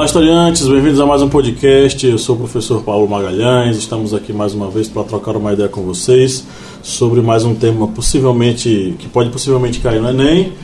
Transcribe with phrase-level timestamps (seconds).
[0.00, 2.06] Olá, historiantes, bem-vindos a mais um podcast.
[2.06, 3.76] Eu sou o professor Paulo Magalhães.
[3.76, 6.42] Estamos aqui mais uma vez para trocar uma ideia com vocês
[6.82, 10.54] sobre mais um tema possivelmente que pode possivelmente cair no Enem.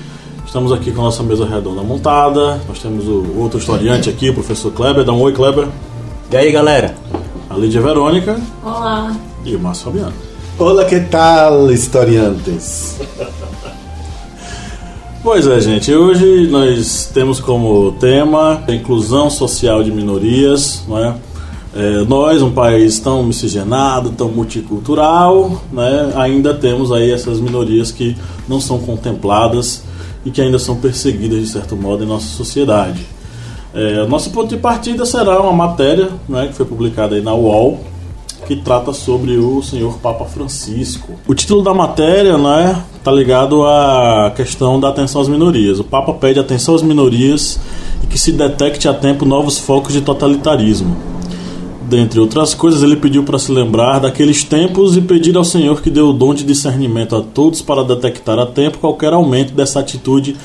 [0.47, 2.59] Estamos aqui com a nossa mesa redonda montada.
[2.67, 5.05] Nós temos o outro historiante aqui, o professor Kleber.
[5.05, 5.69] Dá um oi, Kleber.
[6.31, 6.95] E aí, galera?
[7.51, 9.15] A Lídia Verônica Olá.
[9.45, 10.15] e o Márcio Fabiano.
[10.59, 12.99] Olá, que tal, historiantes?
[15.27, 15.93] Pois é, gente.
[15.93, 21.17] Hoje nós temos como tema a inclusão social de minorias, não é?
[21.75, 28.17] É, nós, um país tão miscigenado, tão multicultural, né, ainda temos aí essas minorias que
[28.47, 29.83] não são contempladas
[30.25, 33.05] e que ainda são perseguidas de certo modo em nossa sociedade.
[33.75, 37.81] É, nosso ponto de partida será uma matéria né, que foi publicada aí na UOL,
[38.47, 41.15] que trata sobre o senhor Papa Francisco.
[41.27, 45.79] O título da matéria, né, tá ligado à questão da atenção às minorias.
[45.79, 47.57] O Papa pede atenção às minorias
[48.03, 50.97] e que se detecte a tempo novos focos de totalitarismo.
[51.83, 55.89] Dentre outras coisas, ele pediu para se lembrar daqueles tempos e pedir ao Senhor que
[55.89, 60.37] dê o dom de discernimento a todos para detectar a tempo qualquer aumento dessa atitude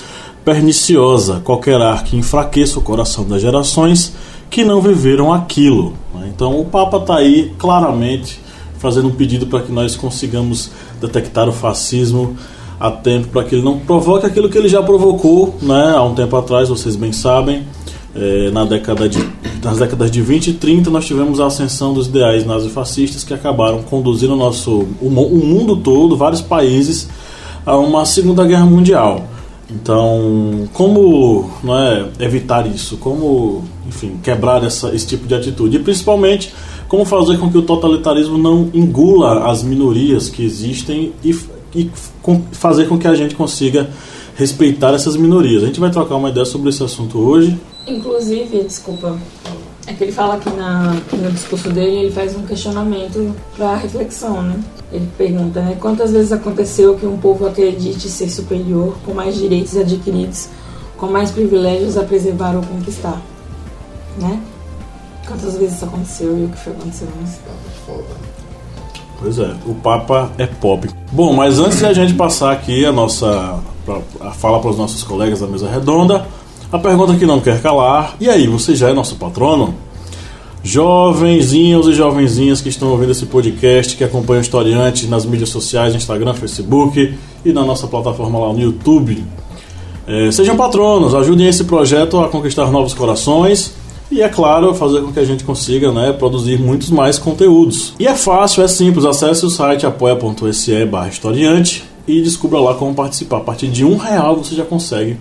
[0.46, 4.14] perniciosa, qualquer ar que enfraqueça o coração das gerações
[4.52, 5.94] que não viveram aquilo.
[6.14, 6.30] né?
[6.32, 8.40] Então o Papa está aí claramente
[8.82, 12.36] fazendo um pedido para que nós consigamos detectar o fascismo
[12.80, 16.16] a tempo, para que ele não provoque aquilo que ele já provocou né, há um
[16.16, 17.64] tempo atrás, vocês bem sabem.
[18.14, 19.26] É, na década de,
[19.64, 23.84] nas décadas de 20 e 30 nós tivemos a ascensão dos ideais nazifascistas que acabaram
[23.84, 27.08] conduzindo o, nosso, o, o mundo todo, vários países,
[27.66, 29.28] a uma Segunda Guerra Mundial.
[29.70, 32.98] Então, como não é, evitar isso?
[32.98, 35.78] Como, enfim, quebrar essa, esse tipo de atitude?
[35.78, 36.54] E principalmente,
[36.92, 41.34] como fazer com que o totalitarismo não engula as minorias que existem e,
[41.74, 41.90] e
[42.22, 43.90] com- fazer com que a gente consiga
[44.36, 45.64] respeitar essas minorias.
[45.64, 47.58] A gente vai trocar uma ideia sobre esse assunto hoje.
[47.88, 49.18] Inclusive, desculpa,
[49.88, 54.42] é que ele fala aqui na, no discurso dele, ele faz um questionamento para reflexão,
[54.42, 54.60] né?
[54.92, 55.78] Ele pergunta, né?
[55.80, 60.50] Quantas vezes aconteceu que um povo acredite ser superior, com mais direitos adquiridos,
[60.98, 63.22] com mais privilégios a preservar ou conquistar,
[64.20, 64.42] né?
[65.32, 67.12] Quantas vezes isso aconteceu e o que foi acontecendo?
[69.18, 70.90] Pois é, o Papa é pop.
[71.10, 73.58] Bom, mas antes de a gente passar aqui a nossa
[74.20, 76.28] a fala para os nossos colegas da mesa redonda,
[76.70, 79.74] a pergunta que não quer calar: e aí, você já é nosso patrono?
[80.62, 85.96] Jovenzinhos e jovenzinhas que estão ouvindo esse podcast, que acompanham o historiante nas mídias sociais,
[85.96, 89.24] Instagram, Facebook e na nossa plataforma lá no YouTube.
[90.06, 93.80] É, sejam patronos, ajudem esse projeto a conquistar novos corações
[94.12, 97.94] e, é claro, fazer com que a gente consiga né, produzir muitos mais conteúdos.
[97.98, 102.94] E é fácil, é simples, acesse o site apoia.se barra historiante e descubra lá como
[102.94, 103.38] participar.
[103.38, 105.18] A partir de um real você já consegue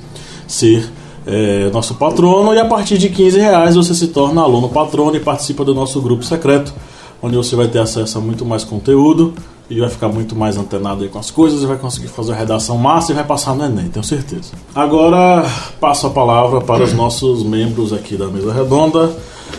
[0.48, 0.90] ser
[1.26, 5.20] é, nosso patrono e a partir de 15 reais você se torna aluno patrono e
[5.20, 6.74] participa do nosso grupo secreto,
[7.22, 9.34] onde você vai ter acesso a muito mais conteúdo
[9.70, 12.34] e vai ficar muito mais antenado aí com as coisas e vai conseguir fazer a
[12.34, 14.50] redação massa e vai passar no Enem, tenho certeza.
[14.75, 15.48] Agora
[15.81, 19.10] passo a palavra para os nossos membros aqui da mesa redonda.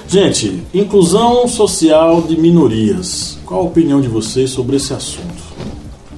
[0.08, 3.40] Gente, inclusão social de minorias.
[3.46, 5.52] Qual a opinião de vocês sobre esse assunto?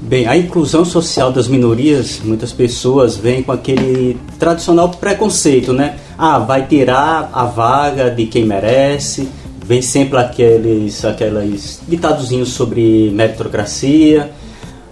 [0.02, 5.98] Bem, a inclusão social das minorias, muitas pessoas vêm com aquele tradicional preconceito, né?
[6.18, 9.30] Ah, vai tirar a vaga de quem merece,
[9.74, 14.30] vem sempre aqueles, aqueles ditadozinhos sobre meritocracia,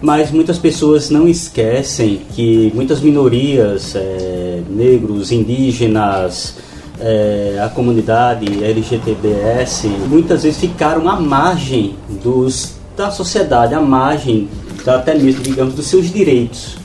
[0.02, 6.56] mas muitas pessoas não esquecem que muitas minorias, eh, negros, indígenas,
[7.00, 14.50] eh, a comunidade LGTBS, muitas vezes ficaram à margem dos, da sociedade, à margem
[14.88, 16.76] até mesmo, digamos, dos seus direitos,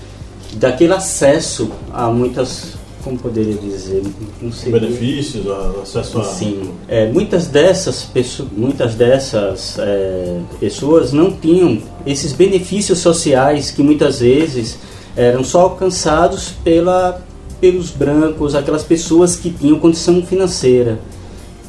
[0.53, 2.76] daquele acesso a muitas,
[3.07, 4.03] como poderia dizer,
[4.43, 4.73] não sei.
[4.73, 5.47] Benefícios,
[5.81, 6.25] acesso a.
[6.25, 13.81] Sim, é, muitas dessas, pessoas, muitas dessas é, pessoas não tinham esses benefícios sociais que
[13.81, 14.77] muitas vezes
[15.17, 17.25] eram só alcançados pela,
[17.61, 20.99] pelos brancos, aquelas pessoas que tinham condição financeira.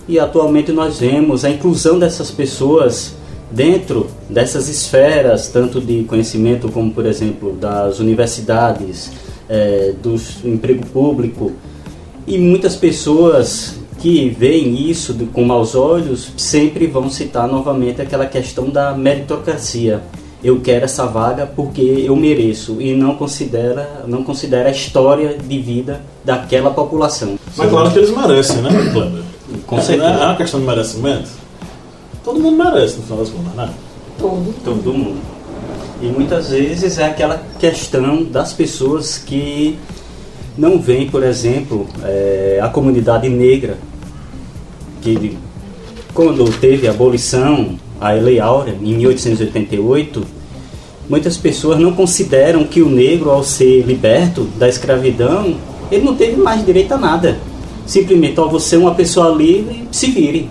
[0.08, 3.14] E atualmente nós vemos a inclusão dessas pessoas
[3.52, 9.12] dentro dessas esferas, tanto de conhecimento como, por exemplo, das universidades,
[9.50, 11.54] é, do emprego público.
[12.26, 18.70] E muitas pessoas que veem isso com maus olhos sempre vão citar novamente aquela questão
[18.70, 20.02] da meritocracia.
[20.44, 25.60] Eu quero essa vaga porque eu mereço e não considera, não considera a história de
[25.60, 27.40] vida daquela população.
[27.56, 29.24] Mas claro que eles merecem, né, Kleber?
[29.66, 30.10] Com É certeza.
[30.26, 31.30] uma questão de merecimento.
[32.24, 33.70] Todo mundo merece, no final das contas, né?
[34.20, 34.54] Todo.
[34.64, 35.18] Todo mundo.
[36.02, 39.78] E muitas vezes é aquela questão das pessoas que
[40.58, 43.78] não veem, por exemplo, eh, a comunidade negra,
[45.02, 45.38] que
[46.14, 50.26] quando teve a abolição, a Lei Áurea, em 1888,
[51.10, 55.56] muitas pessoas não consideram que o negro, ao ser liberto da escravidão,
[55.92, 57.38] ele não teve mais direito a nada.
[57.86, 60.50] Simplesmente, ó, você é uma pessoa livre, se vire.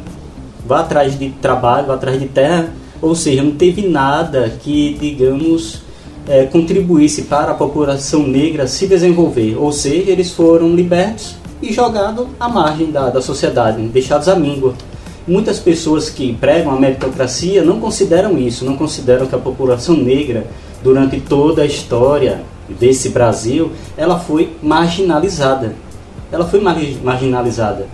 [0.66, 2.72] Vá atrás de trabalho, vá atrás de terra.
[3.02, 5.82] Ou seja, não teve nada que, digamos,
[6.28, 9.56] eh, contribuísse para a população negra se desenvolver.
[9.58, 14.74] Ou seja, eles foram libertos e jogados à margem da, da sociedade, deixados à míngua.
[15.26, 20.46] Muitas pessoas que pregam a meritocracia não consideram isso, não consideram que a população negra,
[20.82, 22.42] durante toda a história
[22.78, 25.74] desse Brasil, ela foi marginalizada.
[26.30, 27.86] Ela foi margi- marginalizada.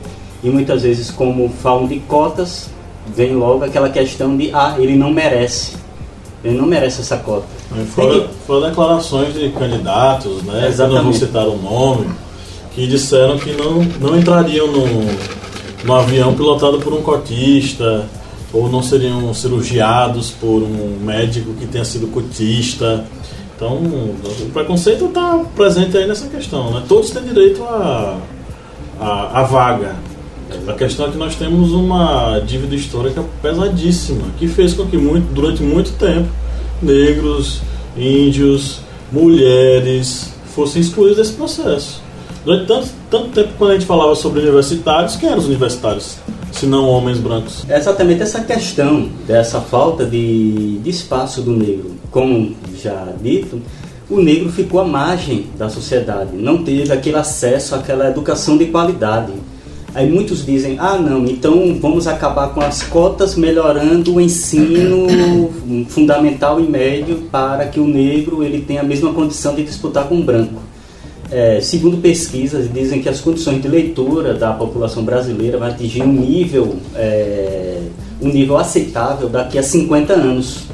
[0.44, 2.68] E muitas vezes, como falam de cotas,
[3.14, 5.76] vem logo aquela questão de, ah, ele não merece.
[6.44, 7.46] Ele não merece essa cota.
[7.94, 10.68] Fora, fora declarações de candidatos, né?
[10.68, 10.98] Exatamente.
[10.98, 12.10] Que não vou citar o nome,
[12.74, 14.86] que disseram que não, não entrariam no,
[15.84, 18.06] no avião pilotado por um cotista,
[18.52, 23.04] ou não seriam cirurgiados por um médico que tenha sido cotista.
[23.56, 26.82] Então, o preconceito está presente aí nessa questão, né?
[26.88, 28.18] Todos têm direito a,
[29.00, 29.94] a, a vaga.
[30.66, 35.32] A questão é que nós temos uma dívida histórica pesadíssima, que fez com que muito,
[35.32, 36.28] durante muito tempo
[36.82, 37.60] negros,
[37.96, 42.02] índios, mulheres fossem excluídos desse processo.
[42.44, 46.16] Durante tanto, tanto tempo, quando a gente falava sobre universitários, quem eram os universitários?
[46.50, 47.64] Se não homens brancos.
[47.68, 51.92] É exatamente essa questão dessa falta de, de espaço do negro.
[52.10, 53.62] Como já dito,
[54.10, 59.32] o negro ficou à margem da sociedade, não teve aquele acesso àquela educação de qualidade.
[59.94, 65.06] Aí muitos dizem, ah não, então vamos acabar com as cotas melhorando o ensino
[65.88, 70.18] fundamental e médio para que o negro ele tenha a mesma condição de disputar com
[70.18, 70.62] o branco.
[71.30, 76.12] É, segundo pesquisas, dizem que as condições de leitura da população brasileira vai atingir um
[76.12, 77.80] nível, é,
[78.20, 80.64] um nível aceitável daqui a 50 anos.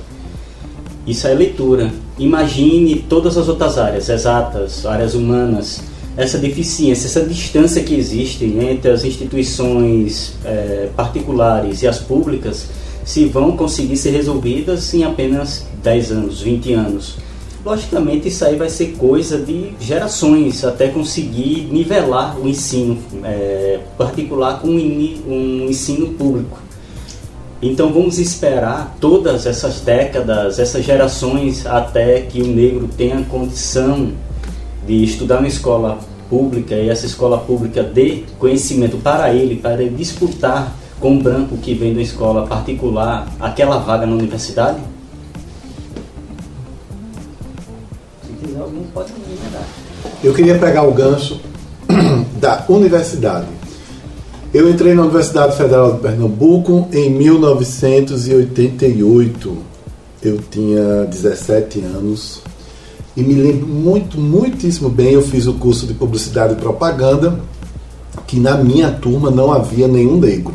[1.07, 1.93] Isso é leitura.
[2.19, 5.81] Imagine todas as outras áreas, exatas, áreas humanas,
[6.19, 12.67] essa deficiência, essa distância que existe entre as instituições é, particulares e as públicas,
[13.05, 17.17] se vão conseguir ser resolvidas em apenas 10 anos, 20 anos.
[17.65, 24.61] Logicamente, isso aí vai ser coisa de gerações até conseguir nivelar o ensino é, particular
[24.61, 26.59] com um ensino público.
[27.63, 34.13] Então, vamos esperar todas essas décadas, essas gerações, até que o negro tenha condição
[34.85, 39.97] de estudar na escola pública e essa escola pública dê conhecimento para ele, para ele
[39.97, 44.79] disputar com o branco que vem da escola particular aquela vaga na universidade?
[48.27, 49.19] Se quiser alguém pode me
[49.53, 49.67] dar.
[50.23, 51.41] Eu queria pegar o gancho
[52.41, 53.47] da universidade.
[54.53, 59.59] Eu entrei na Universidade Federal de Pernambuco em 1988.
[60.23, 62.43] Eu tinha 17 anos
[63.19, 65.15] e me lembro muito, muitíssimo bem.
[65.15, 67.41] Eu fiz o curso de Publicidade e Propaganda,
[68.29, 70.55] que na minha turma não havia nenhum negro.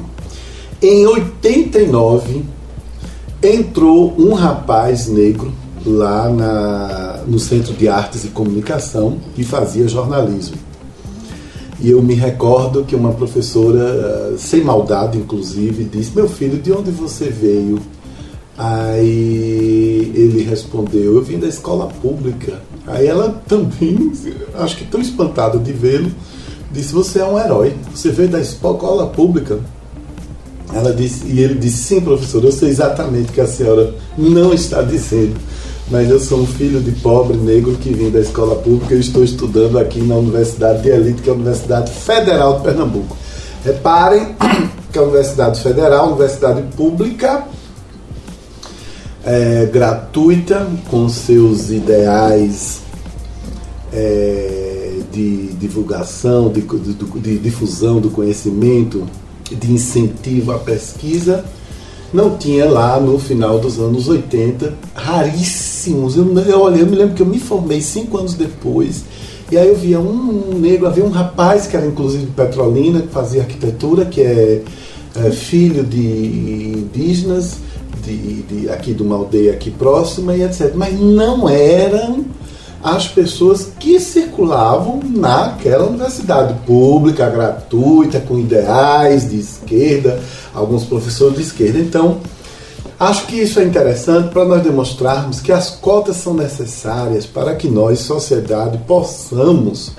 [0.81, 2.41] Em 89
[3.43, 5.51] entrou um rapaz negro
[5.85, 10.55] lá na, no Centro de Artes e Comunicação que fazia jornalismo.
[11.81, 16.91] E eu me recordo que uma professora, sem maldade inclusive, disse: Meu filho, de onde
[16.91, 17.77] você veio?
[18.57, 22.61] Aí ele respondeu: Eu vim da escola pública.
[22.85, 24.11] Aí ela também,
[24.55, 26.11] acho que tão espantada de vê-lo,
[26.71, 27.73] disse: Você é um herói.
[27.93, 29.59] Você veio da escola pública.
[30.73, 34.53] Ela disse, e ele disse: Sim, professor, eu sei exatamente o que a senhora não
[34.53, 35.35] está dizendo.
[35.91, 39.23] Mas eu sou um filho de pobre negro que vim da escola pública e estou
[39.23, 43.17] estudando aqui na Universidade de Elite, que é a Universidade Federal de Pernambuco.
[43.65, 44.35] Reparem
[44.91, 47.43] que a Universidade Federal, universidade pública,
[49.25, 52.81] é, gratuita, com seus ideais
[53.91, 59.07] é, de divulgação, de, de, de difusão do conhecimento,
[59.51, 61.45] de incentivo à pesquisa,
[62.13, 66.15] não tinha lá no final dos anos 80, raríssimos.
[66.15, 69.03] Eu, eu, eu me lembro que eu me formei cinco anos depois
[69.51, 73.07] E aí eu via um negro, havia um rapaz que era inclusive de Petrolina, que
[73.07, 74.61] fazia arquitetura, que é,
[75.15, 77.57] é filho de indígenas,
[78.05, 80.73] de, de, aqui de uma aldeia aqui próxima e etc.
[80.75, 82.25] Mas não eram
[82.83, 90.19] as pessoas que circulavam naquela universidade pública, gratuita, com ideais de esquerda,
[90.53, 91.79] alguns professores de esquerda.
[91.79, 92.17] Então,
[92.99, 97.69] acho que isso é interessante para nós demonstrarmos que as cotas são necessárias para que
[97.69, 99.93] nós, sociedade, possamos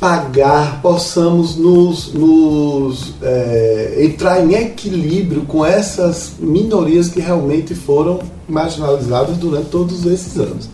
[0.00, 9.36] pagar, possamos nos, nos é, entrar em equilíbrio com essas minorias que realmente foram marginalizadas
[9.36, 10.70] durante todos esses anos.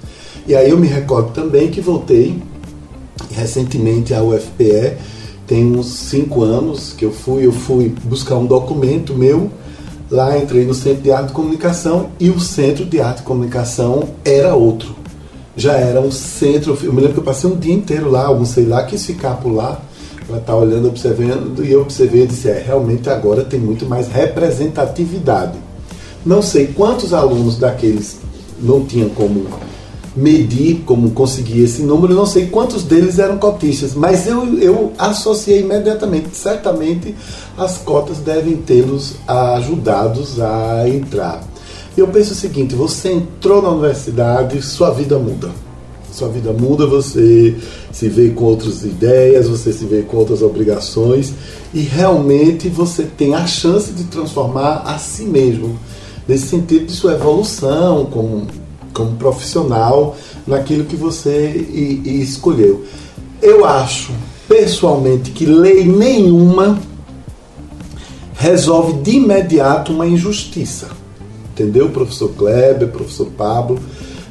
[0.47, 2.41] E aí eu me recordo também que voltei
[3.33, 4.97] recentemente à UFPE,
[5.45, 9.51] tem uns cinco anos que eu fui, eu fui buscar um documento meu,
[10.09, 14.05] lá entrei no Centro de Arte e Comunicação e o Centro de Arte e Comunicação
[14.25, 14.95] era outro.
[15.57, 18.67] Já era um centro, eu me lembro que eu passei um dia inteiro lá, almocei
[18.67, 19.81] lá, quis ficar por lá,
[20.29, 24.09] ela tá olhando, observando, e eu observei e disse, é, realmente agora tem muito mais
[24.09, 25.59] representatividade.
[26.25, 28.19] Não sei quantos alunos daqueles
[28.61, 29.47] não tinham como
[30.17, 35.61] medir como conseguir esse número, não sei quantos deles eram cotistas, mas eu, eu associei
[35.61, 36.35] imediatamente.
[36.35, 37.15] Certamente
[37.57, 41.45] as cotas devem tê-los ajudados a entrar.
[41.97, 45.51] Eu penso o seguinte: você entrou na universidade, sua vida muda.
[46.13, 47.55] Sua vida muda, você
[47.93, 51.35] se vê com outras ideias, você se vê com outras obrigações
[51.75, 55.79] e realmente você tem a chance de transformar a si mesmo,
[56.27, 58.47] nesse sentido de sua evolução como
[58.95, 62.83] como profissional naquilo que você e, e escolheu.
[63.43, 64.11] Eu acho,
[64.49, 66.79] pessoalmente, que lei nenhuma
[68.35, 70.89] resolve de imediato uma injustiça.
[71.57, 73.79] Entendeu, professor Kleber, professor Pablo,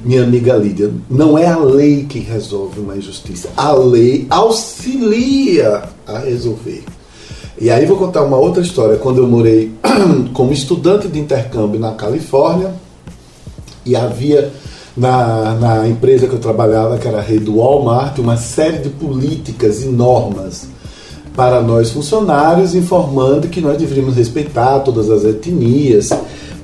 [0.03, 0.91] minha amiga Lídia?
[1.09, 3.49] Não é a lei que resolve uma injustiça.
[3.57, 6.83] A lei auxilia a resolver.
[7.59, 8.97] E aí vou contar uma outra história.
[8.97, 9.71] Quando eu morei
[10.35, 12.75] como estudante de intercâmbio na Califórnia,
[13.83, 14.51] e havia
[14.95, 19.81] na, na empresa que eu trabalhava, que era a rede Walmart, uma série de políticas
[19.81, 20.67] e normas
[21.35, 26.09] para nós funcionários, informando que nós deveríamos respeitar todas as etnias,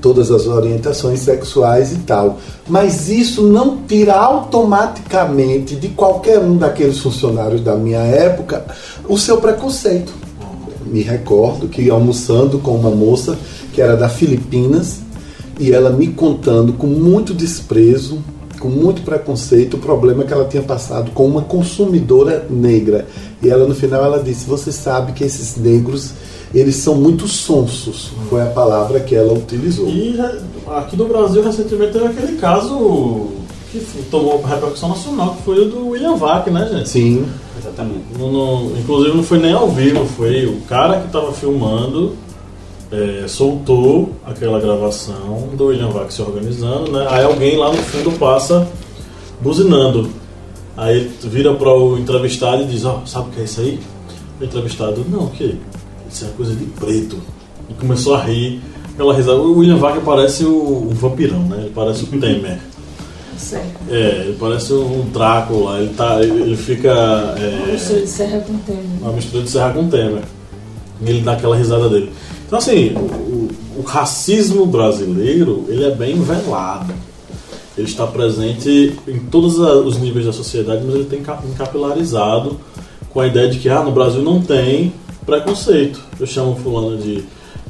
[0.02, 2.40] todas as orientações sexuais e tal.
[2.68, 8.66] Mas isso não tira automaticamente de qualquer um daqueles funcionários da minha época
[9.08, 10.14] o seu preconceito.
[10.86, 13.38] Me recordo que almoçando com uma moça
[13.74, 15.00] que era da Filipinas,
[15.60, 18.20] e ela me contando com muito desprezo,
[18.60, 23.08] com muito preconceito, o problema que ela tinha passado com uma consumidora negra.
[23.42, 26.12] E ela no final ela disse: "Você sabe que esses negros
[26.54, 29.88] eles são muito sonsos", foi a palavra que ela utilizou.
[29.88, 30.16] E
[30.68, 33.28] aqui no Brasil recentemente teve aquele caso
[33.72, 33.80] que
[34.10, 36.90] tomou repercussão nacional, que foi o do William Vac, né, gente?
[36.90, 37.26] Sim.
[37.58, 38.04] Exatamente.
[38.18, 42.14] No, no, inclusive não foi nem ao vivo, foi o cara que estava filmando
[42.92, 47.08] é, soltou aquela gravação do William Vac se organizando, né?
[47.10, 48.68] Aí alguém lá no fundo passa
[49.40, 50.10] buzinando.
[50.76, 53.80] Aí vira para o entrevistado e diz, ó, oh, sabe o que é isso aí?
[54.40, 55.58] O entrevistado, não, o que?
[56.12, 57.18] Isso é coisa de preto.
[57.70, 58.62] E começou a rir.
[58.94, 59.38] Aquela risada.
[59.38, 61.58] O William Vac parece o, um vampirão, né?
[61.62, 62.60] Ele parece o Temer.
[63.90, 66.90] É, ele parece um Drácula, ele, tá, ele, ele fica.
[66.90, 69.02] É, uma mistura de serra com Temer.
[69.02, 70.24] Uma mistura de serra com Temer.
[71.02, 72.12] E ele dá aquela risada dele.
[72.46, 73.50] Então, assim, o,
[73.80, 76.94] o racismo brasileiro, ele é bem velado.
[77.78, 82.60] Ele está presente em todos os níveis da sociedade, mas ele tem encapilarizado
[83.10, 84.94] com a ideia de que ah, no Brasil não tem
[85.26, 86.02] preconceito.
[86.20, 87.24] Eu chamo fulano de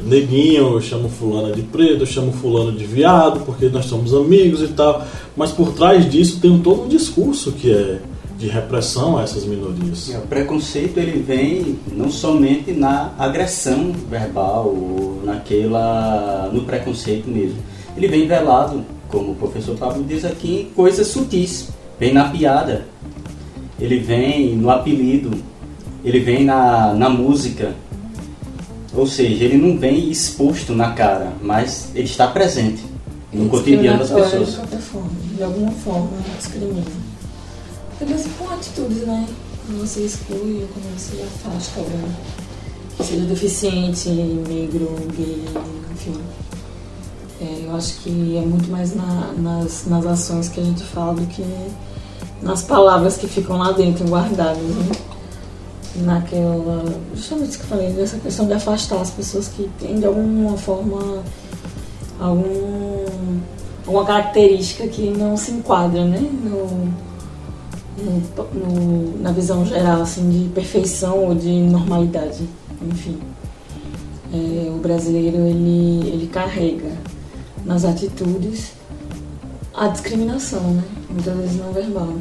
[0.03, 4.61] neguinho, eu chamo fulano de preto, eu chamo fulano de viado, porque nós somos amigos
[4.61, 5.05] e tal.
[5.35, 7.99] Mas por trás disso tem todo um discurso que é
[8.37, 10.09] de repressão a essas minorias.
[10.09, 14.75] o preconceito ele vem não somente na agressão verbal
[15.23, 17.57] naquela no preconceito mesmo.
[17.95, 21.69] Ele vem velado, como o professor Pablo diz aqui, em coisas sutis.
[21.99, 22.87] Vem na piada,
[23.79, 25.31] ele vem no apelido,
[26.03, 27.73] ele vem na, na música.
[28.93, 32.83] Ou seja, ele não vem exposto na cara, mas ele está presente
[33.31, 34.49] no cotidiano das pessoas.
[34.49, 36.83] De qualquer forma, de alguma forma, discrimina.
[37.97, 39.27] Talvez com atitudes, né?
[39.65, 42.01] Quando você exclui, quando você afasta alguém
[42.97, 45.45] que seja deficiente, negro, gay,
[45.93, 46.15] enfim.
[47.39, 51.13] É, eu acho que é muito mais na, nas, nas ações que a gente fala
[51.13, 51.43] do que
[52.41, 54.91] nas palavras que ficam lá dentro guardadas, né?
[55.95, 56.85] Naquela.
[57.13, 60.57] Justamente isso que eu falei, dessa questão de afastar as pessoas que têm de alguma
[60.57, 61.21] forma
[62.19, 63.39] algum,
[63.85, 66.19] alguma característica que não se enquadra, né?
[66.19, 66.91] No,
[67.97, 72.47] no, no, na visão geral assim de perfeição ou de normalidade,
[72.81, 73.19] enfim.
[74.33, 76.89] É, o brasileiro ele, ele carrega
[77.65, 78.71] nas atitudes
[79.73, 80.83] a discriminação, né?
[81.09, 82.13] muitas vezes não verbal,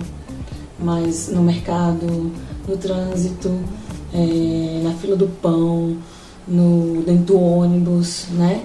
[0.79, 2.33] mas no mercado,
[2.71, 3.51] no trânsito,
[4.15, 5.97] é, na fila do pão,
[6.47, 8.63] no dentro do ônibus, né?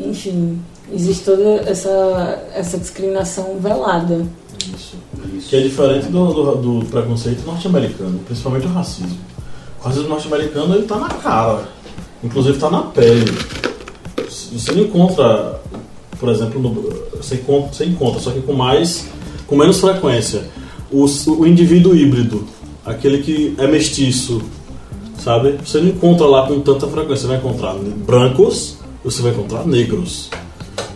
[0.00, 0.60] Enfim,
[0.92, 4.26] existe toda essa, essa discriminação velada.
[4.74, 4.96] Isso.
[5.34, 5.48] Isso.
[5.48, 9.18] Que é diferente do, do, do preconceito norte-americano, principalmente o racismo.
[9.80, 11.68] O racismo norte-americano ele tá na cara,
[12.22, 13.32] inclusive está na pele.
[14.28, 15.60] Você não encontra,
[16.18, 16.72] por exemplo, no,
[17.16, 19.08] você, encontra, você encontra, só que com mais,
[19.46, 20.44] com menos frequência,
[20.90, 22.44] o, o indivíduo híbrido,
[22.88, 24.40] aquele que é mestiço,
[25.18, 25.58] sabe?
[25.64, 27.22] Você não encontra lá com tanta frequência.
[27.22, 30.30] Você vai encontrar brancos, você vai encontrar negros.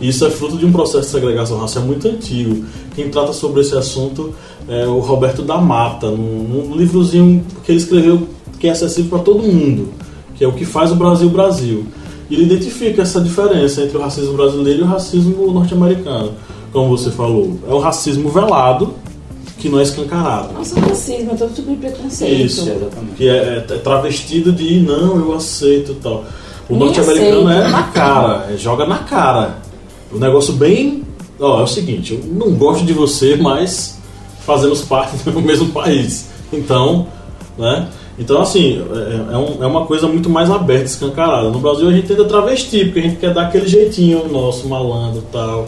[0.01, 2.65] Isso é fruto de um processo de segregação racial muito antigo.
[2.95, 4.33] Quem trata sobre esse assunto
[4.67, 8.27] é o Roberto da Mata, num, num livrozinho que ele escreveu
[8.59, 9.89] que é acessível para todo mundo,
[10.35, 11.85] que é o que faz o Brasil Brasil.
[12.31, 16.31] Ele identifica essa diferença entre o racismo brasileiro e o racismo norte-americano.
[16.71, 18.93] Como você falou, é o racismo velado,
[19.63, 20.53] que não é escancarado.
[20.53, 22.45] Nossa, racismo, é todo tipo de preconceito.
[22.47, 23.15] Isso, exatamente.
[23.15, 26.25] Que é, é, travestido de não, eu aceito tal.
[26.67, 29.59] O norte-americano é na cara, é, joga na cara.
[30.11, 31.03] O negócio bem.
[31.39, 33.99] Ó, é o seguinte, eu não gosto de você, mas
[34.45, 36.27] fazemos parte do mesmo país.
[36.51, 37.07] Então,
[37.57, 37.87] né?
[38.19, 41.49] Então, assim, é, é, um, é, uma coisa muito mais aberta, escancarada.
[41.49, 45.19] No Brasil a gente tenta travestir, porque a gente quer dar aquele jeitinho nosso, malandro
[45.19, 45.65] e tal.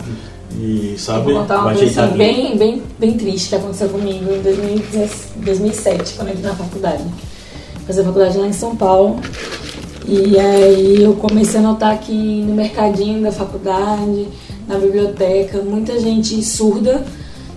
[0.52, 1.34] E sabe?
[1.34, 6.30] vou contar uma coisa assim, bem, bem, bem triste que aconteceu comigo em 2007, quando
[6.30, 7.04] eu entrei na faculdade.
[7.86, 9.20] Fazer faculdade lá em São Paulo.
[10.08, 14.28] E aí eu comecei a notar que no mercadinho da faculdade,
[14.68, 17.04] na biblioteca, muita gente surda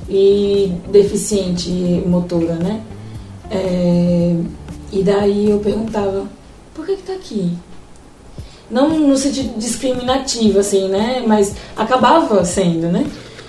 [0.09, 1.70] e deficiente
[2.07, 2.81] motora, né?
[3.51, 4.35] É,
[4.90, 6.27] e daí eu perguntava,
[6.74, 7.53] por que que tá aqui?
[8.70, 11.22] Não no sentido discriminativo, assim, né?
[11.26, 13.07] Mas acabava sendo, né?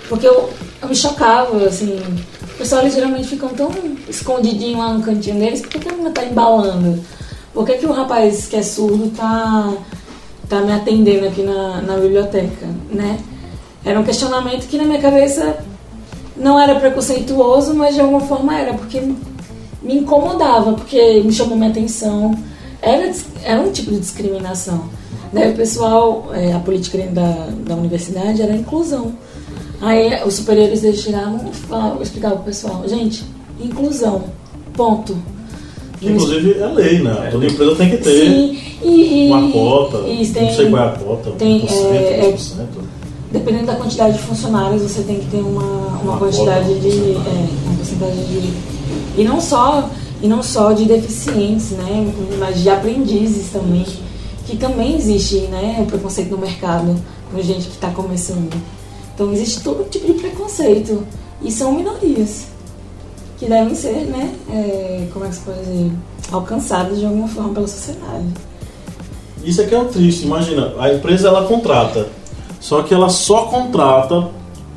[0.08, 0.50] Porque eu,
[0.82, 2.00] eu me chocava, assim.
[2.54, 3.70] O pessoal, geralmente ficam tão
[4.08, 7.02] escondidinho lá no cantinho deles, por que, que a menina tá embalando?
[7.54, 9.72] Por que, que o rapaz que é surdo tá,
[10.48, 13.18] tá me atendendo aqui na, na biblioteca, né?
[13.84, 15.58] Era um questionamento que na minha cabeça
[16.36, 19.00] não era preconceituoso, mas de alguma forma era, porque
[19.82, 22.34] me incomodava, porque me chamou minha atenção.
[22.82, 23.10] Era,
[23.42, 24.88] era um tipo de discriminação.
[25.32, 29.12] Daí o pessoal, é, a política da, da universidade era a inclusão.
[29.80, 33.24] Aí os superiores eles chegavam e falavam, explicavam pro pessoal, gente,
[33.60, 34.24] inclusão,
[34.74, 35.16] ponto.
[36.02, 37.28] Inclusive é lei, né?
[37.30, 40.86] Toda empresa tem que ter Sim, e, uma cota, e tem, não sei qual é
[40.86, 42.66] a cota, tem, 1%, é, 2%.
[43.30, 47.12] Dependendo da quantidade de funcionários, você tem que ter uma, uma, uma quantidade cota, de.
[47.12, 48.52] É, uma porcentagem de.
[49.20, 49.88] E não só,
[50.20, 52.12] e não só de deficientes, né?
[52.38, 53.86] Mas de aprendizes também
[54.50, 56.96] que também existe né, o preconceito no mercado
[57.30, 58.50] com gente que está começando.
[59.14, 61.06] Então existe todo tipo de preconceito
[61.40, 62.46] e são minorias
[63.38, 65.92] que devem ser, né, é, como é que se pode dizer,
[66.32, 68.26] alcançadas de alguma forma pela sociedade.
[69.42, 72.08] Isso aqui é o triste, imagina, a empresa ela contrata,
[72.58, 74.28] só que ela só contrata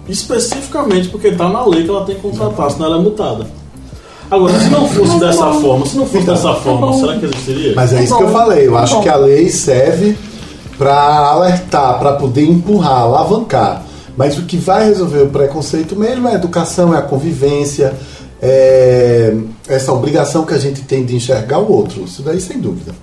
[0.07, 3.47] especificamente porque está na lei que ela tem que contratar, senão ela é multada.
[4.31, 7.73] Agora, se não fosse dessa forma, se não fosse dessa tá forma, será que existiria?
[7.75, 8.67] Mas é isso que eu falei.
[8.67, 10.17] Eu acho que a lei serve
[10.77, 13.83] para alertar, para poder empurrar, alavancar.
[14.15, 17.93] Mas o que vai resolver o preconceito mesmo é a educação, é a convivência,
[18.41, 19.35] é
[19.67, 22.03] essa obrigação que a gente tem de enxergar o outro.
[22.03, 22.93] Isso daí sem dúvida.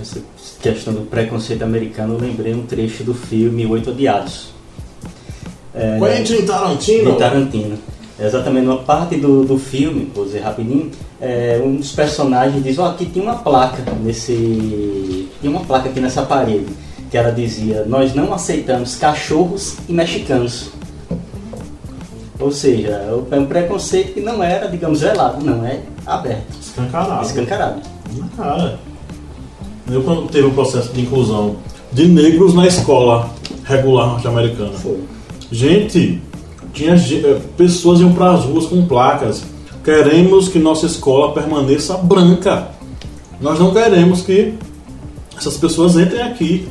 [0.00, 0.20] Essa
[0.60, 4.52] questão do preconceito americano, eu lembrei um trecho do filme Oito Odiados.
[5.74, 7.12] É, Quentin Tarantino.
[7.12, 7.78] De Tarantino.
[8.22, 12.84] Exatamente, numa parte do, do filme, vou dizer rapidinho, é, um dos personagens diz, ó,
[12.84, 15.28] oh, aqui tinha uma placa nesse.
[15.40, 16.66] Tinha uma placa aqui nessa parede,
[17.10, 20.70] que ela dizia, nós não aceitamos cachorros e mexicanos.
[22.38, 22.90] Ou seja,
[23.30, 26.58] é um preconceito que não era, digamos, velado, não, é aberto.
[26.60, 27.24] Escancarado.
[27.24, 27.82] Escancarado.
[28.36, 28.78] Cara,
[29.90, 31.56] eu quando teve um processo de inclusão
[31.92, 33.30] de negros na escola
[33.64, 34.72] regular norte-americana.
[35.50, 36.20] Gente,
[36.72, 39.42] tinha eh, pessoas iam para as ruas com placas.
[39.84, 42.68] Queremos que nossa escola permaneça branca.
[43.40, 44.54] Nós não queremos que
[45.36, 46.68] essas pessoas entrem aqui,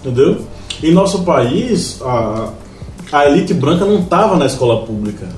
[0.00, 0.42] entendeu?
[0.82, 2.50] Em nosso país, a,
[3.10, 5.28] a elite branca não estava na escola pública,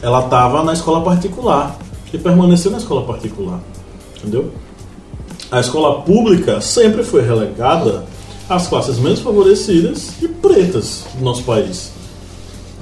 [0.00, 1.76] ela estava na escola particular
[2.12, 3.60] e permaneceu na escola particular,
[4.16, 4.50] entendeu?
[5.50, 8.04] A escola pública sempre foi relegada
[8.48, 11.95] às classes menos favorecidas e pretas do nosso país.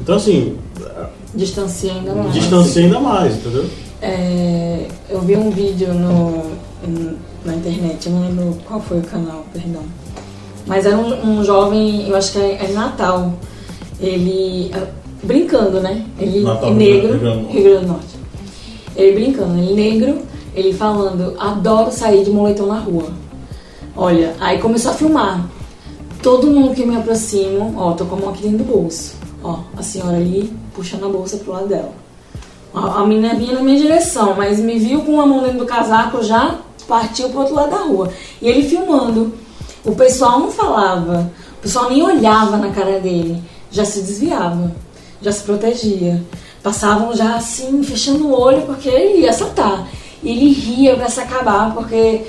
[0.04, 0.58] Então, assim,
[1.34, 2.34] Distancia ainda mais.
[2.34, 3.64] distancia ainda mais, entendeu?
[4.02, 6.44] É, eu vi um vídeo no,
[7.42, 9.80] na internet, eu não lembro qual foi o canal, perdão.
[10.66, 13.32] Mas era um, um jovem, eu acho que é, é Natal.
[13.98, 14.70] Ele.
[14.74, 14.86] ah,
[15.22, 16.04] brincando, né?
[16.18, 17.52] Ele Natal, é negro, Rio Grande do Norte.
[17.54, 18.14] Rio Grande do Norte.
[18.94, 20.18] Ele brincando, ele negro,
[20.54, 23.08] ele falando, adoro sair de moletom na rua.
[23.96, 25.48] Olha, aí começou a filmar.
[26.22, 29.23] Todo mundo que me aproxima, ó, tô com a mão aqui dentro do bolso.
[29.44, 31.92] Ó, a senhora ali puxando a bolsa pro lado dela.
[32.72, 35.66] A, a menina vinha na minha direção, mas me viu com a mão dentro do
[35.66, 38.10] casaco, já partiu pro outro lado da rua.
[38.40, 39.34] E ele filmando.
[39.84, 44.72] O pessoal não falava, o pessoal nem olhava na cara dele, já se desviava,
[45.20, 46.22] já se protegia.
[46.62, 49.86] Passavam já assim, fechando o olho, porque ele ia assaltar.
[50.22, 52.24] E ele ria pra se acabar, porque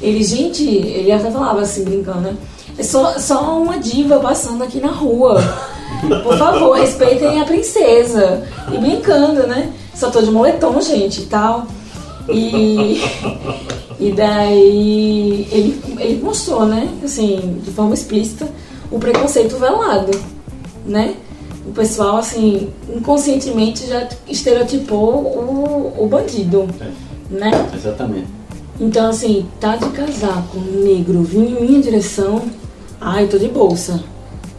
[0.00, 2.36] ele, gente, ele até falava assim, brincando, né?
[2.78, 5.42] É só, só uma diva passando aqui na rua.
[6.22, 8.42] Por favor, respeitem a princesa.
[8.72, 9.72] E brincando, né?
[9.94, 11.66] Só tô de moletom, gente, e tal.
[12.28, 13.02] E,
[13.98, 16.88] e daí ele, ele mostrou, né?
[17.04, 18.48] Assim, de forma explícita,
[18.90, 20.18] o preconceito velado,
[20.86, 21.14] né?
[21.66, 26.68] O pessoal, assim, inconscientemente já estereotipou o, o bandido,
[27.30, 27.50] né?
[27.74, 28.26] Exatamente.
[28.80, 32.40] Então, assim, tá de casaco negro, vindo em minha direção,
[32.98, 34.02] ai, tô de bolsa.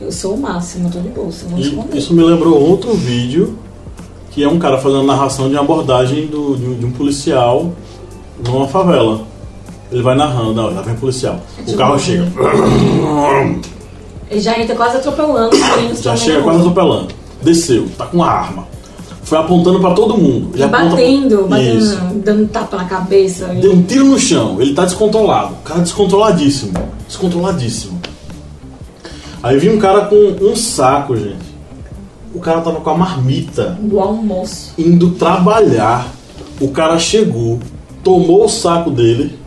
[0.01, 1.97] Eu sou o máximo, eu tô de bolsa, E esconder.
[1.97, 3.57] isso me lembrou outro vídeo
[4.31, 7.71] que é um cara fazendo narração de uma abordagem do- de, um, de um policial
[8.47, 9.21] numa favela.
[9.91, 11.39] Ele vai narrando, não, lá vem policial.
[11.59, 12.25] O tipo carro chega.
[14.29, 15.55] Ele já entra quase atropelando
[16.01, 17.09] Já chega quase atropelando.
[17.41, 18.65] Desceu, tá com uma arma.
[19.23, 20.51] Foi apontando pra todo mundo.
[20.63, 21.97] Aponta- batendo, batendo, Isso.
[22.23, 23.47] dando tapa na cabeça.
[23.47, 25.53] Deu um tiro no chão, ele tá descontrolado.
[25.53, 26.73] O cara descontroladíssimo.
[27.07, 28.00] Descontroladíssimo.
[29.43, 31.51] Aí vi um cara com um saco, gente.
[32.33, 34.73] O cara tava com a marmita Do almoço.
[34.77, 36.07] indo trabalhar.
[36.59, 37.59] O cara chegou,
[38.03, 39.37] tomou o saco dele.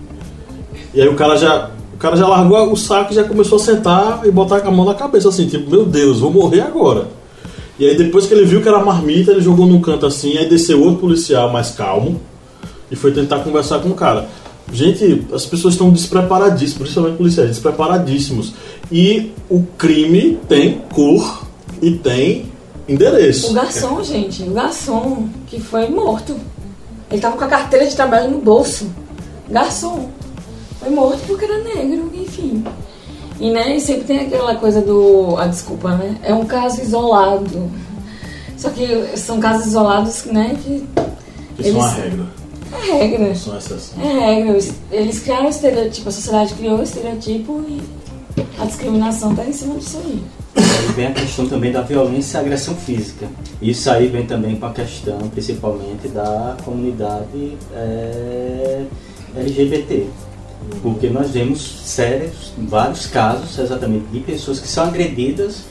[0.92, 1.70] E aí o cara já.
[1.94, 4.84] O cara já largou o saco e já começou a sentar e botar a mão
[4.84, 7.06] na cabeça assim, tipo, meu Deus, vou morrer agora.
[7.78, 10.46] E aí depois que ele viu que era marmita, ele jogou num canto assim, aí
[10.48, 12.20] desceu outro policial mais calmo
[12.90, 14.28] e foi tentar conversar com o cara.
[14.72, 18.54] Gente, as pessoas estão despreparadíssimas, principalmente policiais, despreparadíssimos.
[18.90, 21.44] E o crime tem cor
[21.82, 22.46] e tem
[22.88, 23.50] endereço.
[23.50, 26.36] O garçom, gente, o garçom que foi morto.
[27.10, 28.86] Ele tava com a carteira de trabalho no bolso.
[29.48, 30.08] Garçom.
[30.80, 32.64] Foi morto porque era negro, enfim.
[33.38, 35.36] E né, sempre tem aquela coisa do.
[35.38, 36.18] A desculpa, né?
[36.22, 37.70] É um caso isolado.
[38.56, 40.56] Só que são casos isolados, né?
[40.62, 40.84] Que
[41.58, 42.26] Isso é uma Eles- regra,
[42.78, 43.28] é regra.
[43.28, 43.52] isso
[44.00, 44.06] é.
[44.06, 44.58] É regra.
[44.90, 47.80] Eles criaram o estereotipo, a sociedade criou o estereotipo e
[48.58, 50.22] a discriminação tá em cima disso aí.
[50.56, 53.26] Aí vem a questão também da violência e agressão física.
[53.60, 58.84] Isso aí vem também com a questão, principalmente, da comunidade eh,
[59.36, 60.06] LGBT.
[60.82, 65.64] Porque nós vemos sérios, vários casos exatamente de pessoas que são agredidas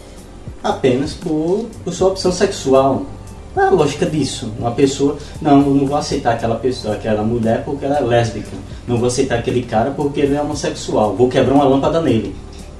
[0.63, 3.05] apenas por, por sua opção sexual.
[3.53, 4.51] Qual é a lógica disso?
[4.57, 8.49] Uma pessoa, não, eu não vou aceitar aquela pessoa, aquela mulher porque ela é lésbica.
[8.87, 11.15] Não vou aceitar aquele cara porque ele é homossexual.
[11.15, 12.35] Vou quebrar uma lâmpada nele.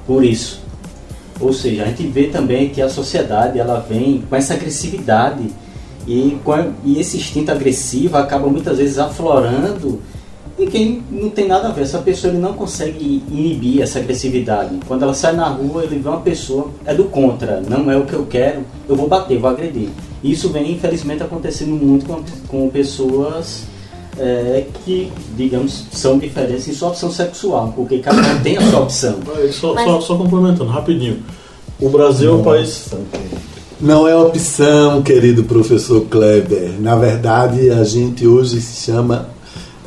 [0.06, 0.60] Por isso.
[1.40, 5.48] Ou seja, a gente vê também que a sociedade ela vem com essa agressividade
[6.06, 6.36] e,
[6.84, 10.00] e esse instinto agressivo acaba muitas vezes aflorando
[10.56, 14.78] e quem não tem nada a ver, essa pessoa ele não consegue inibir essa agressividade.
[14.86, 18.06] Quando ela sai na rua, ele vê uma pessoa, é do contra, não é o
[18.06, 19.88] que eu quero, eu vou bater, vou agredir.
[20.24, 23.64] Isso vem, infelizmente, acontecendo muito com, com pessoas
[24.18, 28.80] é, que, digamos, são diferentes em sua opção sexual, porque cada um tem a sua
[28.80, 29.18] opção.
[29.52, 31.18] Só, Mas- só, só complementando, rapidinho.
[31.78, 32.88] O Brasil é o país.
[33.78, 36.80] Não é opção, querido professor Kleber.
[36.80, 39.28] Na verdade, a gente hoje se chama,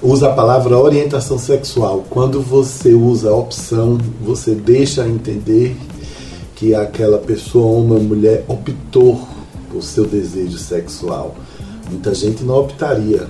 [0.04, 2.06] usa a palavra orientação sexual.
[2.10, 5.76] Quando você usa a opção, você deixa entender
[6.56, 9.20] que aquela pessoa, ou mulher, optou
[9.72, 11.36] por seu desejo sexual.
[11.90, 13.28] Muita gente não optaria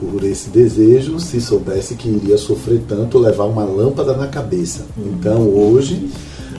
[0.00, 4.86] por esse desejo se soubesse que iria sofrer tanto levar uma lâmpada na cabeça.
[4.96, 6.08] Então, hoje,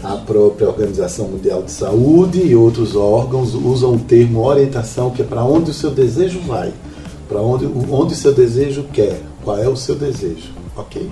[0.03, 5.25] a própria Organização Mundial de Saúde e outros órgãos usam o termo orientação, que é
[5.25, 6.73] para onde o seu desejo vai,
[7.27, 11.09] para onde, onde o seu desejo quer, qual é o seu desejo, ok?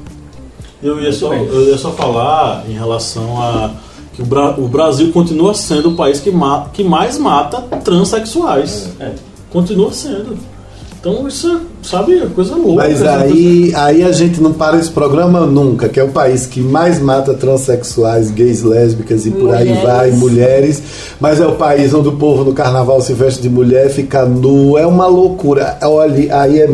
[0.81, 3.73] Eu ia, só, eu ia só falar em relação a
[4.17, 8.89] que o, Bra- o Brasil continua sendo o país que, ma- que mais mata transexuais.
[8.99, 9.11] É.
[9.51, 10.35] Continua sendo.
[10.99, 12.83] Então isso é sabe, coisa louca.
[12.83, 16.59] Mas aí, aí a gente não para esse programa nunca, que é o país que
[16.59, 19.83] mais mata transexuais, gays, lésbicas e por aí Mulheres.
[19.83, 20.83] vai, mulheres.
[21.19, 24.77] Mas é o país onde o povo no carnaval se veste de mulher, fica nu,
[24.77, 25.77] é uma loucura.
[25.83, 26.67] Olha, aí é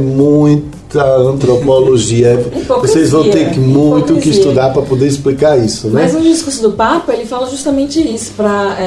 [0.93, 2.45] muita antropologia.
[2.81, 4.31] Vocês vão ter que muito que hipocrisia.
[4.31, 6.03] estudar para poder explicar isso, né?
[6.03, 8.77] Mas no discurso do Papa, ele fala justamente isso, para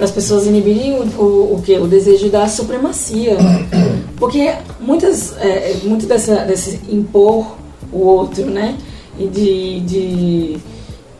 [0.00, 1.76] as pessoas inibirem o, o, o, que?
[1.76, 3.36] o desejo da supremacia.
[4.16, 7.56] Porque muitas, é, muito dessa, desse impor
[7.92, 8.76] o outro, né?
[9.18, 10.56] E de, de,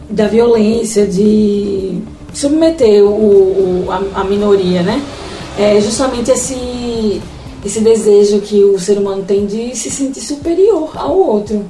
[0.08, 2.00] da violência, de
[2.32, 5.02] submeter o, o, a, a minoria, né?
[5.56, 7.20] É justamente esse,
[7.64, 11.64] esse desejo que o ser humano tem de se sentir superior ao outro.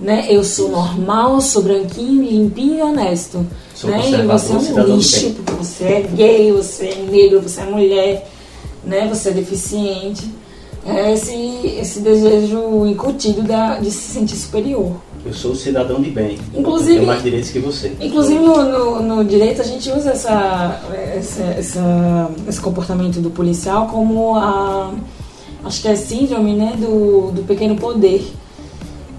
[0.00, 0.26] Né?
[0.30, 3.44] Eu sou normal, sou branquinho, limpinho e honesto.
[3.74, 3.98] Sou né?
[4.08, 8.28] E você é um lixo, porque você é gay, você é negro, você é mulher,
[8.84, 9.06] né?
[9.08, 10.30] você é deficiente.
[10.86, 11.34] É esse,
[11.78, 14.92] esse desejo incutido da, de se sentir superior.
[15.26, 16.38] Eu sou cidadão de bem.
[16.54, 17.92] Inclusive- Eu tenho mais direitos que você.
[18.00, 20.80] Inclusive no, no, no direito a gente usa essa,
[21.14, 24.94] essa, essa- esse comportamento do policial como a
[25.64, 28.32] acho que é síndrome né, do, do pequeno poder.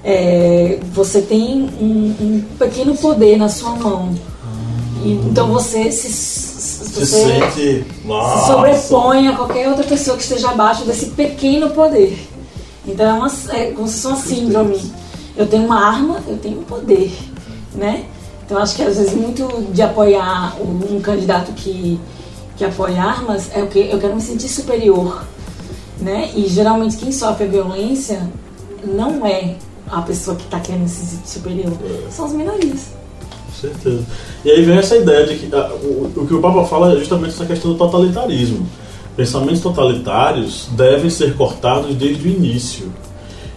[0.04, 4.14] É, você tem um, um pequeno poder na sua mão.
[5.04, 7.86] E, então você se, se- Se sente.
[8.40, 12.28] se sobrepõe a qualquer outra pessoa que esteja abaixo desse pequeno poder.
[12.86, 14.92] Então é, uma, é como se fosse uma síndrome.
[15.38, 17.12] Eu tenho uma arma, eu tenho um poder,
[17.76, 18.06] né?
[18.46, 22.00] Então acho que às vezes muito de apoiar um, um candidato que,
[22.58, 25.24] que apoia armas é o que eu quero me sentir superior,
[26.02, 26.32] né?
[26.36, 28.30] E geralmente quem sofre a violência
[28.84, 29.56] não é
[29.90, 31.74] a pessoa que está querendo se sentir superior,
[32.10, 32.92] são as minorias.
[33.48, 34.04] Com certeza.
[34.44, 36.98] E aí vem essa ideia de que ah, o, o que o Papa fala é
[36.98, 38.68] justamente essa questão do totalitarismo.
[39.16, 42.92] Pensamentos totalitários devem ser cortados desde o início.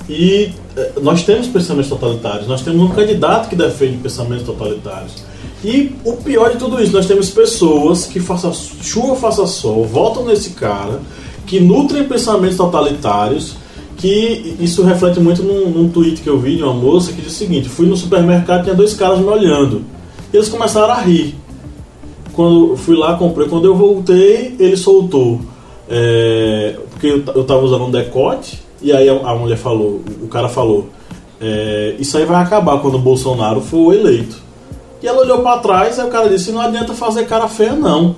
[0.08, 5.24] E eh, nós temos pensamentos totalitários, nós temos um candidato que defende pensamentos totalitários.
[5.64, 10.26] E o pior de tudo isso, nós temos pessoas que, faça chuva, faça sol, votam
[10.26, 11.00] nesse cara,
[11.54, 13.54] que nutrem pensamentos totalitários,
[13.96, 17.32] que isso reflete muito num, num tweet que eu vi de uma moça que diz
[17.32, 19.82] o seguinte: fui no supermercado e tinha dois caras me olhando.
[20.32, 21.36] E eles começaram a rir.
[22.32, 23.46] Quando fui lá, comprei.
[23.46, 25.40] Quando eu voltei, ele soltou.
[25.88, 30.26] é, porque eu, t- eu tava usando um decote, e aí a, mulher falou, o
[30.26, 30.88] cara falou:
[31.40, 34.42] é, Isso aí vai acabar quando o Bolsonaro for eleito.
[35.00, 38.16] E ela olhou pra trás, aí o cara disse: Não adianta fazer cara feia, não.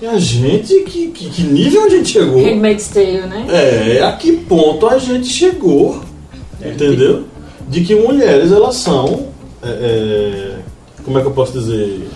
[0.00, 2.40] E a gente, que, que, que nível a gente chegou?
[2.42, 3.46] Handmaid's Tale, né?
[3.48, 6.00] É, a que ponto a gente chegou,
[6.64, 7.24] entendeu?
[7.68, 9.26] De que mulheres, elas são,
[9.62, 10.54] é, é,
[11.04, 12.08] como é que eu posso dizer,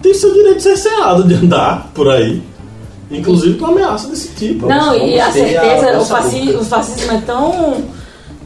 [0.00, 2.40] tem seu direito cerceado de andar por aí,
[3.10, 4.66] inclusive com ameaça desse tipo.
[4.68, 6.58] Não, e a ter a certeza, o, nossa fasci- boca.
[6.60, 7.84] o fascismo é tão,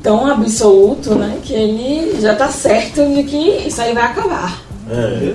[0.02, 1.38] tão absoluto, né?
[1.42, 3.36] Que ele já tá certo de que
[3.68, 4.62] isso aí vai acabar.
[4.90, 5.34] É,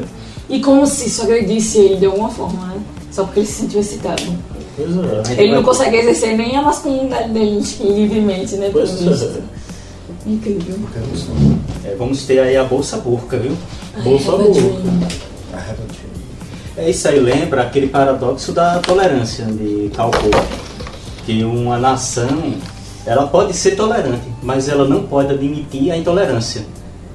[0.50, 2.82] E como se isso agredisse ele de alguma forma, né?
[3.14, 4.24] Só porque ele se sentiu excitado.
[4.76, 4.90] pois
[5.38, 5.44] é.
[5.44, 8.70] Ele não consegue exercer nem a masculinidade dele livremente, né?
[8.74, 8.90] Pois
[9.22, 9.42] é.
[10.26, 10.76] Incrível.
[11.86, 13.56] É, vamos ter aí a Bolsa Burca, viu?
[14.04, 14.60] Bolsa Burca.
[16.76, 20.44] É isso aí, lembra aquele paradoxo da tolerância de Karl Popper,
[21.24, 22.56] que uma nação
[23.06, 26.66] ela pode ser tolerante, mas ela não pode admitir a intolerância.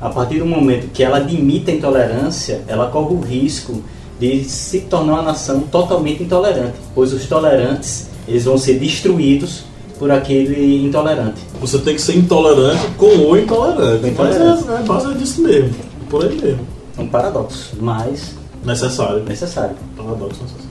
[0.01, 3.83] A partir do momento que ela admite a intolerância, ela corre o risco
[4.19, 9.63] de se tornar uma nação totalmente intolerante, pois os tolerantes eles vão ser destruídos
[9.99, 11.41] por aquele intolerante.
[11.61, 14.01] Você tem que ser intolerante com o intolerante.
[14.15, 14.69] Com Mas intolerante.
[14.71, 15.71] é, é base disso mesmo,
[16.09, 16.61] por aí mesmo.
[16.97, 19.23] É um paradoxo, mas Necessário.
[19.25, 19.77] necessário.
[19.97, 20.69] Paradoxo necessário.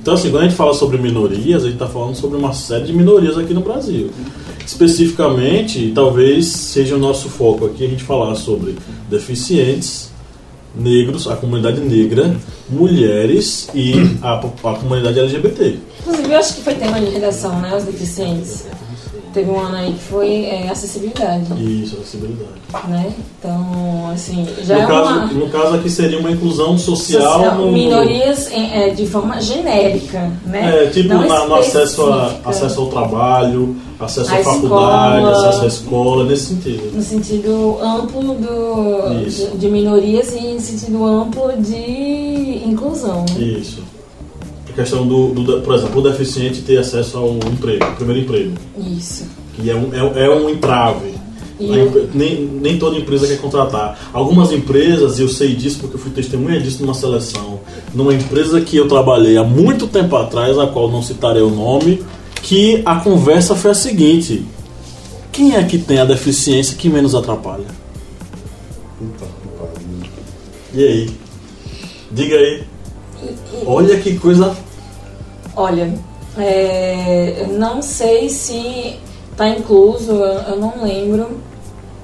[0.00, 2.84] Então, assim, quando a gente fala sobre minorias, a gente está falando sobre uma série
[2.84, 4.10] de minorias aqui no Brasil.
[4.66, 8.76] Especificamente, talvez seja o nosso foco aqui a gente falar sobre
[9.08, 10.10] deficientes,
[10.74, 12.34] negros, a comunidade negra,
[12.68, 15.78] mulheres e a, a comunidade LGBT.
[16.00, 17.76] Inclusive, eu acho que foi tema de redação, né?
[17.76, 18.66] Os deficientes.
[19.34, 22.50] Teve um ano aí que foi é, acessibilidade, Isso, acessibilidade.
[22.88, 23.12] né?
[23.38, 25.26] Então, assim, já No é caso, uma...
[25.26, 30.30] no caso aqui seria uma inclusão social, social- no, minorias em- é, de forma genérica,
[30.46, 30.84] né?
[30.84, 35.48] É, tipo Não na- no acesso, a, acesso ao trabalho, acesso à faculdade, escola.
[35.48, 36.92] acesso à escola, nesse sentido.
[36.94, 43.24] No sentido amplo do, de, de minorias e em sentido amplo de inclusão.
[43.36, 43.44] né?
[43.44, 43.82] Isso.
[44.74, 49.24] Questão do, do- por exemplo, o deficiente ter acesso ao emprego, ao primeiro emprego, Isso.
[49.54, 51.14] que é um, é, é um entrave.
[51.60, 53.96] E A eu- nem, nem toda empresa quer contratar.
[54.12, 57.60] Algumas empresas, e eu sei disso porque eu fui testemunha disso numa seleção,
[57.94, 62.02] numa empresa que eu trabalhei há muito tempo atrás, a qual não citarei o nome,
[62.42, 64.44] que a conversa foi a seguinte:
[65.30, 67.66] quem é que tem a deficiência que menos atrapalha?
[68.98, 70.10] Puta que pariu.
[70.74, 71.10] E aí?
[72.10, 72.62] Diga aí.
[73.66, 74.56] Olha que coisa.
[75.56, 75.92] Olha,
[76.36, 78.96] é, não sei se
[79.36, 81.40] tá incluso, eu, eu não lembro,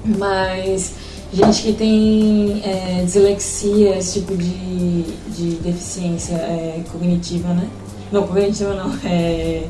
[0.05, 0.93] mas
[1.33, 5.03] gente que tem é, dislexia, esse tipo de,
[5.35, 7.67] de deficiência é, cognitiva, né?
[8.11, 9.63] Não, cognitiva não, é.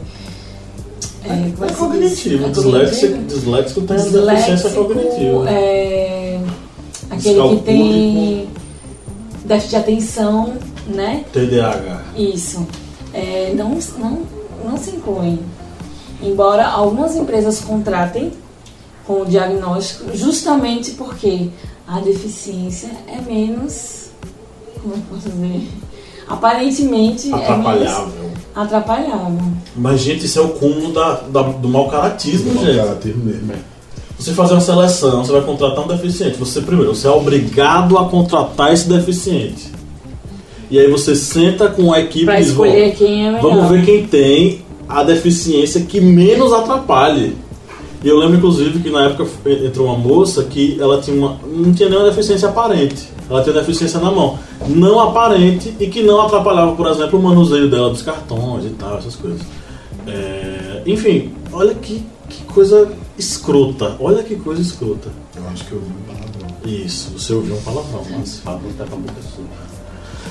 [1.24, 1.78] É, É diz?
[1.78, 2.46] cognitivo.
[2.46, 5.50] É Disléxico, disléxico tem a deficiência Disléxico, cognitiva.
[5.50, 6.40] É,
[7.12, 8.48] aquele que tem
[9.46, 10.54] déficit de atenção,
[10.88, 11.24] né?
[11.32, 12.02] TDAH.
[12.18, 12.66] Isso.
[13.14, 14.22] É, não, não,
[14.64, 15.40] não se incluem.
[16.22, 18.32] Embora algumas empresas contratem
[19.06, 21.50] com o diagnóstico, justamente porque
[21.88, 24.10] a deficiência é menos.
[24.82, 25.68] Como eu posso dizer?
[26.28, 28.32] Aparentemente é menos Atrapalhável.
[28.56, 29.52] atrapalhável.
[29.76, 32.78] Mas, gente, isso é o cúmulo da, da- do mau caratismo, Mau gente.
[32.78, 33.54] caráter mesmo.
[34.18, 36.38] Você fazer uma seleção, você vai contratar um deficiente.
[36.38, 39.72] Você primeiro, você é obrigado a contratar esse deficiente.
[40.72, 43.42] E aí você senta com a equipe Pra e diz, escolher "Vamos- quem é melhor.
[43.42, 47.36] Vamos ver quem tem a deficiência que menos atrapalhe.
[48.04, 49.28] E eu lembro, inclusive, que na época
[49.64, 53.10] entrou uma moça que ela tinha uma, não tinha nenhuma deficiência aparente.
[53.30, 54.40] Ela tinha deficiência na mão.
[54.68, 58.98] Não aparente e que não atrapalhava, por exemplo, o manuseio dela dos cartões e tal,
[58.98, 59.42] essas coisas.
[60.08, 63.96] É, enfim, olha que, que coisa escrota.
[64.00, 65.10] Olha que coisa escrota.
[65.36, 66.58] Eu acho que eu vi um palavrão.
[66.66, 68.42] Isso, você ouviu um palavrão, mas.
[68.44, 69.81] Pablo tá com a boca suja.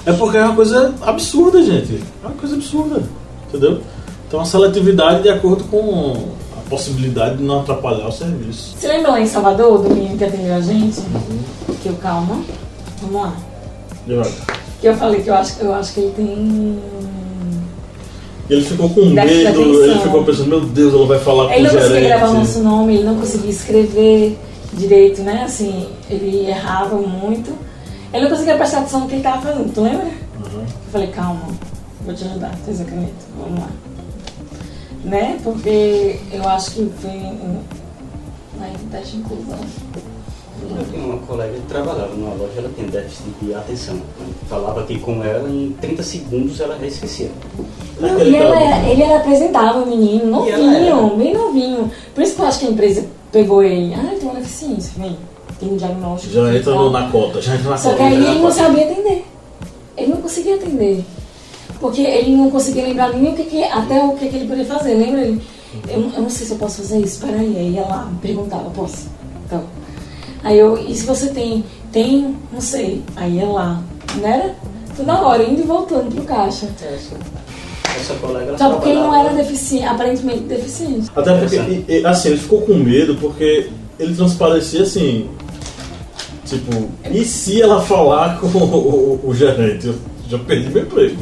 [0.06, 2.02] É porque é uma coisa absurda, gente.
[2.22, 3.02] É uma coisa absurda.
[3.48, 3.80] Entendeu?
[4.26, 6.14] Então a seletividade de acordo com
[6.56, 8.76] a possibilidade de não atrapalhar o serviço.
[8.78, 11.00] Você lembra lá em Salvador, do menino que atendeu a gente?
[11.00, 11.74] Uhum.
[11.82, 12.40] Que eu, calma,
[13.02, 13.34] vamos lá.
[14.80, 16.78] Que eu falei que eu acho, eu acho que ele tem.
[18.48, 21.72] Ele ficou com medo, ele ficou pensando, meu Deus, ela vai falar com Ele o
[21.72, 22.46] não conseguia gravar o gerente.
[22.48, 24.38] nosso nome, ele não conseguia escrever
[24.72, 25.44] direito, né?
[25.44, 27.52] Assim, ele errava muito.
[28.12, 30.04] Ele não conseguia prestar atenção no que ele estava fazendo, tu lembra?
[30.06, 30.60] Uhum.
[30.62, 31.42] Eu falei, calma,
[32.04, 33.68] vou te ajudar, fez a caneta, vamos lá.
[35.04, 35.38] Né?
[35.42, 37.60] Porque eu acho que foi um,
[38.60, 39.58] aí, teste de inclusão.
[40.62, 43.96] Eu tinha uma colega que trabalhava numa loja, ela tinha déficit de atenção.
[44.48, 47.30] Falava aqui com ela, em 30 segundos ela já esquecia.
[47.98, 51.90] Não, e ela era- ele era apresentável, menino, novinho, bem novinho.
[52.14, 53.94] Por isso que eu acho que a empresa pegou ele.
[53.94, 55.16] Ah, ele tem uma deficiência, vem.
[55.60, 56.32] Tem um diagnóstico.
[56.32, 58.02] Já entra no- na cota, já entra na Só cota.
[58.02, 59.24] que aí ele não sabia atender.
[59.96, 61.04] Ele não conseguia atender.
[61.78, 64.64] Porque ele não conseguia lembrar nem o que, que até o que, que ele podia
[64.64, 64.94] fazer.
[64.94, 65.40] Lembra ele?
[65.88, 67.54] Eu, eu não sei se eu posso fazer isso, peraí.
[67.56, 69.08] Aí ia lá, me perguntava, posso?
[69.46, 69.62] Então.
[70.42, 71.64] Aí eu, e se você tem?
[71.92, 73.02] Tem, não sei.
[73.16, 73.82] Aí ia lá.
[74.16, 74.54] Não era?
[74.96, 76.66] Toda hora, indo e voltando pro caixa.
[76.82, 77.16] Essa,
[77.98, 81.10] essa colega ela Só porque ele não era deficiente, aparentemente deficiente.
[81.14, 81.56] Até porque,
[82.06, 83.68] assim, ele ficou com medo porque
[83.98, 85.28] ele transparecia assim.
[86.50, 89.86] Tipo, e se ela falar com o, o- o gerente?
[89.86, 89.94] Eu
[90.28, 91.16] já perdi meu emprego.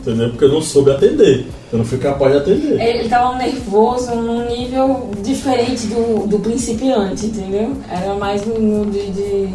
[0.00, 0.28] Entendeu?
[0.30, 1.46] Porque eu não soube atender.
[1.72, 2.80] Eu não fui capaz de atender.
[2.80, 7.72] Ele, tava nervoso num nível diferente do, do principiante, entendeu?
[7.90, 9.48] Era mais no, no de, de,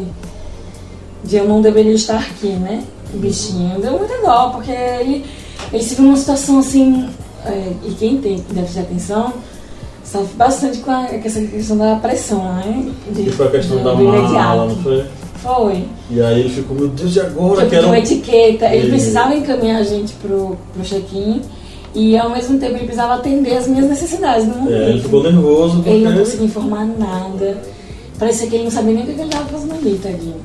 [1.24, 2.84] de eu não deveria estar aqui, né?
[3.14, 3.80] O bichinho.
[3.80, 5.26] Deu muita dó, porque ele,
[5.72, 7.08] ele se viu numa situação assim.
[7.46, 9.34] é, e quem tem déficit de atenção
[10.12, 12.86] sofre bastante com, a, com essa questão da pressão, né?
[13.12, 15.06] De, Que foi a questão do- da mala, não foi?
[15.42, 15.84] Foi.
[16.10, 17.58] E aí ele ficou, meu Deus, e agora?
[17.62, 17.88] Tipo, Quero...
[17.88, 18.66] uma etiqueta.
[18.76, 21.42] Ele E- precisava encaminhar a gente pro, pro check-in
[21.96, 24.74] e ao mesmo tempo ele precisava atender as minhas necessidades no momento.
[24.74, 25.90] É, ele ficou nervoso porque...
[25.90, 27.58] Ele não conseguia informar nada.
[28.20, 30.36] Parecia que ele não sabia nem o que ele estava fazendo ali, tadinho.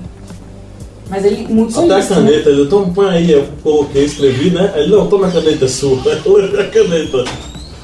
[1.11, 2.07] Mas ele muito Até a né?
[2.09, 4.73] caneta, ele, então põe aí, eu coloquei, escrevi, né?
[4.77, 5.99] Ele, não, toma a caneta sua.
[6.27, 7.25] Levei a caneta.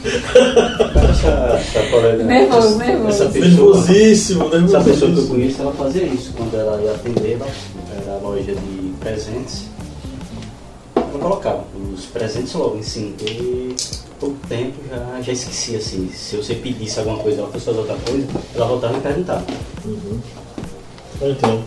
[0.04, 2.12] Essa, essa.
[2.24, 3.08] Nervoso, essa- nervoso.
[3.08, 5.28] Essa pessoa, Nervosíssimo, essa pessoa que eu nervosíssimo.
[5.34, 6.32] conheço, ela fazia isso.
[6.36, 7.46] Quando ela ia atender, ela
[8.02, 9.62] era a loja de presentes.
[10.96, 13.12] Ela colocava os presentes logo em cima.
[13.22, 13.74] E
[14.18, 16.10] pouco tempo já, já esquecia assim.
[16.12, 19.44] Se você pedisse alguma coisa, ela fosse fazer outra coisa, ela voltava e perguntava.
[21.20, 21.62] Eu entendo.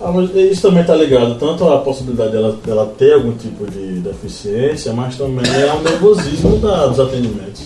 [0.00, 3.98] Ah, mas isso também tá ligado tanto à possibilidade dela, dela ter algum tipo de
[4.00, 7.62] deficiência, mas também ao nervosismo da- dos atendimentos.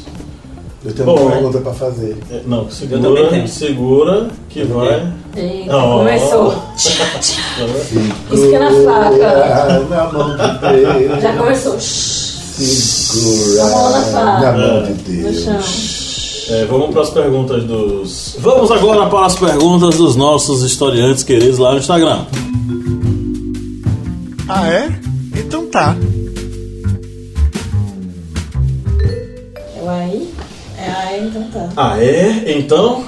[0.85, 1.15] Eu tenho Bom.
[1.21, 2.17] uma pergunta pra fazer.
[2.31, 5.13] É, Não, segura, segura que Eu vai.
[5.37, 5.99] Eita, Oh.
[5.99, 6.55] começou.
[6.75, 9.13] Isso que é na faca.
[9.13, 11.23] Segura Na mão de Deus.
[11.23, 11.77] Já começou.
[11.79, 14.53] Segura na faca.
[14.53, 14.97] na mão de No
[15.33, 15.45] Deus.
[16.53, 18.37] É, vamos para as perguntas dos.
[18.39, 22.27] Vamos agora para as perguntas dos nossos historiantes queridos lá no Instagram.
[24.47, 25.01] Ah, é?
[25.35, 25.97] Então tá.
[29.79, 30.35] Eu aí.
[30.77, 31.69] É então tá.
[31.75, 32.59] Ah, é?
[32.59, 33.05] Então.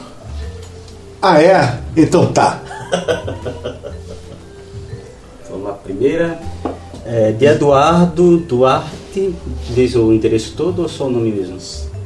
[1.20, 1.80] Ah, é?
[1.94, 2.62] Então tá.
[5.50, 6.40] Vamos lá, primeira.
[7.04, 9.34] É, de Eduardo Duarte.
[9.74, 11.58] Diz o endereço todo ou só o nome mesmo?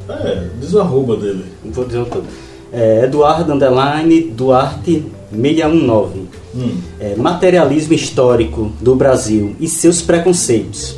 [0.09, 1.45] É, diz o arroba dele.
[1.65, 2.25] Vou dizer o todo.
[2.73, 6.29] É, Eduardo Underline Duarte 619.
[6.55, 6.77] Hum.
[6.99, 10.97] É, materialismo histórico do Brasil e seus preconceitos.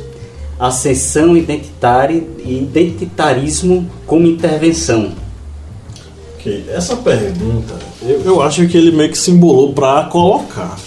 [0.59, 5.11] Ascensão identitária e identitarismo como intervenção.
[6.35, 10.79] Ok, essa pergunta, eu, eu acho que ele meio que simbolou para colocar.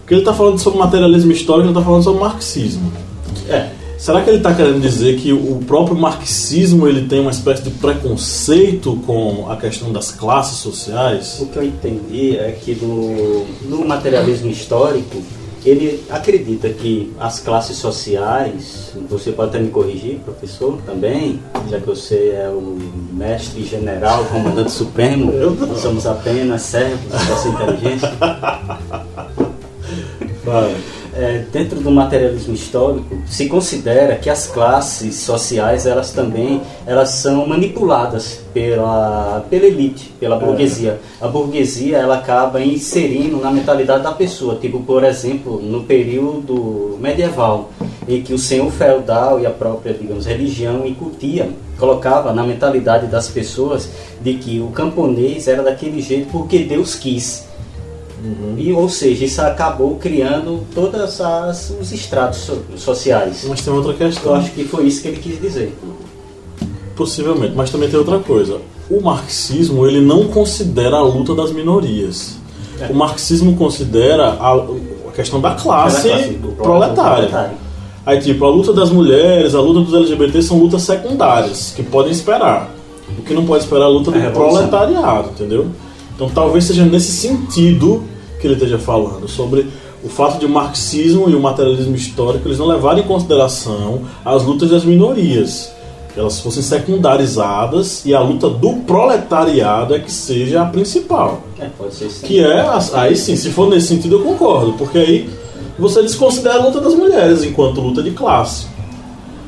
[0.00, 2.92] Porque ele está falando sobre materialismo histórico, ele está falando sobre marxismo.
[3.48, 3.70] É,
[4.02, 7.70] Será que ele está querendo dizer que o próprio marxismo ele tem uma espécie de
[7.70, 11.38] preconceito com a questão das classes sociais?
[11.40, 15.22] O que eu entendi é que no, no materialismo histórico,
[15.64, 21.38] ele acredita que as classes sociais, você pode até me corrigir, professor, também,
[21.70, 22.76] já que você é o
[23.12, 28.12] mestre general, comandante supremo, nós somos apenas servos dessa inteligência.
[30.44, 31.01] Vai.
[31.14, 37.46] É, dentro do materialismo histórico se considera que as classes sociais elas também elas são
[37.46, 40.98] manipuladas pela pela elite pela burguesia.
[41.20, 47.70] A burguesia ela acaba inserindo na mentalidade da pessoa tipo por exemplo no período medieval
[48.08, 53.28] em que o senhor feudal e a própria digamos religião incutia colocava na mentalidade das
[53.28, 53.90] pessoas
[54.22, 57.51] de que o camponês era daquele jeito porque Deus quis
[58.56, 61.20] e, ou seja, isso acabou criando todos
[61.80, 63.44] os estratos so- sociais.
[63.48, 64.34] Mas tem outra Eu questão.
[64.34, 65.76] acho que foi isso que ele quis dizer.
[66.94, 68.58] Possivelmente, mas também tem outra coisa.
[68.90, 72.36] O marxismo ele não considera a luta das minorias.
[72.80, 72.86] É.
[72.92, 77.50] O marxismo considera a, a questão da classe, Aquela classe, proletária.
[78.04, 82.12] Aí, tipo, a luta das mulheres, a luta dos LGBT são lutas secundárias, que podem
[82.12, 82.70] esperar.
[83.18, 84.68] O que não pode esperar é a luta É do revolução.
[84.68, 85.66] proletariado, entendeu?
[86.14, 88.02] Então talvez seja nesse sentido
[88.42, 89.66] que ele esteja falando, sobre
[90.04, 94.42] o fato de o marxismo e o materialismo histórico eles não levarem em consideração as
[94.42, 95.72] lutas das minorias.
[96.12, 101.40] Que elas fossem secundarizadas e a luta do proletariado é que seja a principal.
[101.58, 102.26] É, pode ser sim.
[102.26, 105.30] Que é, aí sim, se for nesse sentido eu concordo, porque aí
[105.78, 108.66] você desconsidera a luta das mulheres enquanto luta de classe.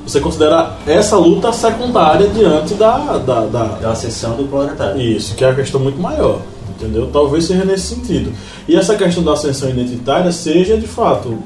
[0.06, 5.00] Você considera essa luta secundária diante da, da, da- Da ascensão do proletário.
[5.00, 6.38] Isso, que é a questão muito maior.
[6.76, 7.10] Entendeu?
[7.12, 8.32] Talvez seja nesse sentido.
[8.68, 11.38] E essa questão da ascensão identitária seja de fato.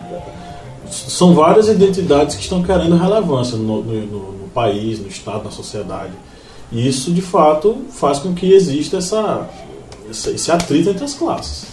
[0.90, 6.12] São várias identidades que estão querendo relevância no, no- no- país, no Estado, na sociedade.
[6.72, 9.46] E isso de fato faz com que exista essa,
[10.10, 11.66] essa- esse atrito entre as classes.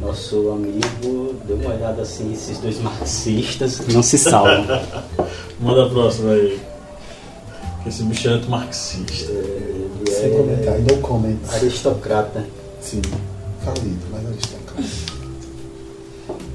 [0.00, 4.64] Nosso amigo deu uma olhada assim, esses dois marxistas não se salvam.
[5.58, 6.60] Manda a próxima aí.
[7.86, 9.32] Esse bicho é anti-marxista.
[10.10, 11.54] Sem é comentário, no comments.
[11.54, 12.44] aristocrata.
[12.80, 13.02] Sim,
[13.64, 14.82] falido, mas aristocrata.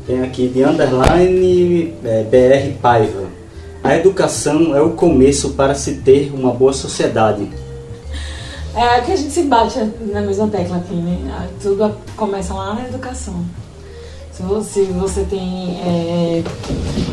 [0.05, 3.27] Tem aqui de underline é, BR Paiva.
[3.83, 7.49] A educação é o começo para se ter uma boa sociedade.
[8.75, 9.77] É que a gente se bate
[10.11, 11.47] na mesma tecla aqui, né?
[11.61, 13.45] Tudo começa lá na educação.
[14.35, 15.79] Se você, você tem.
[15.81, 16.43] é,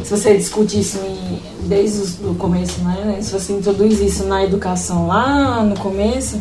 [0.03, 3.19] se você discute isso em- desde o começo, né?
[3.21, 6.41] Se você introduz isso na educação lá no começo,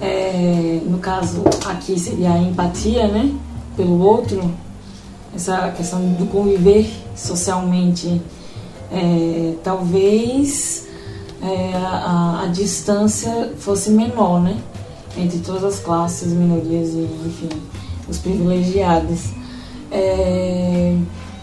[0.00, 3.30] é, no caso aqui seria a empatia, né?
[3.76, 4.50] Pelo outro,
[5.36, 8.20] essa questão do conviver socialmente,
[8.90, 10.86] é, talvez
[11.42, 14.56] é, a, a distância fosse menor, né?
[15.18, 17.50] Entre todas as classes, minorias e, enfim,
[18.08, 19.38] os privilegiados.
[19.90, 20.96] É,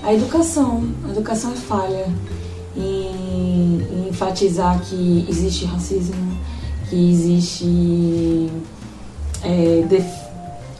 [0.03, 2.07] a educação, a educação é falha
[2.75, 6.15] em, em enfatizar que existe racismo,
[6.89, 8.49] que existe
[9.43, 10.27] é, def-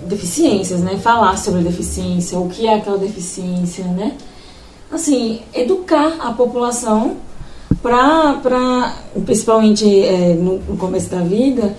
[0.02, 0.98] deficiências, né?
[0.98, 4.14] Falar sobre deficiência, o que é aquela deficiência, né?
[4.92, 7.18] Assim, educar a população
[7.82, 8.96] para,
[9.26, 11.76] principalmente é, no, no começo da vida,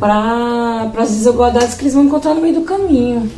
[0.00, 3.30] para as desigualdades que eles vão encontrar no meio do caminho,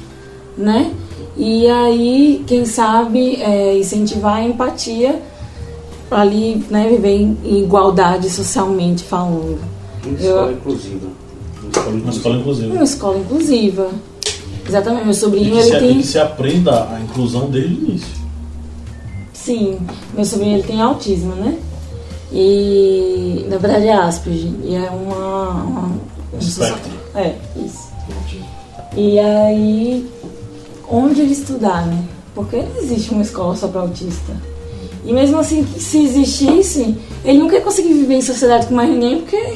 [0.57, 0.93] né?
[1.37, 5.21] E aí, quem sabe, é, incentivar a empatia
[6.09, 9.59] para ali né, viver em igualdade socialmente falando.
[10.05, 11.09] Uma Eu- escola inclusiva.
[11.87, 12.75] Uma escola inclusiva.
[12.75, 13.91] Uma escola inclusiva.
[14.67, 15.97] Exatamente, meu E sobrinho se, ele e tem.
[15.99, 18.19] que se aprenda a inclusão desde o início.
[19.33, 19.79] Sim,
[20.15, 21.57] meu sobrinho ele tem autismo, né?
[22.33, 24.51] E na verdade é Asperger.
[24.65, 25.51] E é uma.
[25.63, 25.89] uma
[26.35, 26.91] Um espectro.
[27.15, 27.89] É, isso.
[28.97, 30.07] E aí,
[30.91, 32.05] onde ele estudar, né?
[32.35, 34.33] Porque não existe uma escola só para autista.
[35.05, 39.19] E mesmo assim, se existisse, ele nunca ia conseguir viver em sociedade com mais ninguém,
[39.21, 39.55] porque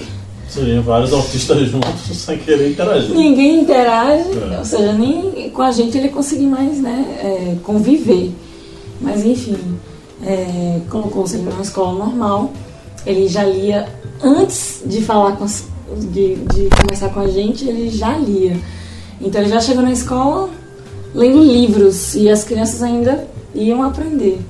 [0.49, 3.15] Sim, vários autistas juntos sem querer interagir.
[3.15, 4.59] Ninguém interage, É.
[4.59, 8.33] ou seja, nem com a gente ele conseguir mais né, é, conviver.
[9.01, 9.57] Mas enfim,
[10.25, 12.53] é, colocou-se ele numa escola normal.
[13.07, 13.89] Ele já lia
[14.23, 15.65] antes de falar com as-
[16.13, 18.57] de, de conversar com a gente, ele já lia.
[19.21, 20.49] Então ele já chegou na escola
[21.15, 24.41] lendo livros e as crianças ainda iam aprender.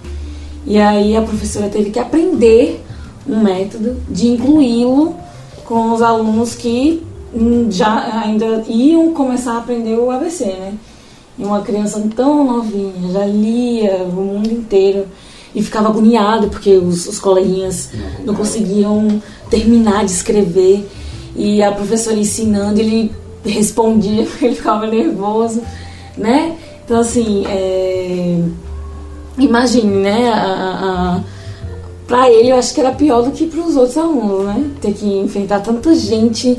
[0.66, 2.82] E aí a professora teve que aprender
[3.28, 5.14] um método de incluí-lo
[5.64, 7.02] com os alunos que
[7.70, 10.74] já ainda iam começar a aprender o ABC, né?
[11.38, 15.06] E uma criança tão novinha já lia o mundo inteiro
[15.54, 17.90] e ficava agoniado porque os, os coleguinhas
[18.24, 20.86] não conseguiam terminar de escrever
[21.34, 23.12] e a professora ensinando ele
[23.44, 25.62] respondia porque ele ficava nervoso,
[26.16, 26.56] né?
[26.84, 28.40] Então assim, é...
[29.38, 30.30] imagine, né?
[30.30, 31.20] A, a,
[32.06, 34.70] Pra ele, eu acho que era pior do que para os outros alunos, né?
[34.82, 36.58] Ter que enfrentar tanta gente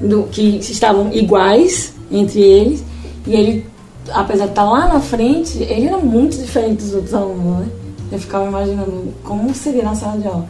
[0.00, 2.82] do, que estavam iguais entre eles
[3.26, 3.66] e ele,
[4.10, 7.66] apesar de estar lá na frente, ele era muito diferente dos outros alunos, né?
[8.10, 10.48] Eu ficava imaginando como seria na sala de aula.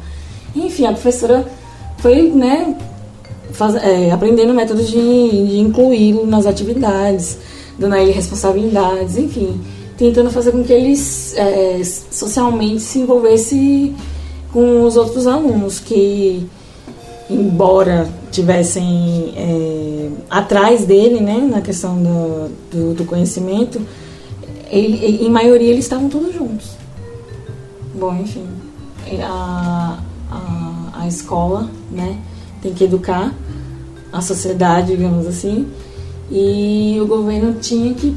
[0.54, 1.44] Enfim, a professora
[1.98, 2.76] foi, né,
[3.50, 4.96] faz, é, aprendendo métodos de,
[5.46, 7.38] de incluí-lo nas atividades,
[7.78, 9.60] dando a ele responsabilidades, enfim,
[9.96, 10.94] tentando fazer com que ele
[11.36, 13.94] é, socialmente se envolvesse
[14.52, 16.46] com os outros alunos que,
[17.30, 23.80] embora tivessem é, atrás dele, né, na questão do, do, do conhecimento,
[24.70, 26.70] ele, em maioria eles estavam todos juntos.
[27.94, 28.46] Bom, enfim,
[29.22, 29.98] a,
[30.30, 32.18] a, a escola, né,
[32.62, 33.34] tem que educar
[34.12, 35.66] a sociedade, digamos assim,
[36.30, 38.16] e o governo tinha que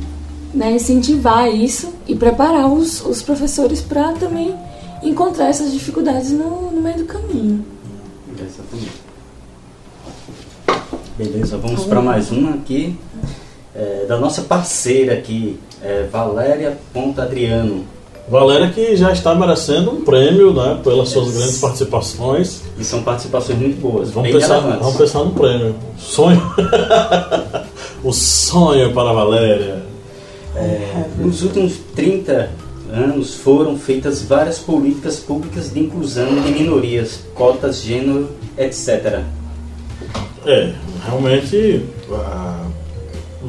[0.53, 4.53] né, incentivar isso e preparar os, os professores para também
[5.01, 7.66] encontrar essas dificuldades no, no meio do caminho.
[8.38, 9.01] Exatamente.
[11.18, 12.97] Beleza, vamos para mais uma aqui.
[13.74, 17.86] É, da nossa parceira aqui, é, Valéria Ponta Adriano.
[18.30, 22.62] Valéria que já está merecendo um prêmio, né, pelas suas grandes participações.
[22.78, 24.82] E são participações muito boas, Vamos bem pensar, relevantes.
[24.82, 25.76] vamos pensar no prêmio.
[25.97, 26.41] Sonho.
[28.04, 29.84] o sonho para a Valéria.
[30.56, 32.49] É, nos últimos 30
[32.91, 39.22] anos foram feitas várias políticas públicas de inclusão de minorias, cotas, gênero, etc.
[40.45, 40.74] É,
[41.06, 41.86] realmente,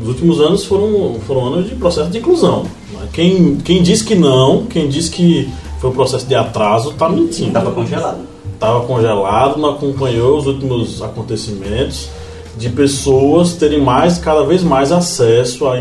[0.00, 2.66] os últimos anos foram, foram anos de processo de inclusão.
[3.12, 5.50] Quem, quem diz que não, quem diz que
[5.80, 7.48] foi um processo de atraso, está mentindo.
[7.48, 8.20] Estava congelado.
[8.54, 12.08] Estava congelado, não acompanhou os últimos acontecimentos
[12.56, 15.78] de pessoas terem mais, cada vez mais acesso à,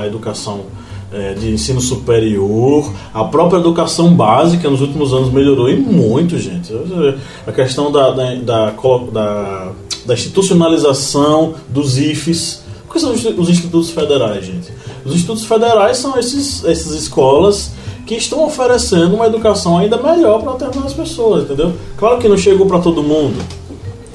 [0.00, 0.60] à educação
[1.12, 6.72] eh, de ensino superior, a própria educação básica nos últimos anos melhorou e muito, gente.
[7.46, 8.70] A questão da, da, da,
[9.12, 9.72] da-
[10.06, 12.62] da institucionalização dos IFES.
[12.88, 14.70] O que são os institutos federais, gente?
[15.04, 17.72] Os institutos federais são esses, essas escolas
[18.06, 21.72] que estão oferecendo uma educação ainda melhor para determinadas pessoas, entendeu?
[21.96, 23.36] Claro que não chegou para todo mundo.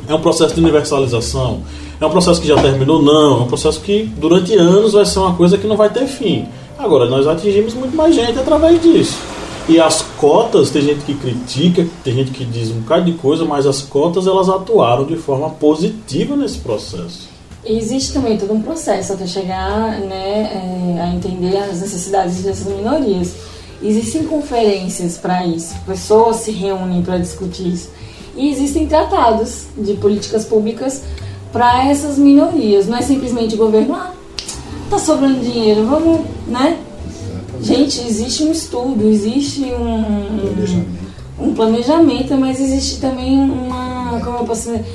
[0.08, 1.62] É um processo de universalização.
[2.02, 3.02] É um processo que já terminou?
[3.02, 3.42] Não.
[3.42, 6.48] É um processo que durante anos vai ser uma coisa que não vai ter fim.
[6.78, 9.18] Agora, nós atingimos muito mais gente através disso.
[9.68, 13.44] E as cotas, tem gente que critica, tem gente que diz um bocado de coisa,
[13.44, 17.28] mas as cotas elas atuaram de forma positiva nesse processo.
[17.66, 22.74] E existe também todo um processo até chegar né, é, a entender as necessidades dessas
[22.74, 23.36] minorias.
[23.84, 27.90] Existem conferências para isso, pessoas se reúnem para discutir isso.
[28.36, 31.04] E existem tratados de políticas públicas
[31.52, 32.88] para essas minorias.
[32.88, 34.14] Não é simplesmente o governo, ah,
[34.90, 36.78] tá sobrando dinheiro, vamos, né?
[37.62, 40.88] Gente, existe um estudo, existe um, Planejamento.
[41.40, 44.86] um planejamento, mas existe também uma, como eu posso dizer,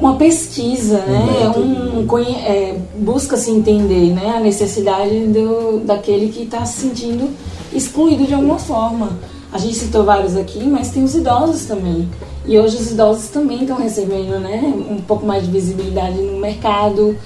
[0.00, 1.26] uma pesquisa, né?
[1.40, 1.60] método.
[1.60, 4.34] Um, é, busca-se entender né?
[4.36, 7.28] a necessidade do, daquele que está se sentindo
[7.72, 9.18] excluído de alguma forma.
[9.52, 12.08] A gente citou vários aqui, mas tem os idosos também.
[12.48, 14.60] E hoje os idosos também estão recebendo né?
[14.90, 17.16] um pouco mais de visibilidade no mercado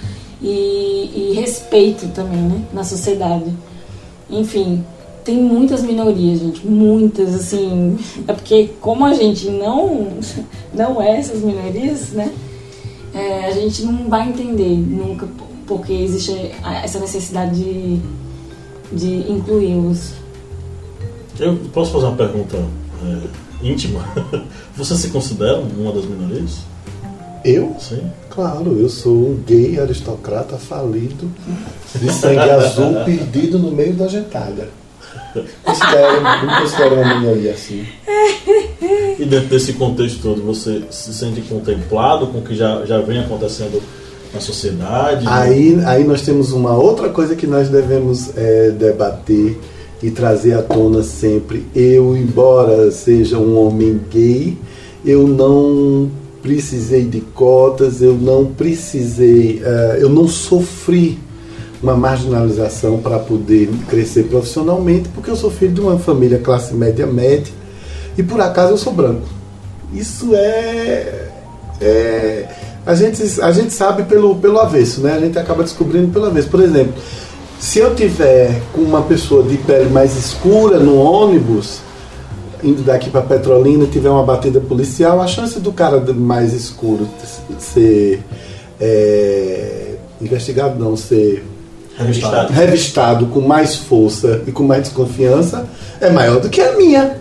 [0.43, 2.63] e, e respeito também né?
[2.73, 3.51] na sociedade.
[4.29, 4.85] Enfim,
[5.25, 7.97] tem muitas minorias, gente, muitas, assim.
[8.27, 10.09] É porque como a gente não,
[10.75, 12.31] não é essas minorias, né?
[13.15, 15.29] é, a gente não vai entender nunca
[15.67, 16.53] porque existe
[16.83, 18.01] essa necessidade de,
[18.93, 20.13] de incluí-los.
[21.39, 22.57] Eu posso fazer uma pergunta
[23.05, 24.05] é, íntima?
[24.77, 26.61] Você se considera uma das minorias?
[27.45, 27.77] Eu?
[27.79, 28.11] Sim.
[28.31, 31.31] Claro, eu sou um gay aristocrata falido,
[31.95, 34.69] de sangue azul, perdido no meio da gentalha.
[35.63, 37.85] Considero, me considero uma minoria assim.
[39.19, 43.21] E dentro desse contexto todo, você se sente contemplado com o que já, já vem
[43.21, 43.83] acontecendo
[44.33, 45.27] na sociedade?
[45.29, 49.59] Aí, aí nós temos uma outra coisa que nós devemos é, debater
[50.03, 51.65] e trazer à tona sempre.
[51.75, 54.59] Eu, embora seja um homem gay,
[55.05, 56.11] eu não
[56.43, 61.19] precisei de cotas, eu não precisei, uh, eu não sofri
[61.81, 67.07] uma marginalização para poder crescer profissionalmente, porque eu sou filho de uma família classe média
[67.07, 67.53] média
[68.17, 69.27] e por acaso eu sou branco.
[69.93, 71.29] Isso é,
[71.81, 72.49] é
[72.85, 75.15] a gente a gente sabe pelo pelo avesso, né?
[75.15, 76.49] A gente acaba descobrindo pelo avesso.
[76.49, 76.95] Por exemplo,
[77.63, 81.79] se eu tiver com uma pessoa de pele mais escura no ônibus,
[82.61, 87.09] indo daqui para Petrolina, tiver uma batida policial, a chance do cara mais escuro
[87.61, 88.21] ser
[88.81, 91.47] é, investigado, não, ser
[91.97, 92.53] Revistado.
[92.53, 95.65] revistado com mais força e com mais desconfiança
[96.01, 97.17] é maior do que a minha.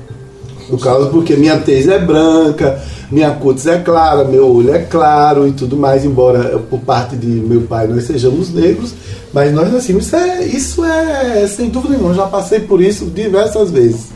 [0.67, 2.81] No caso, porque minha tese é branca,
[3.11, 7.27] minha cutis é clara, meu olho é claro e tudo mais, embora por parte de
[7.27, 8.93] meu pai nós sejamos negros,
[9.33, 10.05] mas nós nascemos.
[10.05, 14.11] Isso é, isso é sem dúvida nenhuma, já passei por isso diversas vezes.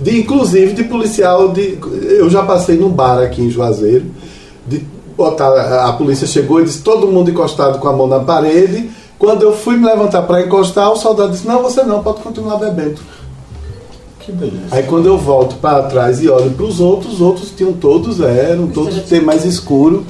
[0.00, 1.78] De, inclusive de policial, de,
[2.18, 4.06] eu já passei num bar aqui em Juazeiro,
[4.66, 4.84] de
[5.16, 8.90] botar, a polícia chegou e disse todo mundo encostado com a mão na parede.
[9.18, 12.56] Quando eu fui me levantar para encostar, o soldado disse: Não, você não, pode continuar
[12.56, 13.00] bebendo.
[14.24, 14.66] Que beleza.
[14.70, 18.20] Aí quando eu volto para trás e olho para os outros, os outros tinham todos,
[18.20, 20.04] eram todos ter mais escuro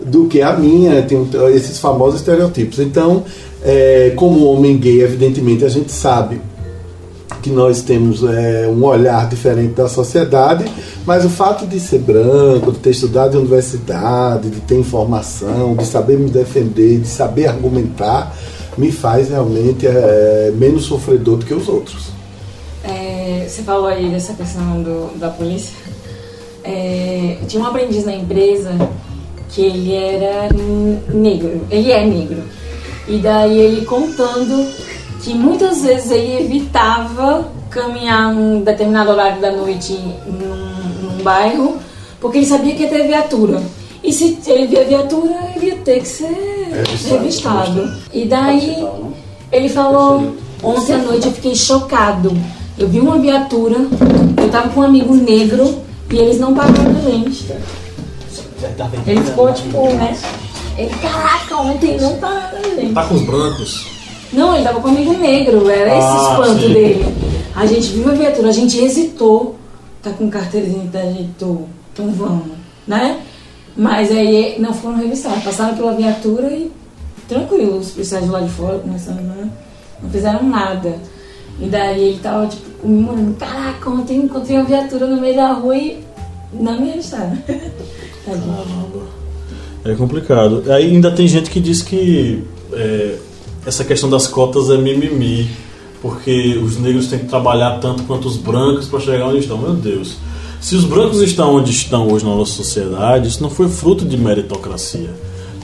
[0.00, 2.80] do que a minha, tem esses famosos estereotipos.
[2.80, 3.24] Então,
[3.62, 6.40] é, como homem gay, evidentemente a gente sabe
[7.40, 10.64] que nós temos é, um olhar diferente da sociedade,
[11.04, 15.84] mas o fato de ser branco, de ter estudado em universidade, de ter informação, de
[15.84, 18.36] saber me defender, de saber argumentar,
[18.78, 22.21] me faz realmente é, menos sofredor do que os outros.
[23.42, 25.74] É, você falou aí dessa questão do, da polícia.
[26.62, 28.70] É, tinha um aprendiz na empresa
[29.48, 30.48] que ele era
[31.12, 32.44] negro, ele é negro.
[33.08, 34.72] E daí ele contando
[35.22, 39.92] que muitas vezes ele evitava caminhar num determinado horário da noite
[40.26, 41.78] num, num bairro,
[42.20, 43.60] porque ele sabia que ia ter viatura.
[44.04, 46.28] E se ele via viatura, ele ia ter que ser
[46.72, 47.18] Revistado.
[47.18, 47.92] revistado.
[48.12, 48.86] E daí
[49.50, 52.32] ele falou, ontem à noite eu fiquei chocado.
[52.78, 53.76] Eu vi uma viatura,
[54.36, 55.78] eu tava com um amigo negro
[56.10, 57.46] e eles não pagaram a gente.
[59.06, 60.16] Ele ficou tipo, né?
[60.78, 62.94] Ele, caraca, ontem não pagaram a gente.
[62.94, 63.86] Tá com os brancos?
[64.32, 66.72] Não, ele tava com um amigo negro, era esse Ah, espanto sim.
[66.72, 67.14] dele.
[67.54, 69.56] A gente viu a viatura, a gente hesitou.
[70.02, 72.46] Tá com carteirinha da gente, então vamos,
[72.88, 73.20] né?
[73.76, 76.72] Mas aí não foram revistados, passaram pela viatura e
[77.28, 79.48] tranquilo, os policiais de lá de fora começando, né?
[80.02, 80.96] Não fizeram nada.
[81.60, 85.76] E daí ele tava tipo comemorando, caraca, ontem encontrei uma viatura no meio da rua
[85.76, 86.00] e
[86.52, 86.92] não me.
[88.24, 89.02] Tadinho.
[89.84, 90.64] É complicado.
[90.68, 92.42] Aí ainda tem gente que diz que
[92.72, 93.16] é,
[93.66, 95.48] essa questão das cotas é mimimi,
[96.00, 99.58] porque os negros têm que trabalhar tanto quanto os brancos para chegar onde estão.
[99.58, 100.16] Meu Deus.
[100.60, 104.16] Se os brancos estão onde estão hoje na nossa sociedade, isso não foi fruto de
[104.16, 105.10] meritocracia.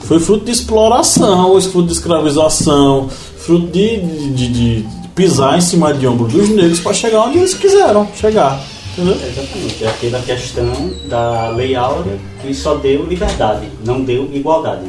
[0.03, 5.93] Foi fruto de exploração, fruto de escravização, fruto de, de- de- de pisar em cima
[5.93, 8.57] de ombro dos negros para chegar onde eles quiseram chegar.
[8.93, 9.15] Entendeu?
[9.15, 9.83] Exatamente.
[9.83, 14.85] É aquela questão da Lei Áurea que só deu liberdade, não deu igualdade.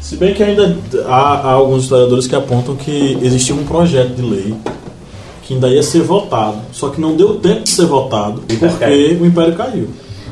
[0.00, 0.76] Se bem que ainda
[1.06, 4.54] há, há alguns historiadores que apontam que existia um projeto de lei
[5.44, 9.22] que ainda ia ser votado, só que não deu tempo de ser votado porque caiu.
[9.22, 9.88] o Império caiu.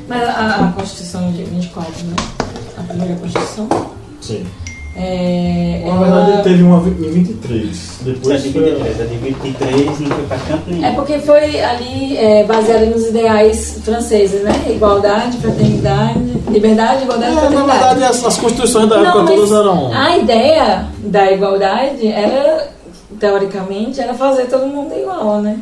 [0.09, 2.17] Mas a, a Constituição de 24, né?
[2.77, 3.69] A primeira Constituição.
[4.21, 4.45] Sim.
[4.97, 7.65] É, Na ela- verdade, ele teve uma em 23.
[7.71, 8.63] Isso é Depois de foi...
[8.65, 10.85] 23, é de 23 não foi pra canto nenhum.
[10.85, 14.53] É porque foi ali é, baseado nos ideais franceses, né?
[14.69, 16.19] Igualdade, fraternidade,
[16.51, 17.79] liberdade, igualdade, É, na fraternidade.
[17.79, 19.93] verdade, as, as constituições da época Não, todas eram.
[19.95, 22.69] A ideia da igualdade era,
[23.19, 25.59] teoricamente, era fazer todo mundo igual, né?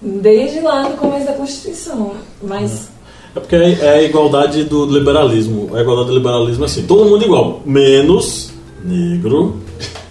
[0.00, 2.12] Desde lá no começo da Constituição.
[2.42, 2.88] Mas
[3.36, 5.70] É porque é é a igualdade do liberalismo.
[5.76, 8.50] A igualdade do liberalismo é assim: todo mundo igual, menos
[8.84, 9.60] negro,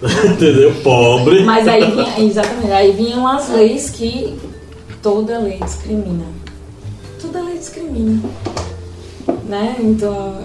[0.24, 0.74] entendeu?
[0.82, 1.44] Pobre.
[1.44, 4.34] Mas aí vinha, exatamente, aí vinham as leis que
[5.02, 6.24] toda lei discrimina.
[7.20, 8.22] Toda lei discrimina.
[9.48, 9.76] Né?
[9.80, 10.38] Então,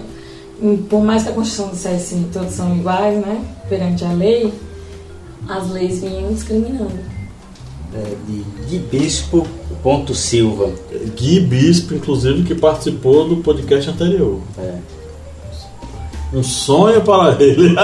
[0.88, 3.44] por mais que a Constituição dissesse que todos são iguais, né?
[3.68, 4.52] Perante a lei,
[5.48, 7.08] as leis vinham discriminando.
[7.94, 9.46] É, de Gui Bispo
[9.82, 10.72] ponto Silva.
[11.16, 14.40] Gui Bispo, inclusive, que participou do podcast anterior.
[14.58, 14.78] É.
[16.32, 17.74] Um sonho para ele.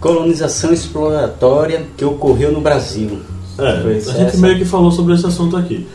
[0.00, 3.20] colonização exploratória que ocorreu no Brasil.
[3.58, 5.86] É, a gente meio que falou sobre esse assunto aqui.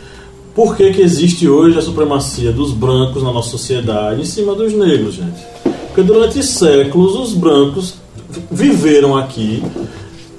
[0.54, 4.72] Por que, que existe hoje a supremacia dos brancos na nossa sociedade em cima dos
[4.72, 5.40] negros, gente?
[5.86, 7.94] Porque durante séculos os brancos
[8.30, 9.62] vi- viveram aqui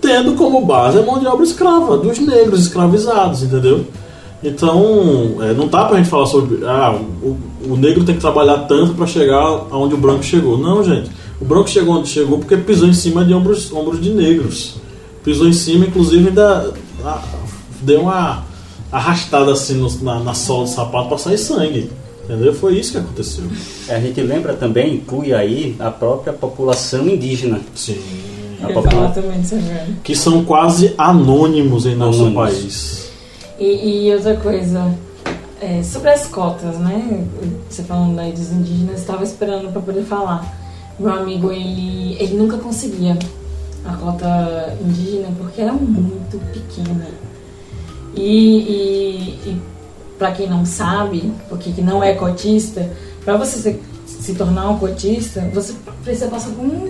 [0.01, 3.85] tendo como base a mão de obra escrava, dos negros escravizados, entendeu?
[4.41, 6.65] Então, é, não dá pra gente falar sobre.
[6.65, 9.41] Ah, o, o negro tem que trabalhar tanto para chegar
[9.71, 10.57] aonde o branco chegou.
[10.57, 11.09] Não, gente.
[11.41, 14.75] O branco chegou onde chegou porque pisou em cima de ombros, ombros de negros.
[15.23, 17.21] Pisou em cima, inclusive, ainda ah,
[17.81, 18.43] deu uma
[18.91, 21.89] arrastada assim no- na, na sola do sapato para sair sangue.
[22.25, 22.53] Entendeu?
[22.53, 23.43] Foi isso que aconteceu.
[23.89, 27.59] A gente lembra também, inclui aí a própria população indígena.
[27.73, 27.97] Sim.
[28.61, 29.41] A popula- também.
[30.03, 32.43] Que são quase anônimos em nosso Anônimos.
[32.53, 33.09] país.
[33.59, 34.93] E, e outra coisa,
[35.61, 37.25] é, sobre as cotas, né?
[37.69, 40.45] Você falando aí dos indígenas, estava esperando para poder falar.
[40.99, 43.17] Meu amigo, ele, ele nunca conseguia
[43.85, 47.07] a cota indígena porque era muito pequena.
[48.15, 49.61] E, e, e
[50.17, 52.89] para quem não sabe, porque que não é cotista,
[53.23, 56.89] para você se, se tornar um cotista, você precisa passar por um-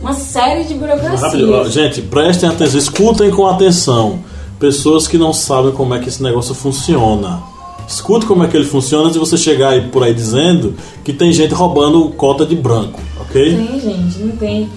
[0.00, 1.20] uma série de burocracias.
[1.20, 4.18] Rápido, gente, prestem atenção, escutem com atenção.
[4.58, 7.42] Pessoas que não sabem como é que esse negócio funciona.
[7.86, 10.74] Escute como é que ele funciona de você chegar aí por aí dizendo
[11.04, 13.56] que tem gente roubando cota de branco, ok?
[13.56, 14.70] Tem, gente, não tem.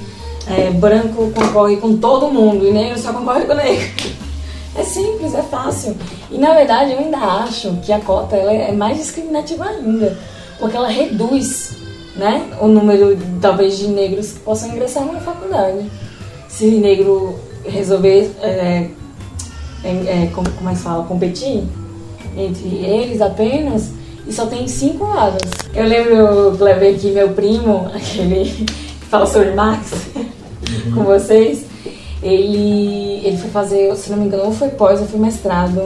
[0.45, 3.87] É, branco concorre com todo mundo e negro só concorre com negro.
[4.75, 5.95] É simples, é fácil.
[6.29, 10.17] E na verdade eu ainda acho que a cota ela é mais discriminativa ainda,
[10.59, 11.75] porque ela reduz
[12.15, 15.89] né, o número, talvez, de negros que possam ingressar numa faculdade.
[16.49, 18.89] Se negro resolver, é,
[19.83, 21.63] é, é, como, como é que fala, competir
[22.37, 23.91] entre eles apenas,
[24.27, 25.41] e só tem cinco vagas.
[25.73, 28.45] Eu lembro, Kleber, que meu primo, aquele
[28.99, 29.91] que fala sobre Marx
[30.93, 31.65] com vocês,
[32.21, 35.81] ele, ele foi fazer, se não me engano, ou foi pós ou foi mestrado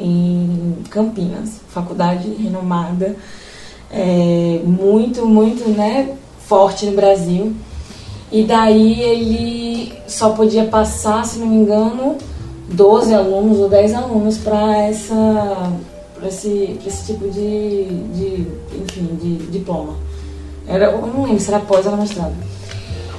[0.00, 3.16] em Campinas, faculdade renomada,
[3.90, 6.10] é, muito, muito né,
[6.46, 7.54] forte no Brasil.
[8.30, 12.16] E daí ele só podia passar, se não me engano,
[12.68, 15.72] 12 alunos ou 10 alunos para essa
[16.14, 18.46] para esse, pra esse tipo de, de
[18.82, 19.94] enfim, de diploma.
[20.66, 22.34] Era, eu não lembro se era pós ou era mestrado.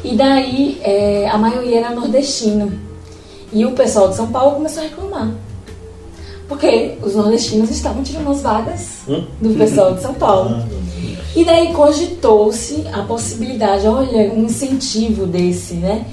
[0.03, 2.71] E daí é, a maioria era nordestino.
[3.51, 5.31] E o pessoal de São Paulo começou a reclamar.
[6.47, 9.23] Porque os nordestinos estavam tirando as vagas Hum?
[9.41, 10.63] do pessoal de São Paulo.
[11.35, 16.05] E daí cogitou-se a possibilidade, olha, um incentivo desse, né?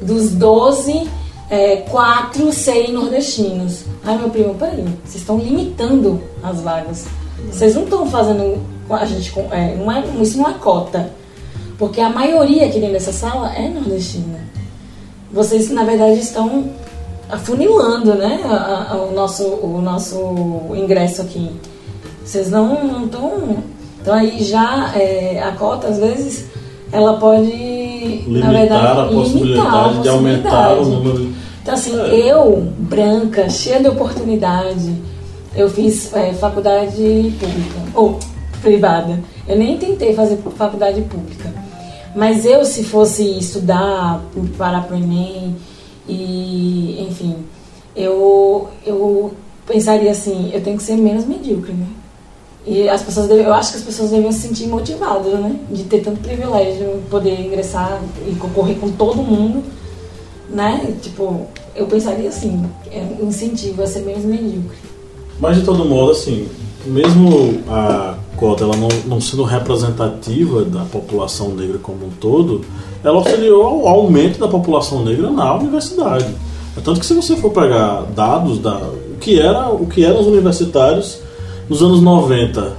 [0.00, 1.06] Dos 12,
[1.50, 3.84] é, quatro serem nordestinos.
[4.04, 7.06] Ai, meu primo, peraí, vocês estão limitando as vagas.
[7.50, 11.10] Vocês não estão fazendo a gente, é, não é, isso não é cota.
[11.78, 14.38] Porque a maioria aqui dentro dessa sala é nordestina.
[15.32, 16.70] Vocês, na verdade, estão
[17.28, 18.40] afunilando, né?
[18.44, 20.16] a- a- o, nosso, o nosso
[20.74, 21.50] ingresso aqui.
[22.24, 23.56] Vocês não estão.
[24.00, 26.46] Então aí já é, a cota, às vezes,
[26.94, 31.32] ela pode, Limitar na verdade, a possibilidade a de aumentar o número.
[31.60, 32.30] Então, assim, É.
[32.30, 34.94] eu, branca, cheia de oportunidade,
[35.56, 38.18] eu fiz é, faculdade pública, ou
[38.62, 39.20] privada.
[39.48, 41.52] Eu nem tentei fazer faculdade pública.
[42.14, 44.22] Mas eu, se fosse estudar,
[44.56, 45.56] parar para o Enem,
[46.08, 47.34] e, enfim,
[47.96, 49.32] eu, eu
[49.66, 51.86] pensaria assim, eu tenho que ser menos medíocre, né?
[52.66, 55.58] E as pessoas eu acho que as pessoas devem se sentir motivadas, né?
[55.70, 59.62] De ter tanto privilégio, poder ingressar e concorrer com todo mundo,
[60.48, 60.94] né?
[61.02, 61.46] Tipo,
[61.76, 64.78] eu pensaria assim, é um incentivo a ser menos medíocre.
[65.38, 66.48] Mas de todo modo, assim,
[66.86, 72.62] mesmo a cota ela não, não sendo representativa da população negra como um todo,
[73.02, 76.34] ela auxiliou ao aumento da população negra na universidade.
[76.76, 80.20] É Tanto que se você for pegar dados da o que era o que eram
[80.20, 81.18] os universitários
[81.68, 82.72] nos anos 90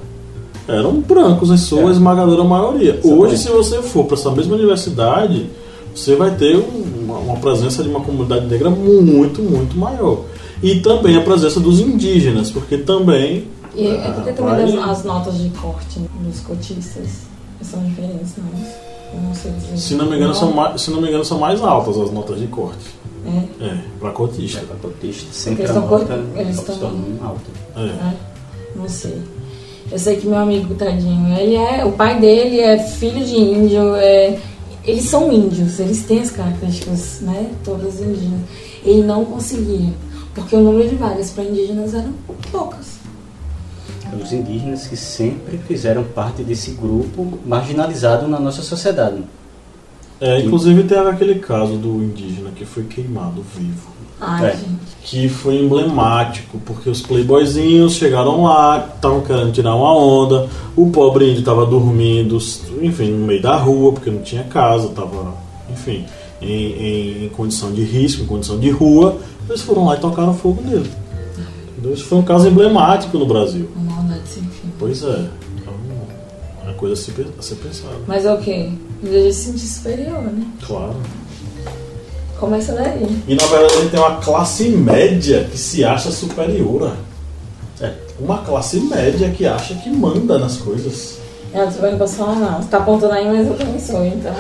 [0.68, 1.92] eram brancos em sua É.
[1.92, 2.92] esmagadora maioria.
[2.96, 3.20] Exatamente.
[3.22, 5.48] Hoje, se você for para essa mesma universidade,
[5.94, 10.22] você vai ter um- uma, uma presença de uma comunidade negra muito, muito maior.
[10.64, 13.48] E também a presença dos indígenas, porque também.
[13.76, 17.26] E é ah, porque também vai- as notas de corte dos cotistas
[17.62, 18.46] são diferentes, não?
[19.14, 19.78] Eu não sei dizer.
[19.78, 22.40] se não me engano, são mais, se não me engano, são mais altas as notas
[22.40, 22.96] de corte.
[23.60, 23.66] É.
[23.66, 24.60] É, para cotista.
[24.66, 26.92] Para cotista, sempre Eles a estão nota eles estão-
[27.24, 27.42] alta.
[27.76, 27.80] É.
[27.86, 28.16] né?
[28.76, 29.22] Não sei.
[29.92, 31.86] Eu sei que meu amigo, tadinho, ele é.
[31.86, 34.40] O pai dele é filho de índio, é,
[34.84, 37.52] eles são índios, eles têm as características, né?
[37.64, 38.42] Todas indígenas.
[38.84, 39.94] Ele não conseguia,
[40.34, 42.14] porque o número de vagas para indígenas eram
[42.52, 42.96] poucas.
[44.22, 49.24] Os indígenas que sempre fizeram parte desse grupo marginalizado na nossa sociedade.
[50.22, 53.95] É, inclusive teve aquele caso do indígena que foi queimado vivo.
[54.20, 54.52] Ai, É.
[54.52, 54.96] gente.
[55.04, 61.26] Que foi emblemático, porque os playboyzinhos chegaram lá, estavam querendo tirar uma onda, o pobre
[61.30, 62.38] índio estava dormindo,
[62.82, 65.36] enfim, no meio da rua, porque não tinha casa, estava,
[65.70, 66.06] enfim,
[66.42, 70.34] em, em- em condição de risco, em condição de rua, eles foram lá e tocaram
[70.34, 70.90] fogo nele.
[71.74, 71.94] Entendeu?
[71.94, 73.70] Isso foi um caso emblemático no Brasil.
[73.76, 74.70] Uma maldade sem fim.
[74.80, 75.30] Pois é,
[75.62, 75.74] então,
[76.64, 77.96] é uma coisa a se, pe- a ser pensada.
[78.08, 78.70] Mas é o quê?
[79.04, 80.48] Ele deve se sentir superior, né?
[80.66, 80.96] Claro.
[82.46, 83.24] Começa daí.
[83.28, 86.96] E na verdade a gente tem uma classe média que se acha superior.
[87.82, 91.18] É, uma classe média que acha que manda nas coisas.
[91.52, 92.62] É, você vai não posso falar não.
[92.62, 94.34] Você tá apontando aí, mas eu também sou, então.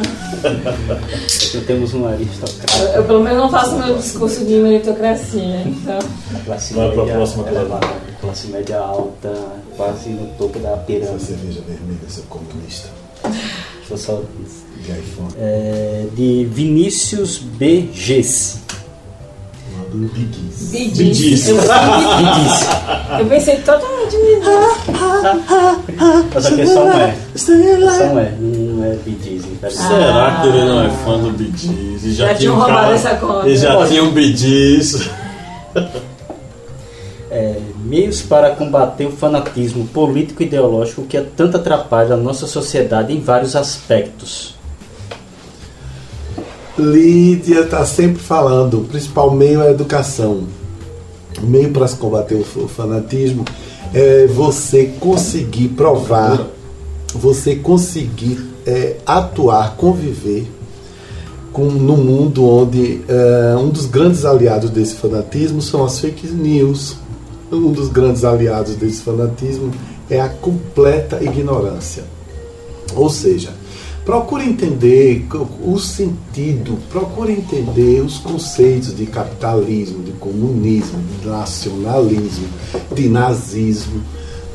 [0.43, 2.77] Então temos um aristocrata.
[2.77, 5.97] Eu, eu pelo menos não faço meu discurso de meritocracia, então.
[6.35, 7.59] A classe Vai pra média próxima, Clara.
[7.59, 7.87] elevada,
[8.21, 9.33] classe média alta,
[9.75, 11.23] quase no topo da Essa pirâmide.
[11.23, 12.89] cerveja vermelha, seu comunista.
[13.89, 14.21] Eu só
[14.87, 15.29] Gaifone.
[15.37, 17.89] é, de Vinícius B.
[17.93, 18.59] Gess.
[19.93, 20.71] Biguis.
[20.71, 20.97] Bidis.
[20.97, 21.47] Bidis.
[21.47, 21.57] Eu,
[23.19, 24.49] eu pensei totalmente nisso.
[26.33, 27.15] Mas a questão não é.
[27.31, 29.87] Questão é, não é Gees, infelizmente.
[29.87, 31.43] Será que ele não é fã do?
[31.43, 33.49] E já, Já tinha tinham um roubado cara, essa conta.
[33.49, 34.13] E já tinha um.
[35.75, 35.87] É,
[37.85, 43.19] meios para combater o fanatismo político e ideológico que tanto atrapalha a nossa sociedade em
[43.19, 44.55] vários aspectos.
[46.77, 50.43] Lídia está sempre falando, o principal meio é a educação.
[51.41, 53.45] O meio para se combater o o fanatismo
[53.93, 56.47] é você conseguir provar,
[57.13, 60.51] você conseguir é, atuar, conviver
[61.53, 66.97] com, no mundo onde é, um dos grandes aliados desse fanatismo são as fake news.
[67.51, 69.71] Um dos grandes aliados desse fanatismo
[70.09, 72.03] é a completa ignorância.
[72.95, 73.53] Ou seja,
[74.03, 75.27] procure entender
[75.63, 82.47] o sentido, procure entender os conceitos de capitalismo, de comunismo, de nacionalismo,
[82.93, 84.01] de nazismo.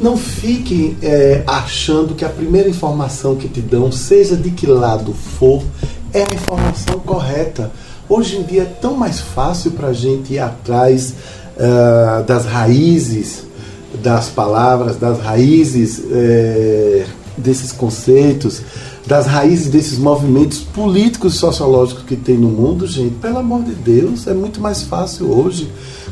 [0.01, 5.13] Não fique eh, achando que a primeira informação que te dão, seja de que lado
[5.13, 5.63] for,
[6.13, 7.71] é a informação correta.
[8.09, 11.15] Hoje em dia é tão mais fácil para a gente ir atrás
[11.61, 13.51] ah, das raízes
[14.03, 17.07] das palavras, das raízes eh,
[17.37, 18.63] desses conceitos,
[19.07, 23.73] das raízes desses movimentos políticos e sociológicos que tem no mundo, gente, pelo amor de
[23.73, 25.71] Deus, é muito mais fácil hoje.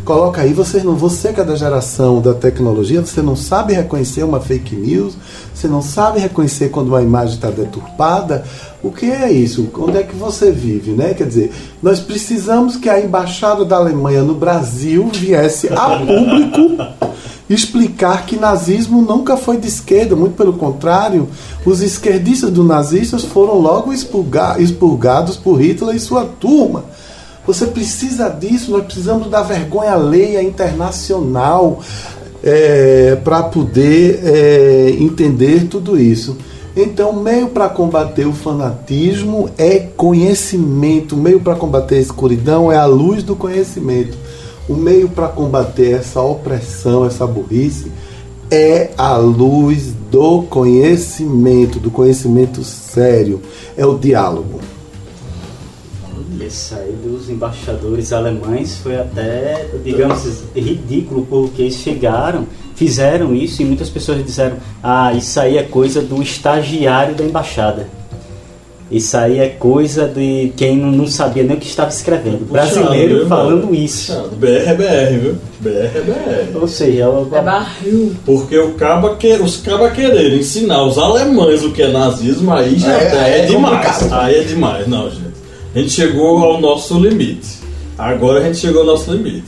[0.09, 4.23] Coloca aí, você não, você que é da geração da tecnologia, você não sabe reconhecer
[4.23, 5.15] uma fake news,
[5.55, 8.43] você não sabe reconhecer quando uma imagem está deturpada.
[8.83, 9.69] O que é isso?
[9.79, 11.13] Onde é que você vive, né?
[11.13, 11.53] Quer dizer,
[11.83, 16.83] nós precisamos que a embaixada da Alemanha no Brasil viesse a público
[17.51, 21.29] explicar que nazismo nunca foi de esquerda, muito pelo contrário,
[21.67, 26.85] os esquerdistas do nazistas foram logo expurga- expurgados por Hitler e sua turma.
[27.49, 31.81] Você precisa disso, nós precisamos da vergonha alheia internacional
[33.25, 36.37] para poder é, entender tudo isso.
[36.77, 42.77] Então, meio para combater o fanatismo é conhecimento, o meio para combater a escuridão é
[42.77, 44.15] a luz do conhecimento.
[44.69, 47.91] O meio para combater essa opressão, essa burrice,
[48.51, 53.41] é a luz do conhecimento, do conhecimento sério,
[53.75, 54.61] é o diálogo.
[56.41, 63.65] Isso aí dos embaixadores alemães foi até, digamos, ridículo, porque eles chegaram, fizeram isso e
[63.65, 67.89] muitas pessoas disseram: ah, isso aí é coisa do estagiário da embaixada.
[68.91, 72.47] Isso aí é coisa de quem não, sabia nem o que estava escrevendo.
[72.47, 73.75] Puxado, Brasileiro viu, falando mano?
[73.75, 74.15] isso.
[74.15, 74.37] Puxado.
[74.37, 75.37] BR é BR, viu?
[75.61, 76.01] BR é
[76.53, 76.59] BR.
[76.59, 78.17] Ou seja, ela, É barril.
[78.25, 82.79] Porque o caba que, os cabas quererem ensinar os alemães o que é nazismo, aí
[82.79, 83.97] já É, é, é demais.
[83.97, 84.23] complicado.
[84.23, 85.28] Aí é demais, não, gente.
[85.79, 87.61] A gente chegou ao nosso limite.
[87.97, 89.47] Agora a gente chegou ao nosso limite.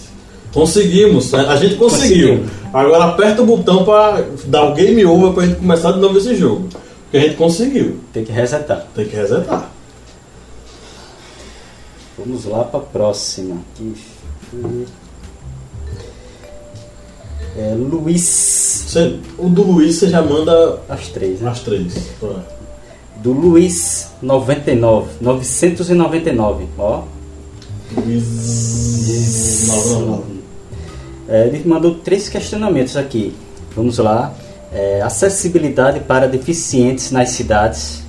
[0.54, 1.44] Conseguimos, né?
[1.48, 2.38] a gente conseguiu.
[2.38, 2.52] Conseguimos.
[2.72, 6.36] Agora aperta o botão para dar o game over pra gente começar de novo esse
[6.36, 6.68] jogo.
[7.02, 7.96] Porque a gente conseguiu.
[8.12, 8.86] tem que resetar.
[8.94, 9.72] Tem que resetar.
[12.16, 13.56] Vamos lá para a próxima.
[13.74, 13.92] Aqui.
[17.56, 18.84] É, Luiz.
[18.86, 21.50] Você- o do Luiz você já manda As três, né?
[21.50, 21.92] as três.
[22.22, 22.59] Vai.
[23.22, 25.10] Do Luiz 99.
[25.20, 26.66] 999.
[26.78, 27.04] Ó.
[27.96, 29.66] Luiz.
[29.68, 30.24] Não, não, não.
[31.28, 33.34] É, ele mandou três questionamentos aqui.
[33.76, 34.34] Vamos lá.
[34.72, 38.02] É, acessibilidade para deficientes nas cidades.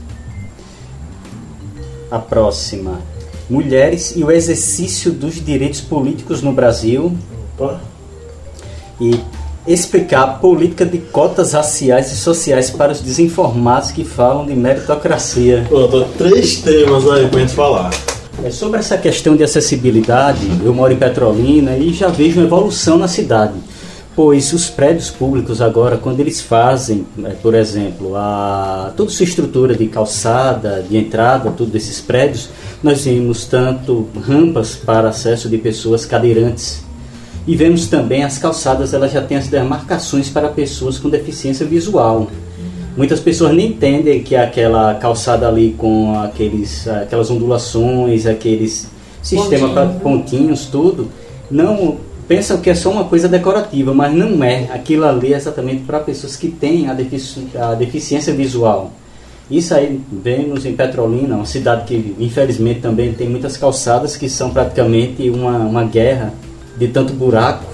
[2.09, 3.01] A próxima.
[3.49, 7.17] Mulheres e o exercício dos direitos políticos no Brasil.
[7.57, 7.81] Opa.
[8.99, 9.19] E
[9.67, 15.65] explicar a política de cotas raciais e sociais para os desinformados que falam de meritocracia.
[15.67, 17.91] Pronto, três temas aí pra gente falar.
[18.43, 22.97] É, sobre essa questão de acessibilidade, eu moro em Petrolina e já vejo uma evolução
[22.97, 23.53] na cidade.
[24.15, 29.75] Pois os prédios públicos agora, quando eles fazem, é, por exemplo, a, toda sua estrutura
[29.75, 32.49] de calçada, de entrada, todos esses prédios,
[32.81, 36.83] nós vemos tanto rampas para acesso de pessoas cadeirantes
[37.47, 42.27] e vemos também as calçadas, elas já têm as demarcações para pessoas com deficiência visual.
[42.95, 48.89] Muitas pessoas nem entendem que aquela calçada ali com aqueles, aquelas ondulações, aqueles
[49.21, 51.09] sistema para pontinhos, tudo,
[51.49, 54.69] não pensam que é só uma coisa decorativa, mas não é.
[54.73, 58.91] Aquilo ali é exatamente para pessoas que têm a, defici a deficiência visual.
[59.49, 64.49] Isso aí vemos em Petrolina, uma cidade que infelizmente também tem muitas calçadas que são
[64.49, 66.33] praticamente uma, uma guerra
[66.77, 67.65] de tanto buraco,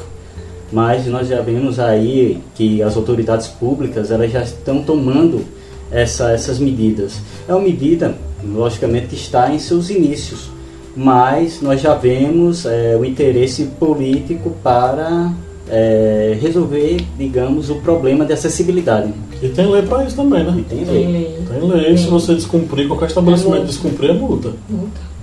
[0.71, 5.45] mas nós já vemos aí que as autoridades públicas elas já estão tomando
[5.91, 7.19] essa, essas medidas.
[7.47, 10.49] É uma medida, logicamente, que está em seus inícios,
[10.95, 15.31] mas nós já vemos é, o interesse político para
[15.69, 19.13] é, resolver, digamos, o problema de acessibilidade.
[19.41, 20.55] E tem lei para isso também, né?
[20.57, 21.05] E tem lei.
[21.47, 21.83] Tem lei.
[21.85, 21.97] Tem.
[21.97, 24.53] Se você descumprir, qualquer estabelecimento é descumprir é multa.
[24.69, 25.16] Multa.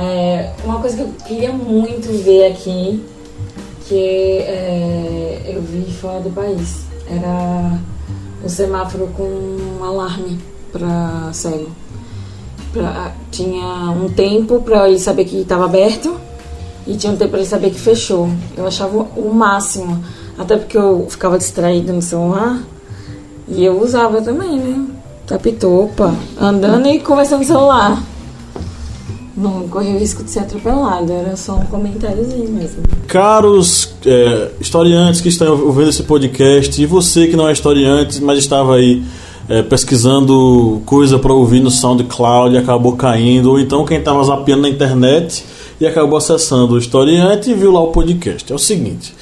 [0.00, 3.04] É, uma coisa que eu queria muito ver aqui,
[3.88, 7.76] que é, eu vi fora do país, era
[8.44, 10.38] o semáforo com um alarme
[10.70, 11.66] para cego.
[12.72, 16.14] Pra, tinha um tempo para ele saber que estava aberto
[16.86, 18.28] e tinha um tempo para ele saber que fechou.
[18.56, 20.00] Eu achava o máximo,
[20.38, 22.62] até porque eu ficava distraída no celular
[23.48, 24.86] e eu usava também, né?
[25.26, 28.00] Tapitopa, andando e conversando no celular
[29.38, 32.82] não correu o risco de ser atropelado, era só um comentáriozinho mesmo.
[33.06, 38.38] Caros é, historiantes que estão ouvindo esse podcast, e você que não é historiante, mas
[38.38, 39.02] estava aí
[39.48, 44.62] é, pesquisando coisa para ouvir no SoundCloud e acabou caindo, ou então quem estava zapeando
[44.62, 45.44] na internet
[45.80, 48.52] e acabou acessando o historiante e viu lá o podcast.
[48.52, 49.14] É o seguinte.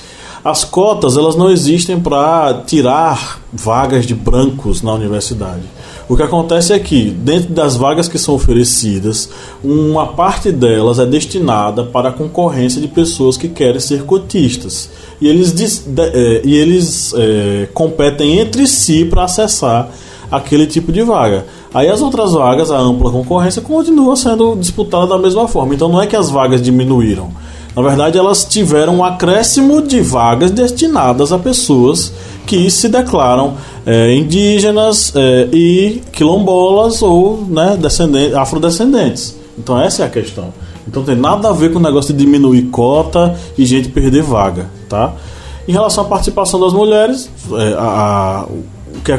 [0.42, 5.62] As cotas elas não existem para tirar vagas de brancos na universidade.
[6.08, 9.28] O que acontece é que, dentro das vagas que são oferecidas,
[9.62, 14.88] uma parte delas é destinada para a concorrência de pessoas que querem ser cotistas.
[15.20, 15.64] E eles, de,
[16.00, 19.90] é, e eles é, competem entre si para acessar
[20.30, 21.44] aquele tipo de vaga.
[21.74, 25.74] Aí as outras vagas, a ampla concorrência, continua sendo disputada da mesma forma.
[25.74, 27.30] Então não é que as vagas diminuíram.
[27.76, 32.10] Na verdade, elas tiveram um acréscimo de vagas destinadas a pessoas
[32.46, 33.54] que se declaram
[33.84, 39.36] é, indígenas é, e quilombolas ou né, descendentes, afrodescendentes.
[39.58, 40.54] Então essa é a questão.
[40.88, 44.70] Então tem nada a ver com o negócio de diminuir cota e gente perder vaga,
[44.88, 45.12] tá?
[45.68, 48.46] Em relação à participação das mulheres, é, a, a,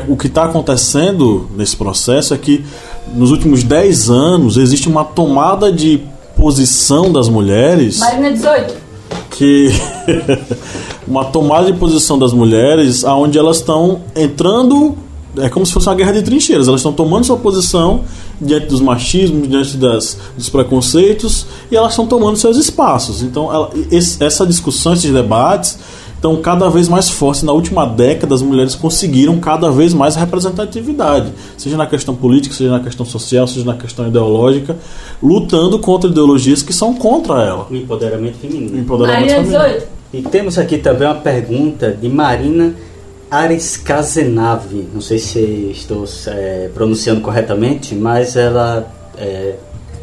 [0.07, 2.65] o que está acontecendo nesse processo é que
[3.13, 6.01] nos últimos 10 anos existe uma tomada de
[6.37, 7.99] posição das mulheres.
[7.99, 8.87] Marina 18
[9.37, 9.69] que
[11.07, 14.97] uma tomada de posição das mulheres aonde elas estão entrando
[15.37, 18.01] é como se fosse uma guerra de trincheiras elas estão tomando sua posição
[18.41, 23.69] diante dos machismos diante das, dos preconceitos e elas estão tomando seus espaços então ela,
[23.91, 25.77] esse, essa discussão esses debates
[26.19, 27.43] então, cada vez mais fortes.
[27.43, 32.71] Na última década, as mulheres conseguiram cada vez mais representatividade, seja na questão política, seja
[32.71, 34.75] na questão social, seja na questão ideológica,
[35.21, 37.67] lutando contra ideologias que são contra ela.
[37.69, 38.79] O empoderamento feminino.
[38.79, 39.97] empoderamento feminino.
[40.13, 42.73] E temos aqui também uma pergunta de Marina
[43.29, 44.87] Ares Kazenave.
[44.93, 45.39] Não sei se
[45.71, 49.55] estou é, pronunciando corretamente, mas ela é,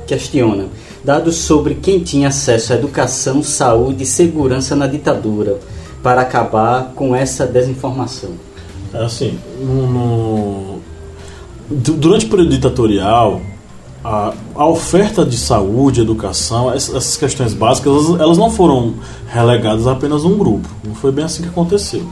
[0.07, 0.67] questiona.
[1.03, 5.59] Dados sobre quem tinha acesso à educação, saúde e segurança na ditadura
[6.05, 8.33] para acabar com essa desinformação?
[8.93, 10.81] Assim, no, no,
[11.71, 13.41] durante o período ditatorial,
[14.05, 18.97] a, a, oferta de saúde, educação, essas questões básicas, elas, elas, não foram
[19.33, 20.69] relegadas a apenas um grupo.
[20.85, 22.05] Não foi bem assim que aconteceu.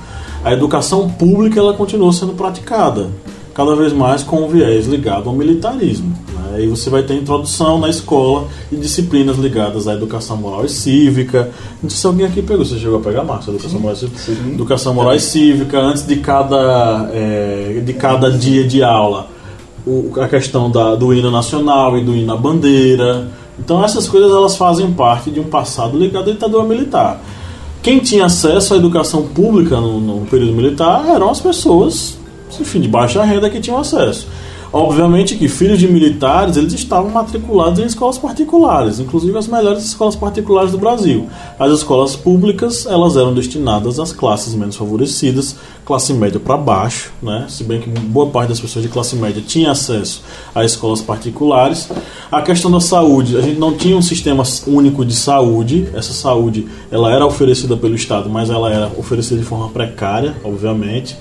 [0.43, 3.11] A educação pública ela continuou sendo praticada,
[3.55, 6.17] cada vez mais com um viés ligado ao militarismo.
[6.55, 11.51] Aí você vai ter introdução na escola e disciplinas ligadas à educação moral e cívica.
[11.83, 13.53] Não sei se alguém aqui pegou, você chegou a pegar, Márcio?
[13.53, 18.83] Educação, moral, e, educação moral e cívica, antes de cada, é, de cada dia de
[18.83, 19.29] aula.
[19.87, 23.29] O, a questão da, do hino nacional e do hino à bandeira.
[23.59, 27.21] Então essas coisas elas fazem parte de um passado ligado à ditadura militar.
[27.83, 32.17] Quem tinha acesso à educação pública no, no período militar eram as pessoas,
[32.61, 34.29] enfim, de baixa renda que tinham acesso.
[34.73, 40.17] Obviamente que filhos de militares eles estavam matriculados em escolas particulares, inclusive as melhores escolas
[40.17, 41.29] particulares do Brasil.
[41.59, 47.45] As escolas públicas elas eram destinadas às classes menos favorecidas, classe média para baixo, né?
[47.51, 50.23] Se bem que boa parte das pessoas de classe média tinha acesso
[50.55, 51.91] a escolas particulares.
[52.31, 55.87] A questão da saúde, a gente não tinha um sistema único de saúde.
[55.93, 61.15] Essa saúde ela era oferecida pelo Estado, mas ela era oferecida de forma precária, obviamente.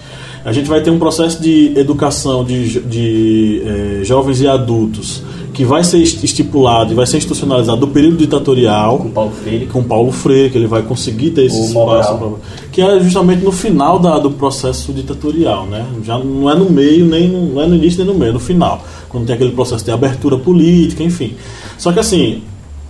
[0.44, 5.22] A gente vai ter um processo de educação de, de é, jovens e adultos
[5.54, 9.84] que vai ser estipulado e vai ser institucionalizado do período ditatorial com Paulo Freire, com
[9.84, 12.30] Paulo Freire que ele vai conseguir ter esse O espaço pra-
[12.72, 15.86] que é justamente no final da, do processo ditatorial, né?
[16.04, 18.34] Já não é no meio nem no, não é no início nem no meio, é
[18.34, 21.34] no final, quando tem aquele processo de abertura política, enfim.
[21.78, 22.42] Só que assim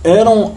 [0.04, 0.52] eram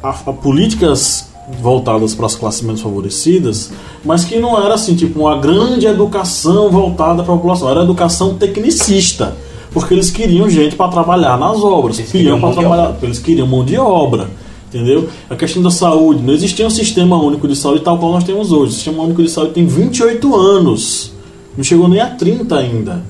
[0.00, 1.27] a, a políticas
[1.60, 3.72] voltadas para as classes menos favorecidas,
[4.04, 8.34] mas que não era assim tipo uma grande educação voltada para a população, era educação
[8.34, 9.36] tecnicista,
[9.72, 12.96] porque eles queriam gente para trabalhar nas obras, Eles queriam queriam para mão de trabalhar,
[13.02, 14.28] eles queriam mão de obra.
[14.68, 15.08] Entendeu?
[15.30, 18.52] A questão da saúde, não existia um sistema único de saúde tal qual nós temos
[18.52, 18.72] hoje.
[18.72, 21.12] O sistema único de saúde tem 28 anos,
[21.56, 23.02] não chegou nem a 30 ainda.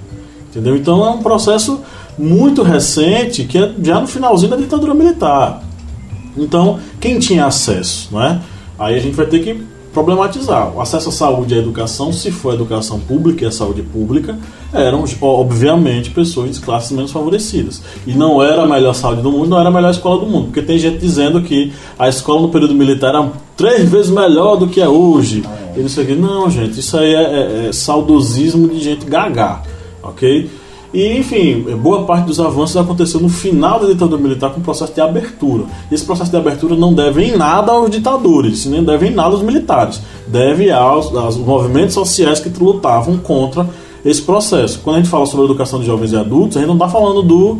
[0.48, 0.76] Entendeu?
[0.76, 1.80] Então é um processo
[2.16, 5.67] muito recente, que é já no finalzinho da ditadura militar.
[6.38, 8.40] Então, quem tinha acesso, não é?
[8.78, 9.60] Aí a gente vai ter que
[9.92, 10.72] problematizar.
[10.76, 13.82] O acesso à saúde e à educação, se for a educação pública e a saúde
[13.82, 14.38] pública,
[14.72, 17.82] eram, obviamente, pessoas de classes menos favorecidas.
[18.06, 20.46] E não era a melhor saúde do mundo, não era a melhor escola do mundo.
[20.46, 24.68] Porque tem gente dizendo que a escola no período militar era três vezes melhor do
[24.68, 25.42] que é hoje.
[25.76, 26.14] E não sei o quê.
[26.14, 29.62] Não, gente, isso aí é, é- é saudosismo de gente gaga,
[30.02, 30.48] ok?
[30.92, 34.94] E, enfim, boa parte dos avanços aconteceu no final da ditadura militar com o processo
[34.94, 35.64] de abertura.
[35.92, 39.42] Esse processo de abertura não deve em nada aos ditadores, nem deve em nada aos
[39.42, 40.00] militares.
[40.26, 43.68] Deve aos, aos movimentos sociais que lutavam contra
[44.04, 44.80] esse processo.
[44.82, 46.88] Quando a gente fala sobre a educação de jovens e adultos, a gente não está
[46.88, 47.58] falando do,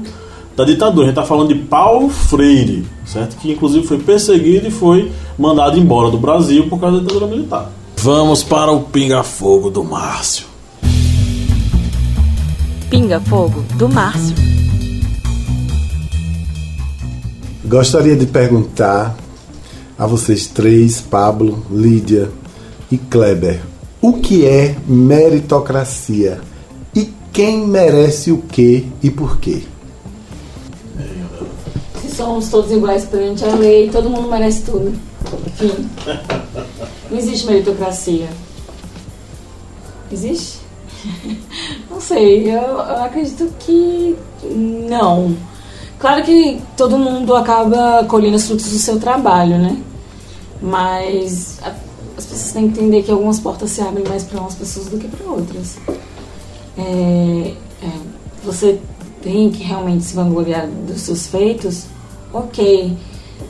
[0.57, 3.37] da ditadura, a gente está falando de Paulo Freire, certo?
[3.37, 7.70] Que inclusive foi perseguido e foi mandado embora do Brasil por causa da ditadura militar.
[7.99, 10.47] Vamos para o pinga-fogo do Márcio.
[12.91, 14.34] Pinga Fogo, do Márcio.
[17.66, 19.14] Gostaria de perguntar
[19.99, 22.30] a vocês três, Pablo, Lídia
[22.91, 23.61] e Kleber,
[24.01, 26.41] o que é meritocracia
[26.95, 29.64] e quem merece o que e por quê?
[32.01, 34.99] Se somos todos iguais perante a lei, todo mundo merece tudo.
[35.57, 35.91] Fim.
[37.11, 38.30] Não existe meritocracia.
[40.11, 40.61] Existe?
[41.99, 44.16] Não sei, eu, eu acredito que
[44.55, 45.36] não.
[45.99, 49.76] Claro que todo mundo acaba colhendo os frutos do seu trabalho, né?
[50.62, 51.74] Mas a-
[52.16, 54.96] as pessoas têm que entender que algumas portas se abrem mais para umas pessoas do
[54.96, 55.76] que para outras.
[56.78, 57.90] É, é,
[58.44, 58.78] você
[59.20, 61.86] tem que realmente se vangloriar dos seus feitos,
[62.32, 62.96] ok.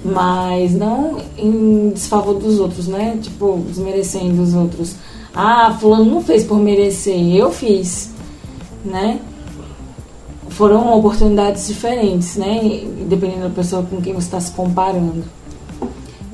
[0.03, 3.19] Mas não em desfavor dos outros, né?
[3.21, 4.95] Tipo, desmerecendo os outros.
[5.35, 8.17] Ah, fulano não fez por merecer, eu fiz,
[8.89, 9.21] né?
[10.51, 12.83] Foram oportunidades diferentes, né?
[13.09, 15.25] Dependendo da pessoa com quem você está se comparando.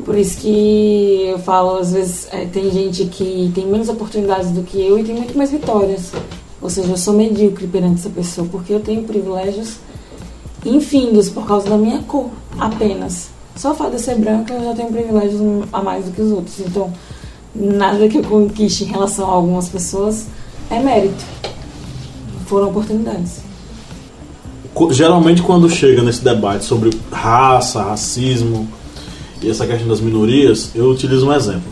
[0.04, 4.62] Por isso que eu falo, às vezes, é, tem gente que tem menos oportunidades do
[4.62, 6.12] que eu e tem muito mais vitórias.
[6.60, 9.76] Ou seja, eu sou medíocre perante essa pessoa, porque eu tenho privilégios
[10.64, 13.28] infindos por causa da minha cor, apenas.
[13.56, 15.40] Só o fato de ser branca, eu já tenho privilégios
[15.72, 16.60] a mais do que os outros.
[16.60, 16.92] Então,
[17.54, 20.26] nada que eu conquiste em relação a algumas pessoas
[20.70, 21.24] é mérito.
[22.46, 23.42] Foram oportunidades.
[24.90, 28.68] Geralmente quando chega nesse debate sobre raça, racismo
[29.42, 31.70] e essa questão das minorias, eu utilizo um exemplo.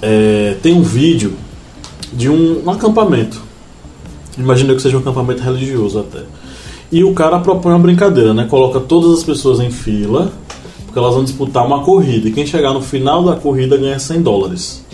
[0.00, 1.34] É, tem um vídeo
[2.12, 3.42] de um, um acampamento.
[4.38, 6.22] Imagina que seja um acampamento religioso até.
[6.90, 8.46] E o cara propõe uma brincadeira, né?
[8.48, 10.32] Coloca todas as pessoas em fila,
[10.86, 12.28] porque elas vão disputar uma corrida.
[12.28, 14.84] E quem chegar no final da corrida ganha 100 dólares.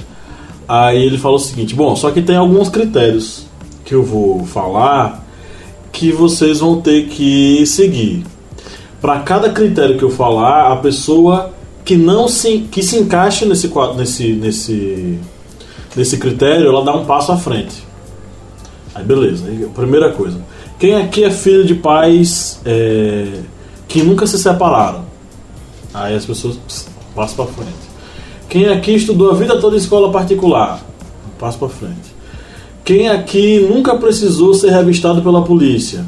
[0.67, 3.47] Aí ele fala o seguinte: bom, só que tem alguns critérios
[3.85, 5.25] que eu vou falar
[5.93, 8.25] que vocês vão ter que seguir.
[9.01, 11.53] Para cada critério que eu falar, a pessoa
[11.85, 15.19] que não se que se encaixe nesse nesse nesse
[15.95, 17.85] nesse critério, ela dá um passo à frente.
[18.95, 19.47] Aí beleza.
[19.47, 20.41] Aí, primeira coisa,
[20.79, 23.41] quem aqui é filho de pais é,
[23.87, 25.05] que nunca se separaram?
[25.93, 27.95] Aí as pessoas pss, passam para frente.
[28.49, 30.81] Quem aqui estudou a vida toda em escola particular?
[31.39, 32.14] Passo para frente.
[32.85, 36.05] Quem aqui nunca precisou ser revistado pela polícia?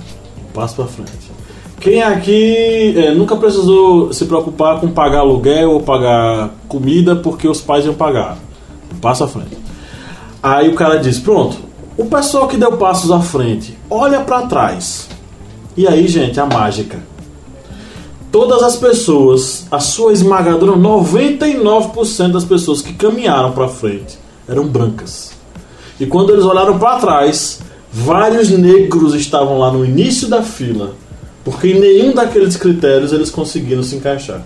[0.52, 1.32] Passo para frente.
[1.80, 7.62] Quem aqui é, nunca precisou se preocupar com pagar aluguel ou pagar comida porque os
[7.62, 8.36] pais iam pagar?
[9.00, 9.56] Passo à frente.
[10.42, 11.56] Aí o cara diz: Pronto,
[11.96, 15.08] o pessoal que deu passos à frente, olha para trás.
[15.74, 17.02] E aí, gente, a mágica.
[18.30, 25.35] Todas as pessoas, a sua esmagadora 99% das pessoas que caminharam para frente eram brancas.
[25.98, 27.60] E quando eles olharam para trás,
[27.92, 30.94] vários negros estavam lá no início da fila,
[31.44, 34.42] porque em nenhum daqueles critérios eles conseguiram se encaixar.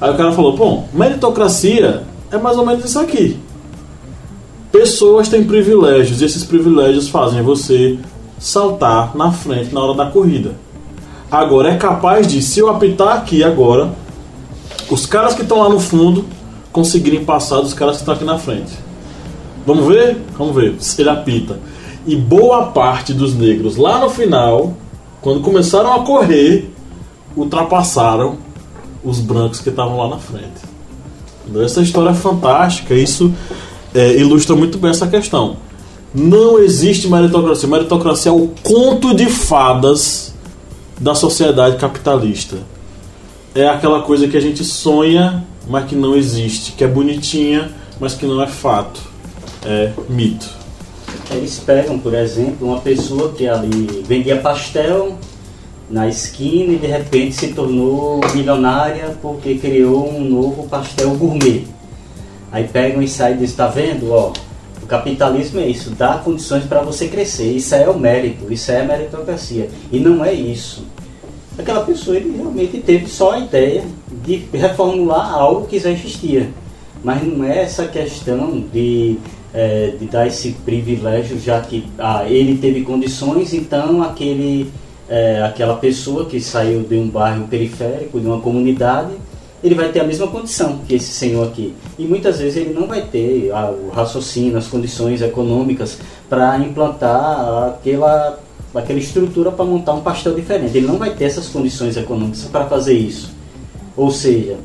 [0.00, 3.38] Aí o cara falou: bom, meritocracia é mais ou menos isso aqui.
[4.70, 7.98] Pessoas têm privilégios e esses privilégios fazem você
[8.38, 10.54] saltar na frente na hora da corrida.
[11.30, 13.92] Agora é capaz de, se eu apitar aqui agora,
[14.88, 16.24] os caras que estão lá no fundo
[16.72, 18.72] conseguirem passar dos caras que estão aqui na frente.
[19.70, 20.16] Vamos ver?
[20.36, 21.60] Vamos ver ele apita.
[22.04, 24.74] E boa parte dos negros lá no final,
[25.20, 26.68] quando começaram a correr,
[27.36, 28.36] ultrapassaram
[29.04, 30.60] os brancos que estavam lá na frente.
[31.64, 33.32] Essa história é fantástica, isso
[33.94, 35.56] é, ilustra muito bem essa questão.
[36.12, 37.68] Não existe meritocracia.
[37.68, 40.34] Meritocracia é o conto de fadas
[41.00, 42.58] da sociedade capitalista.
[43.54, 47.70] É aquela coisa que a gente sonha, mas que não existe, que é bonitinha,
[48.00, 49.09] mas que não é fato.
[49.64, 50.58] É mito.
[51.30, 55.16] Eles pegam, por exemplo, uma pessoa que ali vendia pastel
[55.88, 61.64] na esquina e de repente se tornou milionária porque criou um novo pastel gourmet.
[62.52, 64.32] Aí pegam e saem e dizem, tá vendo, ó,
[64.82, 68.80] o capitalismo é isso, dá condições para você crescer, isso é o mérito, isso é
[68.80, 69.68] a meritocracia.
[69.92, 70.84] E não é isso.
[71.58, 73.84] Aquela pessoa ele realmente teve só a ideia
[74.24, 76.48] de reformular algo que já existia.
[77.02, 79.18] Mas não é essa questão de,
[79.52, 84.70] é, de dar esse privilégio, já que ah, ele teve condições, então aquele
[85.08, 89.10] é, aquela pessoa que saiu de um bairro periférico, de uma comunidade,
[89.62, 91.74] ele vai ter a mesma condição que esse senhor aqui.
[91.98, 95.98] E muitas vezes ele não vai ter a, o raciocínio, as condições econômicas
[96.28, 98.38] para implantar aquela,
[98.72, 100.78] aquela estrutura para montar um pastel diferente.
[100.78, 103.32] Ele não vai ter essas condições econômicas para fazer isso.
[103.96, 104.56] Ou seja,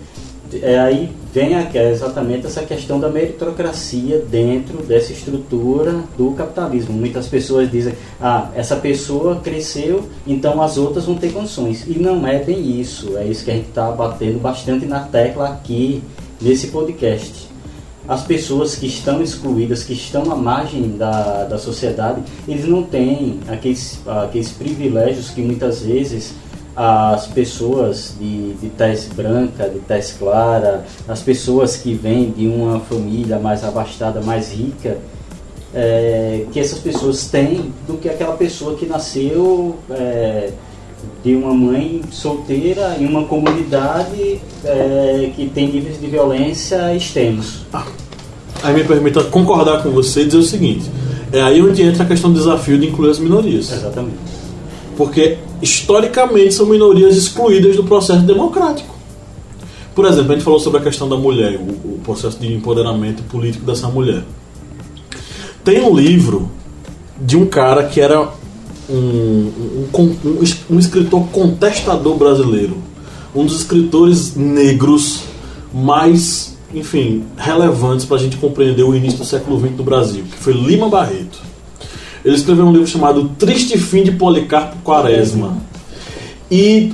[0.61, 6.93] é, aí vem é exatamente essa questão da meritocracia dentro dessa estrutura do capitalismo.
[6.93, 11.85] Muitas pessoas dizem, ah, essa pessoa cresceu, então as outras vão ter condições.
[11.87, 13.17] E não é bem isso.
[13.17, 16.01] É isso que a gente está batendo bastante na tecla aqui
[16.41, 17.49] nesse podcast.
[18.07, 23.39] As pessoas que estão excluídas, que estão à margem da, da sociedade, eles não têm
[23.47, 26.35] aqueles, aqueles privilégios que muitas vezes
[26.75, 32.81] as pessoas de, de tez branca, de tez clara, as pessoas que vêm de uma
[32.81, 34.97] família mais abastada, mais rica,
[35.73, 40.51] é, que essas pessoas têm do que aquela pessoa que nasceu é,
[41.23, 47.65] de uma mãe solteira em uma comunidade é, que tem níveis de violência extremos.
[47.73, 47.85] Ah,
[48.63, 50.89] aí me permita concordar com você e dizer o seguinte:
[51.31, 53.71] é aí onde entra a questão do desafio de incluir as minorias.
[53.71, 54.17] Exatamente.
[54.97, 58.95] Porque historicamente são minorias excluídas do processo democrático.
[59.95, 63.23] Por exemplo, a gente falou sobre a questão da mulher, o, o processo de empoderamento
[63.23, 64.23] político dessa mulher.
[65.63, 66.51] Tem um livro
[67.19, 68.29] de um cara que era
[68.89, 72.77] um, um, um, um escritor contestador brasileiro,
[73.33, 75.23] um dos escritores negros
[75.73, 80.37] mais, enfim, relevantes para a gente compreender o início do século XX do Brasil, que
[80.37, 81.54] foi Lima Barreto.
[82.25, 85.57] Ele escreveu um livro chamado Triste Fim de Policarpo Quaresma.
[86.49, 86.91] E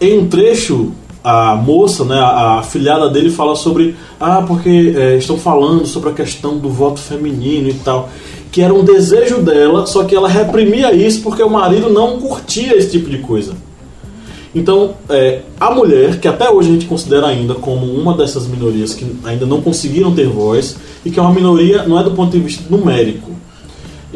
[0.00, 0.90] em um trecho,
[1.22, 3.94] a moça, né, a, a filhada dele fala sobre.
[4.18, 8.08] Ah, porque é, estão falando sobre a questão do voto feminino e tal.
[8.50, 12.76] Que era um desejo dela, só que ela reprimia isso porque o marido não curtia
[12.76, 13.54] esse tipo de coisa.
[14.52, 18.94] Então, é, a mulher, que até hoje a gente considera ainda como uma dessas minorias
[18.94, 22.32] que ainda não conseguiram ter voz, e que é uma minoria, não é do ponto
[22.32, 23.35] de vista numérico,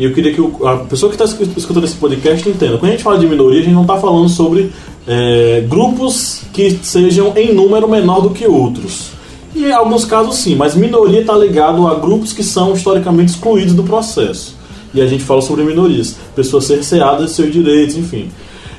[0.01, 2.79] e eu queria que o, a pessoa que está escutando esse podcast entenda.
[2.79, 4.73] Quando a gente fala de minoria, a gente não está falando sobre
[5.07, 9.11] é, grupos que sejam em número menor do que outros.
[9.55, 13.75] E em alguns casos sim, mas minoria está ligado a grupos que são historicamente excluídos
[13.75, 14.57] do processo.
[14.95, 18.31] E a gente fala sobre minorias, pessoas cerceadas de seus direitos, enfim.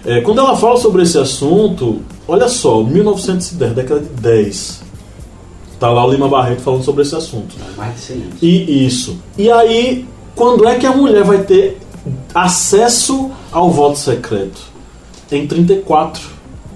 [0.04, 4.82] É, quando ela fala sobre esse assunto, olha só, 1910, década de 10.
[5.80, 7.56] Tá lá o Lima Barreto falando sobre esse assunto.
[8.42, 9.20] E isso.
[9.38, 11.80] E aí quando é que a mulher vai ter
[12.34, 14.62] acesso ao voto secreto?
[15.32, 16.22] Em 34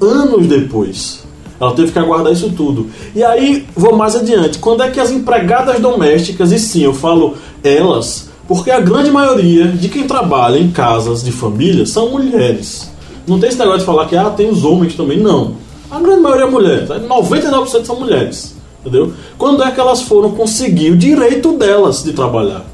[0.01, 1.23] anos depois.
[1.59, 2.89] Ela teve que aguardar isso tudo.
[3.15, 4.59] E aí, vou mais adiante.
[4.59, 9.67] Quando é que as empregadas domésticas, e sim, eu falo elas, porque a grande maioria
[9.67, 12.91] de quem trabalha em casas de família são mulheres.
[13.25, 15.19] Não tem esse negócio de falar que ah, tem os homens também.
[15.19, 15.55] Não.
[15.89, 16.87] A grande maioria é mulher.
[16.87, 18.55] 99% são mulheres.
[18.81, 19.13] Entendeu?
[19.37, 22.65] Quando é que elas foram conseguir o direito delas de trabalhar?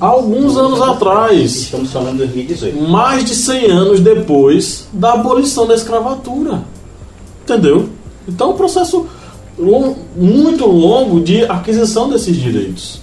[0.00, 1.54] Alguns anos atrás.
[1.56, 2.80] Estamos falando de 2018.
[2.88, 6.62] mais de 100 anos depois da abolição da escravatura.
[7.44, 7.88] Entendeu?
[8.28, 9.06] Então, é um processo
[9.58, 13.00] lon- muito longo de aquisição desses direitos.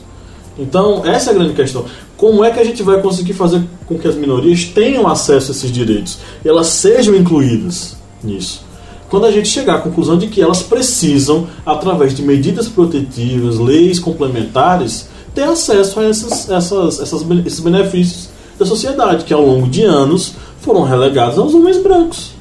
[0.58, 1.86] Então, essa é a grande questão.
[2.16, 5.56] Como é que a gente vai conseguir fazer com que as minorias tenham acesso a
[5.56, 6.20] esses direitos?
[6.46, 8.64] E elas sejam incluídas nisso.
[9.10, 14.00] Quando a gente chegar à conclusão de que elas precisam, através de medidas protetivas, leis
[14.00, 19.84] complementares, ter acesso a esses, essas, essas, esses benefícios da sociedade, que ao longo de
[19.84, 22.32] anos foram relegados aos homens brancos.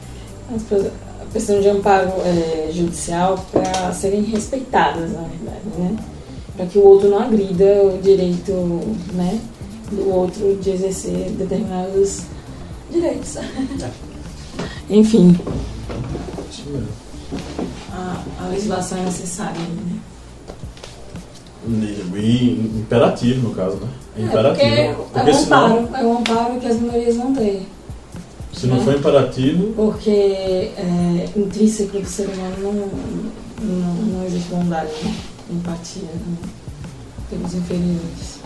[0.55, 0.93] As pessoas
[1.33, 5.97] precisam de amparo é, judicial para serem respeitadas, na verdade, né?
[6.57, 8.53] Para que o outro não agrida o direito
[9.13, 9.41] né,
[9.91, 12.21] do outro de exercer determinados
[12.93, 13.37] direitos.
[14.89, 15.37] Enfim,
[17.93, 19.59] a, a legislação é necessária.
[19.59, 19.99] Né?
[21.67, 23.89] E imperativo, no caso, né?
[24.17, 24.65] É imperativo.
[24.65, 27.67] É porque é um amparo, é um amparo que as minorias vão ter.
[28.53, 32.91] se não for imperativo, Porque é, intrínseco do ser humano
[33.61, 35.15] não, não, não existe bondade, né?
[35.51, 36.37] empatia né?
[37.31, 38.41] pelos inferiores.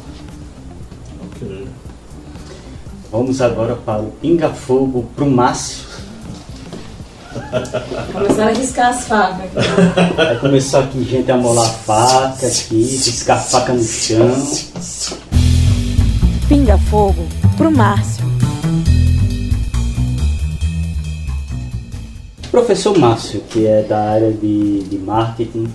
[1.25, 1.67] ok.
[3.11, 5.88] Vamos agora para o Pinga Fogo pro Márcio.
[8.13, 9.51] Começaram a riscar as facas.
[10.17, 14.31] Vai começar aqui gente a molar faca aqui, riscar faca no chão.
[16.49, 17.27] Pinga Fogo
[17.57, 18.27] pro Márcio.
[22.51, 25.69] Professor Márcio, que é da área de, de marketing,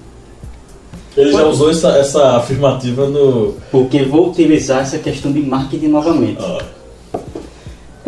[1.16, 3.56] Ele já usou essa, essa afirmativa no.
[3.72, 6.42] porque vou utilizar essa questão de marketing novamente.
[6.42, 6.60] Ah,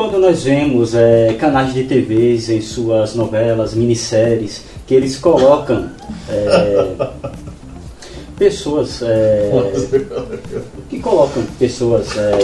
[0.06, 5.90] Quando nós vemos é, canais de TVs em suas novelas, minisséries, que eles colocam
[6.30, 7.08] é,
[8.38, 9.50] pessoas é,
[10.92, 12.38] que colocam pessoas é,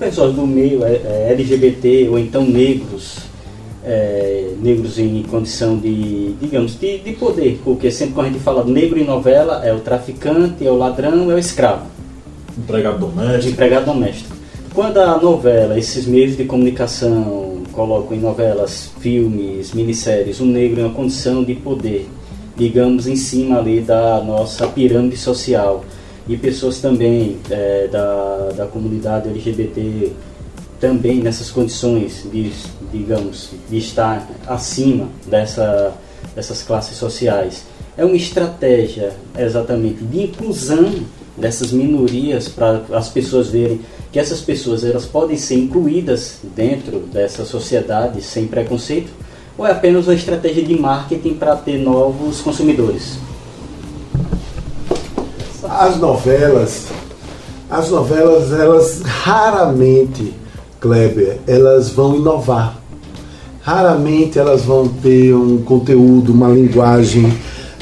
[0.00, 3.18] pessoas do meio é, é, LGBT ou então negros
[3.84, 8.64] é, negros em condição de digamos de, de poder porque sempre quando a gente fala
[8.64, 11.86] negro em novela é o traficante é o ladrão é o escravo
[12.58, 13.52] empregado de doméstico.
[13.52, 14.39] empregado doméstico.
[14.72, 20.84] Quando a novela, esses meios de comunicação colocam em novelas, filmes, minisséries, o negro em
[20.84, 22.08] uma condição de poder,
[22.56, 25.84] digamos, em cima ali da nossa pirâmide social,
[26.28, 30.12] e pessoas também eh, da, da comunidade LGBT
[30.78, 32.52] também nessas condições de,
[32.92, 35.92] digamos, de estar acima dessa,
[36.32, 37.64] dessas classes sociais.
[37.96, 40.94] É uma estratégia exatamente de inclusão
[41.36, 43.80] dessas minorias para as pessoas verem
[44.12, 49.10] que essas pessoas elas podem ser incluídas dentro dessa sociedade sem preconceito
[49.56, 53.18] ou é apenas uma estratégia de marketing para ter novos consumidores?
[55.62, 56.86] As novelas,
[57.70, 60.34] as novelas, elas raramente,
[60.80, 62.78] Kleber, elas vão inovar.
[63.60, 67.30] Raramente elas vão ter um conteúdo, uma linguagem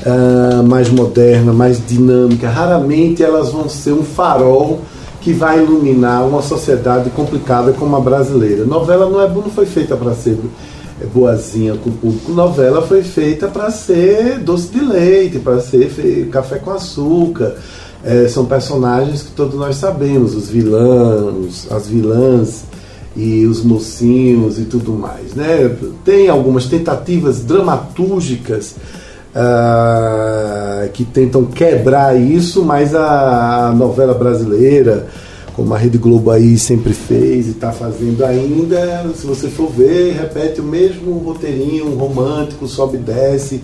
[0.05, 2.51] ah, mais moderna, mais dinâmica.
[2.51, 4.81] Raramente elas vão ser um farol
[5.29, 8.65] que vai iluminar uma sociedade complicada como a brasileira.
[8.65, 10.39] Novela não é não foi feita para ser
[11.13, 12.33] boazinha com o público.
[12.33, 17.57] Novela foi feita para ser doce de leite, para ser café com açúcar.
[18.03, 22.65] É, são personagens que todos nós sabemos, os vilãs, as vilãs
[23.15, 25.35] e os mocinhos e tudo mais.
[25.35, 25.77] Né?
[26.07, 28.77] Tem algumas tentativas dramatúrgicas
[29.35, 35.07] ah, que tentam quebrar isso, mas a, a novela brasileira,
[35.55, 40.15] como a Rede Globo aí sempre fez e está fazendo ainda, se você for ver,
[40.15, 43.63] repete o mesmo roteirinho romântico, sobe e desce,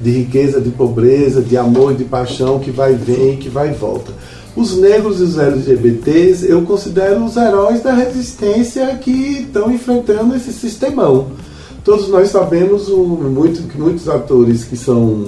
[0.00, 3.74] de riqueza, de pobreza, de amor de paixão que vai vem e que vai e
[3.74, 4.12] volta.
[4.54, 10.52] Os negros e os LGBTs eu considero os heróis da resistência que estão enfrentando esse
[10.52, 11.28] sistemão.
[11.86, 15.26] Todos nós sabemos o, muito, que muitos atores que são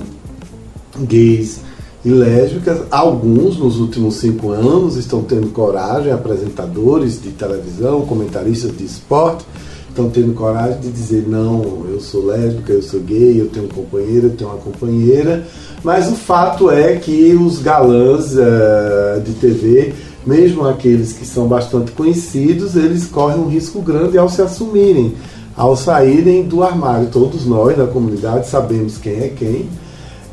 [1.02, 1.60] gays
[2.05, 8.85] e lésbicas, alguns nos últimos cinco anos estão tendo coragem, apresentadores de televisão, comentaristas de
[8.85, 9.44] esporte,
[9.89, 13.68] estão tendo coragem de dizer não, eu sou lésbica, eu sou gay, eu tenho um
[13.68, 15.47] companheiro, eu tenho uma companheira,
[15.85, 19.94] mas o fato é que os galãs eh, de TV,
[20.26, 25.14] mesmo aqueles que são bastante conhecidos, eles correm um risco grande ao se assumirem,
[25.59, 27.09] ao saírem do armário.
[27.09, 29.68] Todos nós da comunidade sabemos quem é quem.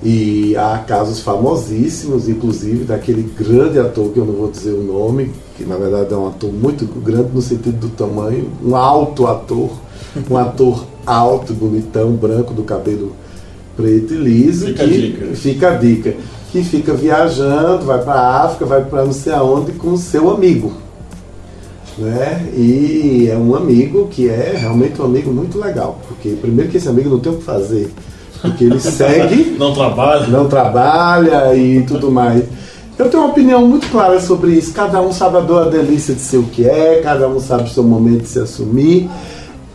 [0.03, 5.31] E há casos famosíssimos, inclusive daquele grande ator, que eu não vou dizer o nome,
[5.57, 9.71] que na verdade é um ator muito grande no sentido do tamanho, um alto ator,
[10.29, 13.13] um ator alto, bonitão, branco, do cabelo
[13.75, 14.67] preto e liso.
[14.67, 15.35] Fica a que, dica.
[15.35, 16.13] Fica a dica.
[16.51, 20.29] que fica viajando, vai para a África, vai para não sei aonde com o seu
[20.29, 20.84] amigo.
[21.97, 22.45] Né?
[22.55, 26.89] E é um amigo que é realmente um amigo muito legal, porque primeiro que esse
[26.89, 27.89] amigo não tem o que fazer,
[28.41, 30.27] porque ele segue, Não trabalha.
[30.27, 32.43] não trabalha e tudo mais.
[32.97, 34.73] Eu tenho uma opinião muito clara sobre isso.
[34.73, 37.63] Cada um sabe a dor, a delícia de ser o que é, cada um sabe
[37.63, 39.09] o seu momento de se assumir.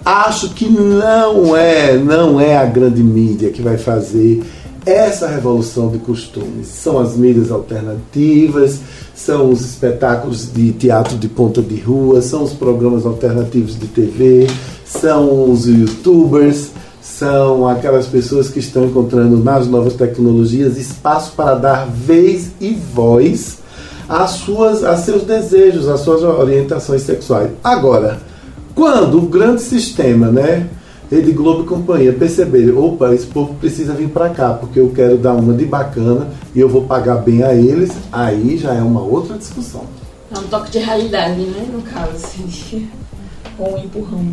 [0.05, 4.43] Acho que não é, não é a grande mídia que vai fazer
[4.87, 6.67] essa revolução de costumes.
[6.69, 8.81] São as mídias alternativas,
[9.25, 14.47] são os espetáculos de teatro de ponta de rua, são os programas alternativos de TV,
[14.85, 16.71] são os youtubers,
[17.03, 23.59] são aquelas pessoas que estão encontrando nas novas tecnologias espaço para dar vez e voz
[24.09, 27.51] às suas, a seus desejos, às suas orientações sexuais.
[27.63, 28.19] Agora,
[28.75, 30.67] quando o grande sistema, né,
[31.11, 35.19] Rede Globo e companhia, perceberem, opa, esse povo precisa vir para cá, porque eu quero
[35.19, 39.03] dar uma de bacana e eu vou pagar bem a eles, aí já é uma
[39.03, 39.83] outra discussão.
[40.33, 41.69] É um toque de realidade, né?
[41.73, 42.89] No caso, assim.
[43.59, 44.25] Ou um empurrão.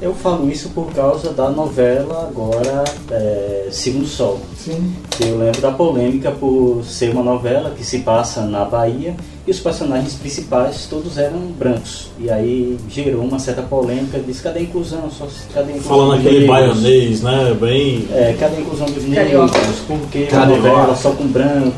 [0.00, 4.38] Eu falo isso por causa da novela agora é, Segundo Sol.
[4.56, 4.94] Sim.
[5.18, 9.16] Eu lembro da polêmica por ser uma novela que se passa na Bahia
[9.48, 12.08] e os personagens principais todos eram brancos.
[12.20, 15.10] E aí gerou uma certa polêmica, disse cadê a inclusão?
[15.10, 17.56] Só, cadê a inclusão Falando aquele baianês, né?
[17.58, 18.06] Bem.
[18.12, 19.50] É, cadê a inclusão dos negros?
[19.86, 21.72] Por que uma novela só com brancos?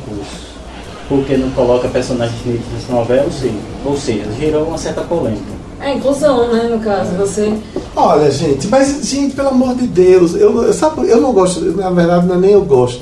[1.09, 3.25] Por que não coloca personagens negros nessa novela?
[3.25, 5.61] Ou seja, ou seja, gerou uma certa polêmica.
[5.81, 6.65] É inclusão, né?
[6.65, 7.53] No caso, você.
[7.95, 11.91] Olha, gente, mas, gente, pelo amor de Deus, eu, eu- sabe, eu não gosto, na
[11.91, 13.01] verdade, não é nem eu gosto.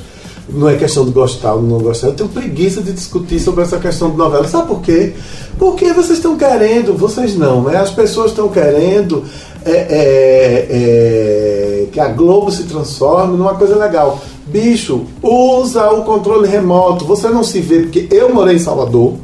[0.51, 2.07] Não é questão de gostar ou não gostar.
[2.07, 4.47] Eu tenho preguiça de discutir sobre essa questão de novela.
[4.47, 5.13] Sabe por quê?
[5.57, 7.77] Porque vocês estão querendo, vocês não, né?
[7.77, 9.23] As pessoas estão querendo
[9.65, 14.19] é, é, é, que a Globo se transforme numa coisa legal.
[14.47, 17.05] Bicho, usa o controle remoto.
[17.05, 19.15] Você não se vê, porque eu morei em Salvador.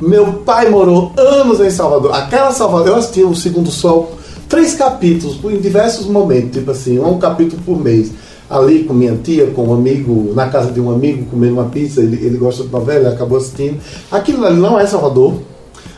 [0.00, 2.14] Meu pai morou anos em Salvador.
[2.14, 4.12] Aquela Salvador, eu assisti o Segundo Sol,
[4.48, 8.10] três capítulos, em diversos momentos, tipo assim, um capítulo por mês.
[8.50, 12.02] Ali com minha tia, com um amigo, na casa de um amigo, comendo uma pizza,
[12.02, 13.78] ele, ele gosta de novela, ele acabou assistindo.
[14.10, 15.34] Aquilo ali não é Salvador.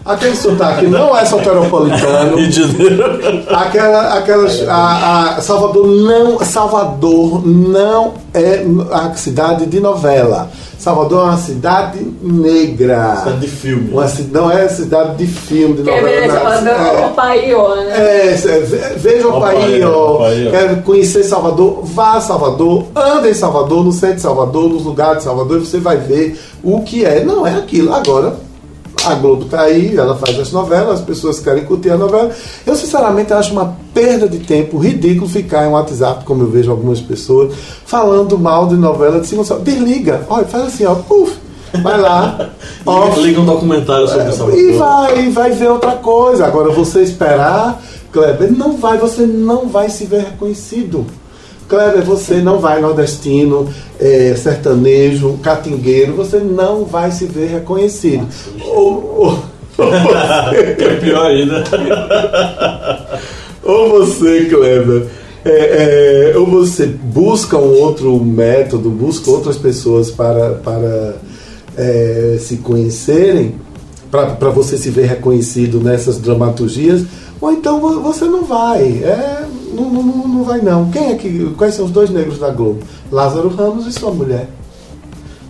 [0.04, 2.36] Aquele sotaque não é soteropolitano.
[2.36, 3.44] Rio de Janeiro.
[3.48, 10.50] Aquela, aquelas, a, a Salvador não, Salvador não é a cidade de novela.
[10.76, 13.14] Salvador é uma cidade negra.
[13.18, 13.90] Cidade de filme.
[13.92, 16.20] Uma, não é cidade de filme, de Quer novela.
[16.20, 17.06] ver Salvador é.
[17.06, 17.92] o Paiô, né?
[17.94, 20.18] É, veja o Bahia, ó.
[20.18, 20.50] Bahia.
[20.50, 21.84] Quer conhecer Salvador?
[21.84, 25.60] Vá a Salvador, anda em Salvador, no centro de Salvador, nos lugares de Salvador, e
[25.60, 27.24] você vai ver o que é.
[27.24, 27.94] Não é aquilo.
[27.94, 28.34] Agora,
[29.04, 32.30] a Globo tá aí, ela faz as novelas, as pessoas querem curtir a novela.
[32.66, 36.70] Eu, sinceramente, acho uma perda de tempo ridículo ficar em um WhatsApp, como eu vejo
[36.70, 37.54] algumas pessoas,
[37.84, 41.36] falando mal de novela de segundo Desliga, olha, faz assim, ó, puf,
[41.82, 42.50] vai lá.
[43.18, 44.60] Liga um documentário sobre Salvador.
[44.60, 46.46] e vai, vai ver outra coisa.
[46.46, 47.80] Agora você esperar,
[48.12, 51.06] Kleber, não vai, você não vai se ver reconhecido.
[51.72, 53.66] Kleber, você não vai nordestino,
[53.98, 58.28] é, sertanejo, catingueiro, você não vai se ver reconhecido.
[58.66, 59.38] Ou, ou,
[60.76, 61.64] Que é pior ainda.
[63.64, 65.06] ou você, Kleber,
[65.46, 71.14] é, é, ou você busca um outro método, busca outras pessoas para, para
[71.78, 73.54] é, se conhecerem,
[74.10, 77.02] para você se ver reconhecido nessas dramaturgias,
[77.40, 78.82] ou então vo- você não vai.
[79.02, 80.90] É, não, não, não- vai não.
[80.90, 81.52] Quem é que.
[81.56, 82.80] Quais são os dois negros da Globo?
[83.10, 84.48] Lázaro Ramos e sua mulher.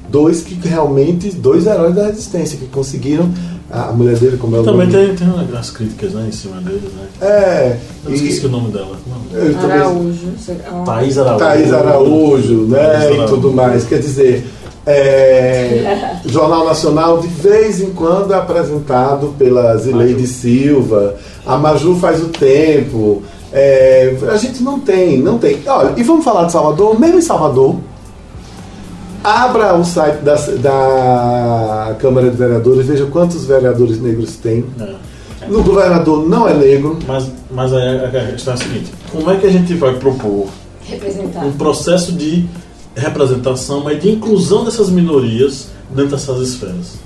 [0.08, 3.30] Dois que realmente, dois heróis da resistência, que conseguiram.
[3.70, 5.06] A, mulher dele, como é o Também nome?
[5.06, 7.06] tem, tem umas críticas né, em cima dele, né?
[7.26, 7.78] É.
[8.04, 8.94] Eu esqueci o nome dela.
[9.06, 9.38] Não.
[9.40, 10.26] eu também- Araújo.
[10.38, 10.82] sei lá.
[10.84, 11.38] Thaís Araújo.
[11.38, 12.78] Thaís Araújo, né?
[12.78, 13.34] Thaís E Araújo.
[13.34, 13.84] tudo mais.
[13.86, 14.46] Quer dizer,
[14.84, 21.14] é, Jornal Nacional de vez em quando é apresentado pela Zileide Silva,
[21.46, 23.22] a Maju faz o tempo.
[23.52, 25.60] É, a gente não tem, não tem.
[25.66, 27.76] Olha, e vamos falar de Salvador, mesmo em Salvador.
[29.22, 34.64] Abra o site da, da Câmara de Vereadores, veja quantos vereadores negros tem.
[34.80, 34.94] É.
[35.48, 36.98] O governador não é negro.
[37.06, 40.48] Mas, mas a a questão é a seguinte: como é que a gente vai propor
[40.84, 41.44] Representar.
[41.44, 42.46] um processo de
[42.96, 46.96] representação, mas de inclusão dessas minorias dentro dessas esferas?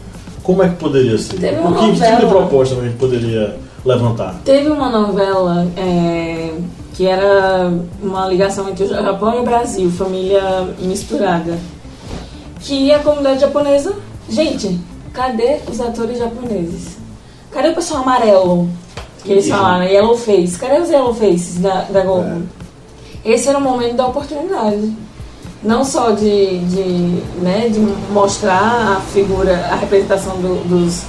[0.43, 1.37] Como é que poderia ser?
[1.37, 3.57] Teve uma O que tipo de proposta a gente poderia
[3.87, 4.41] levantar?
[4.45, 6.53] Teve uma novela é,
[6.95, 7.73] que era
[8.03, 10.43] uma ligação entre o Japão e o Brasil, família
[10.79, 11.59] misturada.
[12.61, 13.95] Que a comunidade japonesa.
[14.29, 14.81] Gente,
[15.13, 16.97] cadê os atores japoneses?
[17.53, 18.69] Cadê o pessoal amarelo?
[19.23, 20.59] Que eles falaram, yellow face.
[20.59, 22.43] Cadê os yellow faces da, da Globo?
[23.25, 24.93] Esse era o momento da oportunidade.
[25.63, 27.81] não só de, de, né, de
[28.13, 31.03] mostrar a figura, a representação do- dos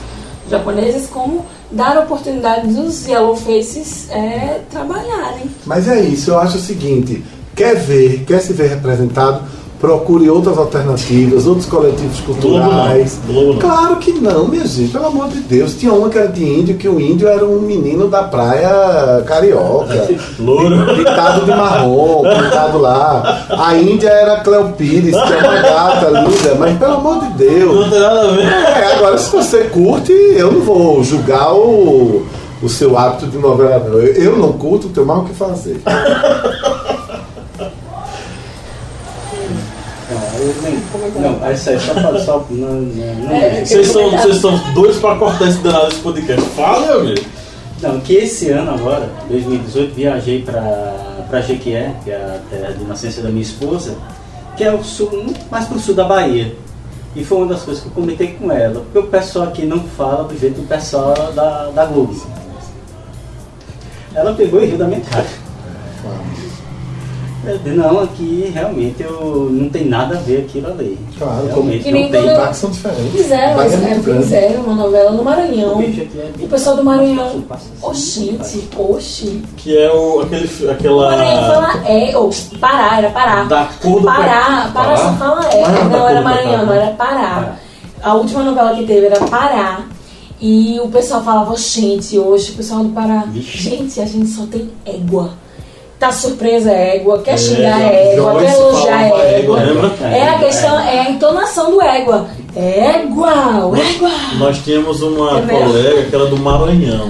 [0.49, 5.49] japoneses, como dar oportunidade dos Yellow Faces é, trabalharem.
[5.65, 7.23] Mas é isso, eu acho o seguinte:
[7.55, 9.43] quer ver, quer se ver representado,
[9.79, 13.19] procure outras alternativas, outros coletivos culturais.
[13.25, 13.59] Globo não, Globo não.
[13.59, 15.75] Claro que não, minha gente, pelo amor de Deus.
[15.75, 20.07] Tinha uma que era de índio, que o índio era um menino da praia carioca.
[20.39, 20.95] Louro.
[20.95, 23.45] Pintado de marrom, pintado lá.
[23.49, 27.75] A Índia era Cleo Pires, que é uma gata linda, mas pelo amor de Deus.
[27.75, 28.45] Não tem nada a ver.
[28.45, 32.25] É, agora se você curte, eu não vou julgar o,
[32.61, 33.85] o seu hábito de novela.
[34.15, 35.81] eu não curto, tenho mais o que fazer.
[41.19, 42.45] Não, é sério, só fala, só.
[42.49, 46.41] Não, não, não, É, Vocês são, vocês são dois pra cortar esse danado desse podcast.
[46.49, 47.25] Fala, meu amigo.
[47.81, 52.83] Não, que esse ano agora, 2018, viajei pra, pra Jequié, que é a terra de
[52.85, 53.95] nascença da minha esposa,
[54.55, 56.55] que é o sul, mais pro sul da Bahia.
[57.15, 59.79] E foi uma das coisas que eu comentei com ela, porque o pessoal aqui não
[59.79, 62.15] fala do jeito do pessoal da, da Globo.
[64.13, 65.27] Ela pegou e riu da minha cara.
[67.65, 70.97] Não, aqui realmente eu, não tem nada a ver aquilo ali.
[71.17, 72.35] Claro, realmente Que não nem tem.
[72.35, 73.11] quando são diferentes.
[73.11, 74.23] Fizeram, é grande.
[74.23, 75.77] fizeram uma novela no Maranhão.
[75.77, 77.43] O é O pessoal do Maranhão.
[77.81, 79.43] Oxente, oxi.
[79.57, 81.11] Que é o, aquele, fi- O aquela...
[81.11, 82.29] Maranhão fala é, ou
[82.59, 83.43] Pará, era Pará.
[83.43, 85.61] Da cor do Pará, Pará só fala é.
[85.63, 87.55] Pará, da Não, era Maranhão, não era Pará.
[88.01, 89.81] A última novela que teve era Pará.
[90.39, 93.23] E o pessoal falava, gente, hoje o pessoal do Pará.
[93.27, 93.57] Vixe.
[93.57, 95.31] Gente, a gente só tem égua.
[95.99, 99.59] Tá surpresa é égua, quer É, xingar é égua, Joyce quer elogiar é égua?
[100.03, 102.27] É a questão, é a entonação do égua.
[102.55, 103.31] Égua,
[103.75, 104.11] égua.
[104.37, 105.65] Nós tínhamos uma Entendeu?
[105.67, 107.09] colega que era do Maranhão.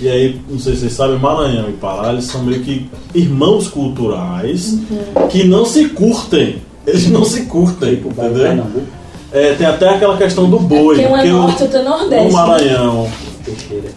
[0.00, 3.66] E aí, não sei se vocês sabem, Maranhão e Pará, eles são meio que irmãos
[3.68, 5.26] culturais Uhum.
[5.28, 6.62] que não se curtem.
[6.86, 8.64] Eles não se curtem, Tipo, entendeu?
[9.32, 10.96] É, tem até aquela questão do boi.
[10.96, 12.26] Porque um é norte outro é nordeste.
[12.26, 13.08] no Maranhão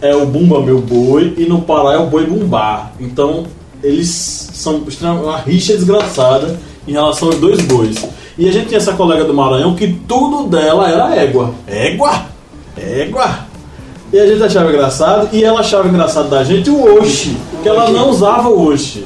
[0.01, 2.91] é o Bumba Meu Boi e no Pará é o Boi Bumbá.
[2.99, 3.45] Então
[3.83, 4.09] eles
[4.53, 6.57] são uma rixa desgraçada
[6.87, 7.95] em relação aos dois bois.
[8.37, 11.53] E a gente tinha essa colega do Maranhão que tudo dela era égua.
[11.67, 12.25] Égua!
[12.77, 13.39] Égua!
[14.11, 17.89] E a gente achava engraçado e ela achava engraçado da gente o Oxi, que ela
[17.89, 19.05] não usava o Oxi.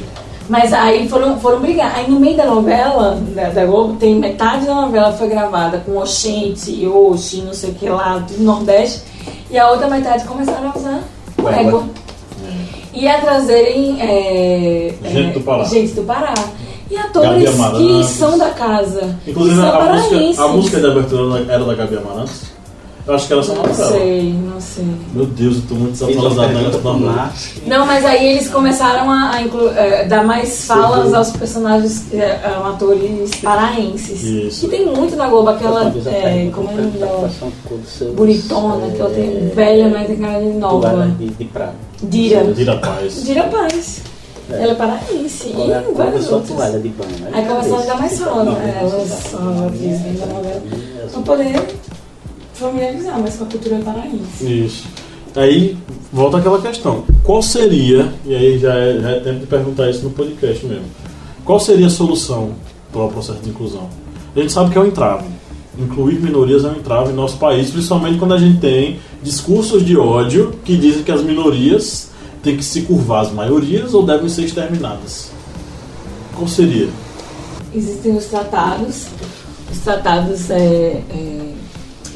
[0.49, 1.93] Mas aí foram, foram brigar.
[1.95, 5.97] Aí no meio da novela, da, da Globo, tem metade da novela foi gravada com
[5.97, 9.01] Oxente, Oxi, não sei o que lá, do Nordeste.
[9.49, 11.03] E a outra metade começaram a usar
[11.37, 11.61] o Égua.
[11.61, 11.83] égua.
[12.99, 15.63] E a trazerem é, Gente é, do Pará.
[15.65, 16.33] gente do Pará.
[16.89, 19.15] E atores que são da casa.
[19.27, 22.56] Inclusive a música, a música de abertura era da Gabi Amarantos.
[23.07, 24.85] Eu acho que era só Não sei, não sei.
[25.13, 27.11] Meu Deus, eu tô muito desatualizado negócio da pro música.
[27.13, 27.61] Márcio.
[27.65, 32.37] Não, mas aí eles começaram a, a inclu- eh, dar mais falas aos personagens, eh,
[32.43, 34.21] a atores paraenses.
[34.23, 34.61] Isso.
[34.65, 35.85] Que tem muito na Globo, aquela.
[36.05, 37.29] Eh, como é o nome dela?
[38.13, 41.07] Bonitona, que ela tem velha, mas tem cara de nova.
[41.17, 41.75] de, de prata.
[42.03, 42.43] Dira.
[42.53, 43.23] Dira Paz.
[43.23, 44.01] Dira Paz.
[44.49, 45.49] Ela é paraense.
[45.49, 46.55] E cor da várias sua outras.
[46.57, 47.11] toalha de banho?
[47.19, 47.29] né?
[47.33, 48.77] Aí começaram a dar mais Fica- fala, não, né?
[48.81, 50.61] Elas são atrizes da novela.
[51.11, 51.67] Pra poder
[52.57, 54.43] familiarizar mais com a cultura paraense.
[54.65, 54.87] Isso.
[55.35, 55.77] Aí
[56.11, 57.03] volta aquela questão.
[57.23, 60.85] Qual seria, e aí já é, já é tempo de perguntar isso no podcast mesmo,
[61.45, 62.51] qual seria a solução
[62.91, 63.87] para o processo de inclusão?
[64.35, 65.25] A gente sabe que é um entrave.
[65.77, 69.95] Incluir minorias é um entrave em nosso país, principalmente quando a gente tem discursos de
[69.95, 72.09] ódio que dizem que as minorias
[72.41, 75.31] têm que se curvar às maiorias ou devem ser exterminadas.
[76.35, 76.89] Qual seria?
[77.73, 79.05] Existem os tratados,
[79.71, 81.46] os tratados é, é,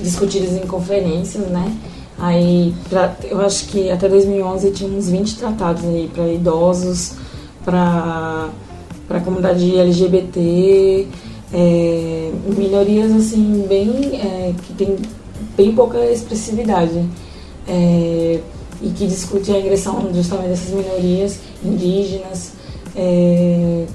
[0.02, 1.76] discutidos em conferências, né?
[2.18, 7.14] Aí, pra, eu acho que até 2011 tinha uns 20 tratados aí para idosos,
[7.66, 8.50] para
[9.10, 11.08] a comunidade LGBT,
[11.54, 14.98] é, minorias assim bem é, que tem
[15.58, 17.04] bem pouca expressividade
[17.68, 18.40] é,
[18.82, 22.54] e que discute a ingressão justamente dessas minorias indígenas.
[22.96, 23.86] é,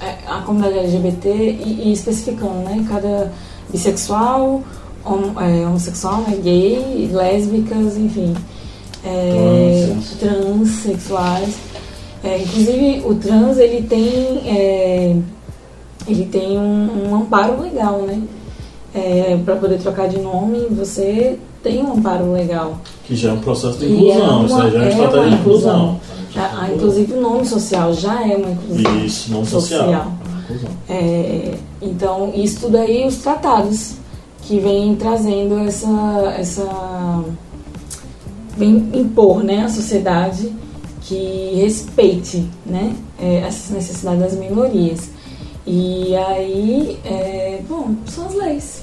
[0.00, 2.84] é, a comunidade LGBT e, e especificando, né?
[2.88, 3.32] Cada
[3.70, 4.62] bissexual,
[5.06, 8.34] homossexual, né, gay, lésbicas, enfim,
[9.04, 11.54] é, transexuais.
[12.24, 15.16] É, inclusive o trans ele tem é,
[16.08, 18.20] ele tem um, um amparo legal, né?
[19.44, 22.78] para poder trocar de nome, você tem um amparo legal.
[23.04, 25.28] Que já é um processo de E inclusão, é isso uma- já é uma é
[25.28, 25.34] de inclusão.
[25.34, 26.00] inclusão.
[26.36, 29.04] A- a- inclusive o nome social já é uma inclusão.
[29.04, 29.80] Isso, não social.
[30.48, 30.70] Social.
[30.88, 33.96] É, então, isso tudo aí, os tratados,
[34.46, 36.34] que vêm trazendo essa.
[36.38, 37.24] essa
[38.56, 40.50] vem impor né, à sociedade
[41.02, 45.10] que respeite né, é, essas necessidades das minorias.
[45.66, 48.82] E aí, é, bom, são as leis.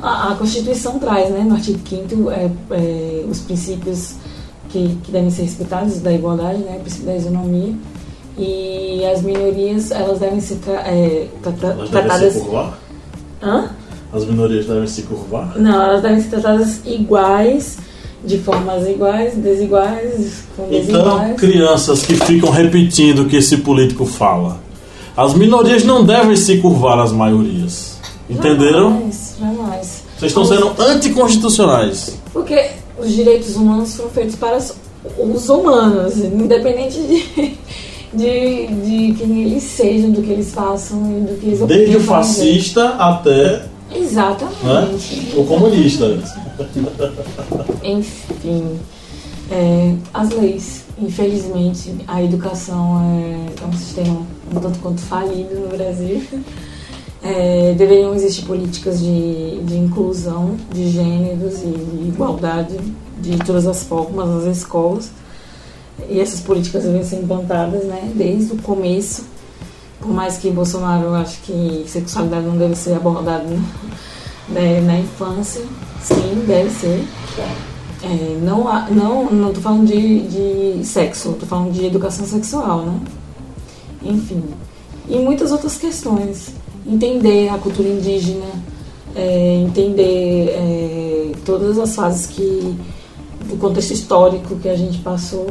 [0.00, 4.14] A, a, Constituição traz, né, no artigo 5 é, é, os princípios
[4.70, 7.74] que, que, devem ser respeitados da igualdade, né, o princípio da isonomia.
[8.38, 11.90] E as minorias, elas devem ser tra é, tratadas...
[11.90, 12.78] Devem se curvar?
[13.42, 13.70] Hã?
[14.12, 15.58] As minorias devem se curvar?
[15.58, 17.78] Não, elas devem ser tratadas iguais,
[18.24, 21.30] de formas iguais, desiguais, com desiguais.
[21.30, 24.60] Então, crianças que ficam repetindo o que esse político fala.
[25.16, 27.98] As minorias não devem se curvar às maiorias.
[28.28, 28.90] Entenderam?
[28.90, 30.02] Jamais, jamais.
[30.18, 32.18] Vocês estão sendo anticonstitucionais.
[32.32, 37.58] Porque os direitos humanos foram feitos para os humanos, independente de,
[38.14, 42.00] de, de quem eles sejam, do que eles façam e do que eles Desde o
[42.00, 45.16] fascista até Exatamente.
[45.16, 45.34] Né?
[45.36, 46.18] O comunista.
[47.82, 48.78] Enfim,
[49.50, 50.82] é, as leis.
[50.98, 54.20] Infelizmente, a educação é, é, um sistema
[54.54, 56.22] um tanto quanto falido no Brasil.
[57.24, 62.76] É, deveriam existir políticas de, de inclusão de gêneros e de igualdade
[63.20, 65.10] de todas as formas nas escolas.
[66.08, 69.24] E essas políticas devem ser implantadas né, desde o começo
[70.02, 73.46] por mais que Bolsonaro acho que sexualidade não deve ser abordada
[74.48, 75.62] né, na infância,
[76.02, 77.04] sim, deve ser.
[78.02, 83.00] É, não, não, não tô falando de, de sexo, tô falando de educação sexual, né?
[84.02, 84.42] Enfim.
[85.08, 86.52] E muitas outras questões.
[86.84, 88.50] Entender a cultura indígena,
[89.14, 92.76] é, entender é, todas as fases que
[93.48, 95.46] do contexto histórico que a gente passou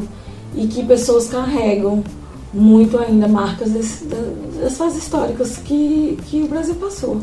[0.54, 2.04] e que pessoas carregam
[2.52, 7.18] muito ainda marcas desse, das fases históricas que, que o Brasil passou.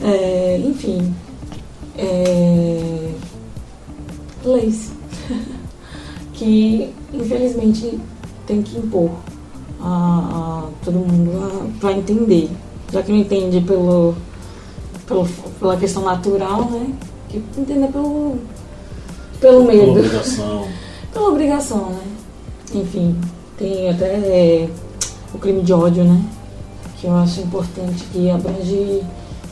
[0.00, 1.14] É, enfim,
[1.96, 3.12] é,
[4.44, 4.90] leis
[6.34, 7.98] que infelizmente
[8.46, 9.10] tem que impor
[9.80, 12.50] a, a todo mundo para entender.
[12.92, 14.14] Já que não entende pelo,
[15.06, 15.26] pelo,
[15.58, 16.92] pela questão natural, né?
[17.28, 18.36] Que entender pelo,
[19.40, 19.94] pelo medo.
[19.94, 20.68] Pela obrigação.
[21.12, 22.02] pela obrigação, né?
[22.74, 23.16] Enfim,
[23.62, 24.68] tem até é,
[25.32, 26.20] o crime de ódio, né?
[27.00, 29.02] Que eu acho importante, que abrange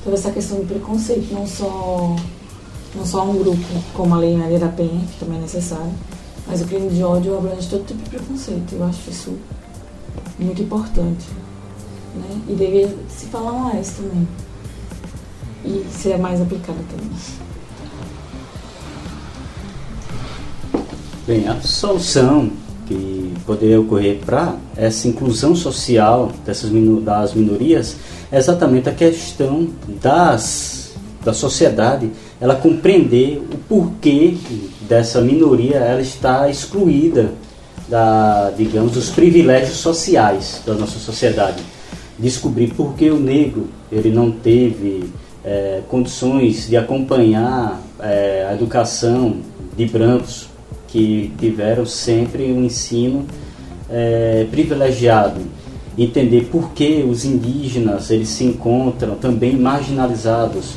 [0.03, 2.16] toda essa questão de preconceito, não só,
[2.95, 3.65] não só um grupo,
[3.95, 5.93] como a Lei Maria da Penha, que também é necessário,
[6.47, 8.73] mas o crime de ódio abrange todo tipo de preconceito.
[8.73, 9.39] Eu acho isso
[10.39, 11.27] muito importante.
[12.15, 12.41] Né?
[12.49, 14.27] E deveria se falar mais também.
[15.65, 17.11] E ser mais aplicado também.
[21.27, 22.51] Bem, a solução
[22.91, 26.73] que poderia ocorrer para essa inclusão social dessas
[27.05, 27.97] das minorias
[28.33, 29.69] é exatamente a questão
[30.03, 30.95] das,
[31.25, 32.11] da sociedade
[32.41, 34.35] ela compreender o porquê
[34.89, 37.31] dessa minoria ela está excluída
[37.89, 41.62] da, digamos, dos privilégios sociais da nossa sociedade.
[42.19, 45.11] Descobrir por que o negro ele não teve
[45.45, 49.37] é, condições de acompanhar é, a educação
[49.77, 50.49] de brancos
[50.91, 53.25] que tiveram sempre um ensino
[53.89, 55.41] é, privilegiado,
[55.97, 60.75] entender por que os indígenas eles se encontram também marginalizados,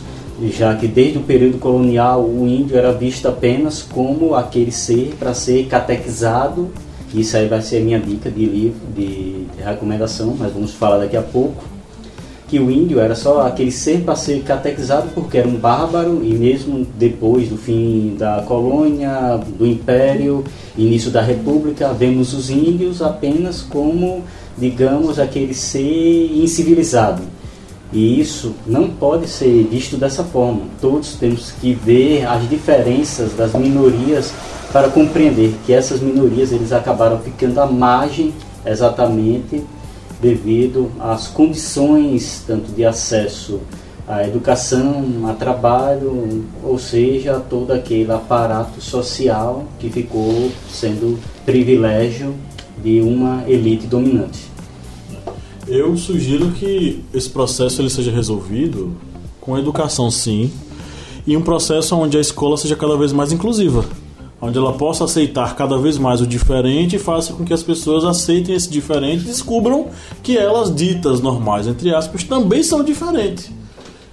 [0.52, 5.34] já que desde o período colonial o índio era visto apenas como aquele ser para
[5.34, 6.70] ser catequizado.
[7.14, 11.16] Isso aí vai ser a minha dica de livro, de recomendação, mas vamos falar daqui
[11.16, 11.73] a pouco
[12.54, 16.36] que o índio era só aquele ser para ser catequizado porque era um bárbaro e
[16.36, 20.44] mesmo depois do fim da colônia, do império,
[20.78, 24.22] início da república, vemos os índios apenas como,
[24.56, 27.24] digamos, aquele ser incivilizado.
[27.92, 30.62] E isso não pode ser visto dessa forma.
[30.80, 34.32] Todos temos que ver as diferenças das minorias
[34.72, 38.32] para compreender que essas minorias eles acabaram ficando à margem
[38.64, 39.64] exatamente
[40.24, 43.60] devido às condições tanto de acesso
[44.08, 52.34] à educação, a trabalho, ou seja, todo aquele aparato social que ficou sendo privilégio
[52.82, 54.52] de uma elite dominante.
[55.68, 58.96] Eu sugiro que esse processo ele seja resolvido
[59.40, 60.52] com educação, sim,
[61.28, 63.86] e um processo onde a escola seja cada vez mais inclusiva
[64.46, 68.04] onde ela possa aceitar cada vez mais o diferente e faça com que as pessoas
[68.04, 69.88] aceitem esse diferente e descubram
[70.22, 73.50] que elas, ditas normais, entre aspas, também são diferentes.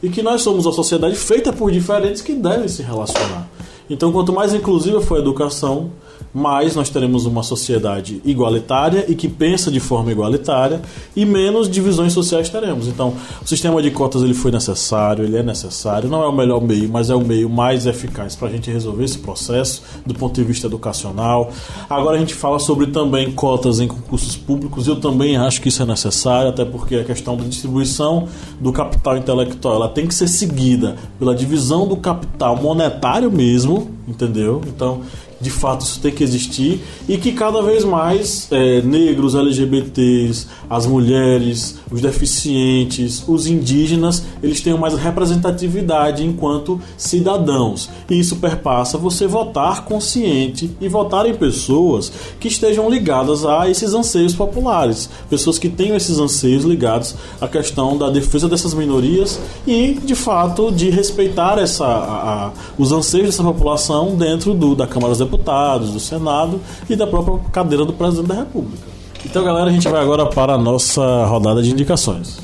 [0.01, 3.49] E que nós somos uma sociedade feita por diferentes que devem se relacionar.
[3.91, 5.91] Então, quanto mais inclusiva for a educação,
[6.33, 10.81] mais nós teremos uma sociedade igualitária e que pensa de forma igualitária
[11.15, 12.87] e menos divisões sociais teremos.
[12.87, 16.61] Então, o sistema de cotas ele foi necessário, ele é necessário, não é o melhor
[16.61, 20.35] meio, mas é o meio mais eficaz para a gente resolver esse processo do ponto
[20.35, 21.51] de vista educacional.
[21.89, 24.87] Agora a gente fala sobre também cotas em concursos públicos.
[24.87, 28.29] Eu também acho que isso é necessário, até porque a questão da distribuição
[28.61, 34.61] do capital intelectual ela tem que ser seguida pela divisão do capital monetário mesmo, entendeu?
[34.67, 35.01] Então
[35.41, 40.87] de fato isso tem que existir e que cada vez mais é, negros, LGBTs, as
[40.87, 47.89] mulheres, os deficientes, os indígenas, eles tenham mais representatividade enquanto cidadãos.
[48.09, 53.95] E isso perpassa você votar consciente e votar em pessoas que estejam ligadas a esses
[53.95, 59.95] anseios populares, pessoas que tenham esses anseios ligados à questão da defesa dessas minorias e,
[60.05, 65.13] de fato, de respeitar essa, a, a, os anseios dessa população dentro do, da Câmara
[65.13, 68.83] dos Deputados, do Senado e da própria cadeira do Presidente da República.
[69.25, 72.41] Então, galera, a gente vai agora para a nossa rodada de indicações.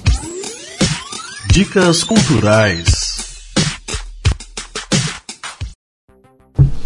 [1.50, 3.16] Dicas culturais.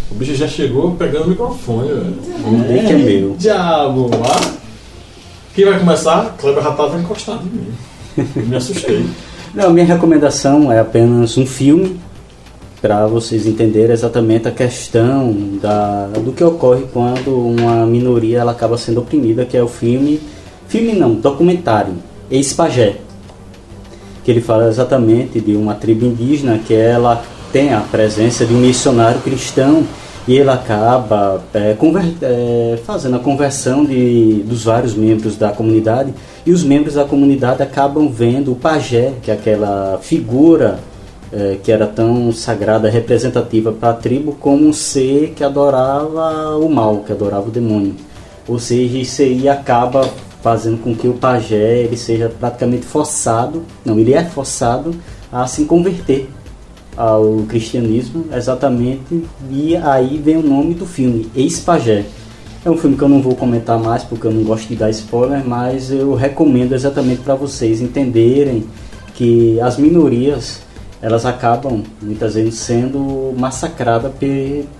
[0.09, 2.17] O bicho já chegou pegando o microfone, velho.
[2.67, 3.35] É, que é meu.
[3.37, 4.39] Diabo, lá.
[5.53, 6.35] Quem vai começar?
[6.39, 8.47] Kleber já estava encostado em mim.
[8.47, 9.05] Me assustei.
[9.53, 11.99] Não, minha recomendação é apenas um filme
[12.81, 18.75] para vocês entenderem exatamente a questão da, do que ocorre quando uma minoria ela acaba
[18.75, 20.19] sendo oprimida, que é o filme,
[20.67, 21.93] filme não, documentário,
[22.31, 22.95] Ex-Pagé,
[24.23, 28.59] que ele fala exatamente de uma tribo indígena que ela tem a presença de um
[28.59, 29.83] missionário cristão
[30.27, 36.13] e ele acaba é, conver, é, fazendo a conversão de, dos vários membros da comunidade
[36.45, 40.79] e os membros da comunidade acabam vendo o pajé, que é aquela figura
[41.31, 46.69] é, que era tão sagrada, representativa para a tribo, como um ser que adorava o
[46.69, 47.95] mal, que adorava o demônio.
[48.47, 50.09] Ou seja, isso aí acaba
[50.41, 54.93] fazendo com que o pajé ele seja praticamente forçado, não, ele é forçado
[55.31, 56.29] a se converter
[56.97, 62.03] ao cristianismo, exatamente, e aí vem o nome do filme, Ex-Pajé.
[62.63, 64.89] É um filme que eu não vou comentar mais porque eu não gosto de dar
[64.89, 68.65] spoiler, mas eu recomendo exatamente para vocês entenderem
[69.15, 70.61] que as minorias
[71.01, 74.11] elas acabam muitas vezes sendo massacradas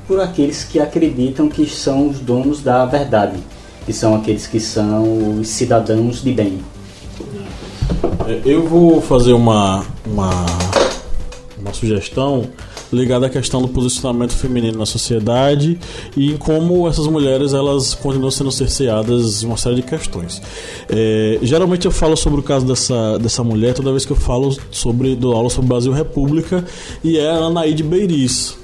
[0.07, 3.38] por aqueles que acreditam que são os donos da verdade,
[3.85, 6.60] que são aqueles que são os cidadãos de bem.
[8.27, 10.45] É, eu vou fazer uma, uma,
[11.60, 12.48] uma sugestão
[12.92, 15.80] ligada à questão do posicionamento feminino na sociedade
[16.16, 20.42] e como essas mulheres elas continuam sendo cerceadas em uma série de questões.
[20.90, 24.56] É, geralmente eu falo sobre o caso dessa, dessa mulher toda vez que eu falo
[24.72, 26.66] sobre do aula sobre Brasil República
[27.04, 28.62] e é a Anaíde Beiriz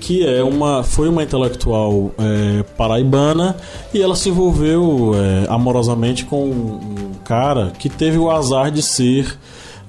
[0.00, 3.56] que é uma foi uma intelectual é, paraibana
[3.92, 9.38] e ela se envolveu é, amorosamente com um cara que teve o azar de ser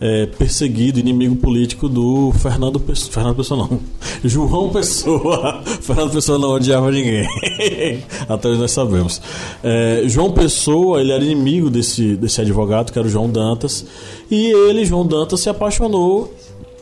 [0.01, 3.13] é, perseguido, inimigo político do Fernando Pessoa.
[3.13, 3.79] Fernando Pessoa não.
[4.27, 5.61] João Pessoa.
[5.79, 7.27] Fernando Pessoa não odiava ninguém.
[8.27, 9.21] Até hoje nós sabemos.
[9.63, 13.85] É, João Pessoa, ele era inimigo desse, desse advogado, que era o João Dantas.
[14.29, 16.33] E ele, João Dantas, se apaixonou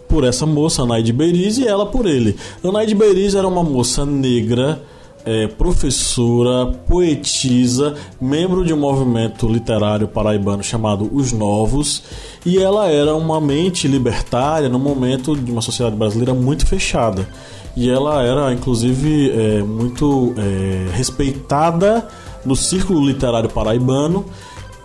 [0.08, 2.38] por essa moça, Anaide Beiriz, e ela por ele.
[2.64, 4.82] Anaide Beiriz era uma moça negra
[5.26, 12.04] é, professora, poetisa, membro de um movimento literário paraibano chamado Os Novos,
[12.46, 17.28] e ela era uma mente libertária no momento de uma sociedade brasileira muito fechada.
[17.76, 22.08] E ela era, inclusive, é, muito é, respeitada
[22.46, 24.26] no círculo literário paraibano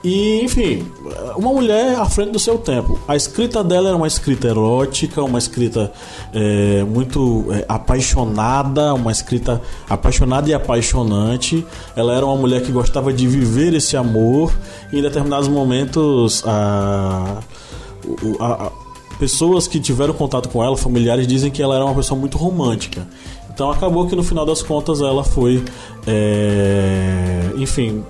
[0.05, 0.87] e, enfim,
[1.35, 3.01] uma mulher à frente do seu tempo.
[3.09, 5.91] A escrita dela era uma escrita erótica, uma escrita
[6.31, 11.67] é, muito é, apaixonada, uma escrita apaixonada e apaixonante.
[11.97, 14.53] Ela era uma mulher que gostava de viver esse amor
[14.93, 17.41] e, em determinados momentos, a,
[18.41, 18.73] a, a
[19.19, 23.07] pessoas que tiveram contato com ela, familiares, dizem que ela era uma pessoa muito romântica.
[23.55, 25.65] Então acabou que no final das contas ela foi,
[26.07, 28.03] é, enfim,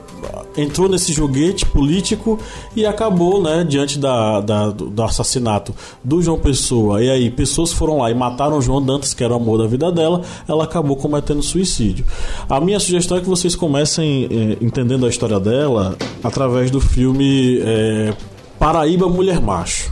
[0.56, 2.38] entrou nesse joguete político
[2.74, 7.02] e acabou, né, diante da, da, do assassinato do João Pessoa.
[7.02, 9.66] E aí, pessoas foram lá e mataram o João Dantas, que era o amor da
[9.66, 12.06] vida dela, ela acabou cometendo suicídio.
[12.48, 17.60] A minha sugestão é que vocês comecem é, entendendo a história dela através do filme
[17.60, 18.14] é,
[18.58, 19.90] Paraíba Mulher Macho.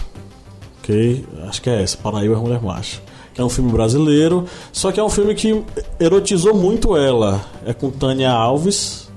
[0.79, 1.25] Ok?
[1.47, 5.09] Acho que é essa, Paraíba Mulher Macho é um filme brasileiro, só que é um
[5.09, 5.63] filme que
[5.99, 7.41] erotizou muito ela.
[7.65, 9.09] É com Tânia Alves,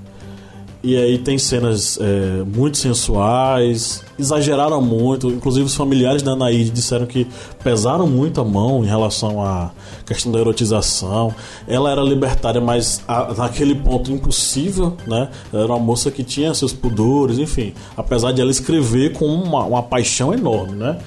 [0.86, 5.28] E aí tem cenas é, muito sensuais, exageraram muito.
[5.28, 7.26] Inclusive os familiares da Anaíde disseram que
[7.64, 9.72] pesaram muito a mão em relação à
[10.06, 11.34] questão da erotização.
[11.66, 15.28] Ela era libertária, mas a, naquele ponto impossível, né?
[15.52, 17.74] Ela era uma moça que tinha seus pudores, enfim.
[17.96, 20.98] Apesar de ela escrever com uma, uma paixão enorme, né?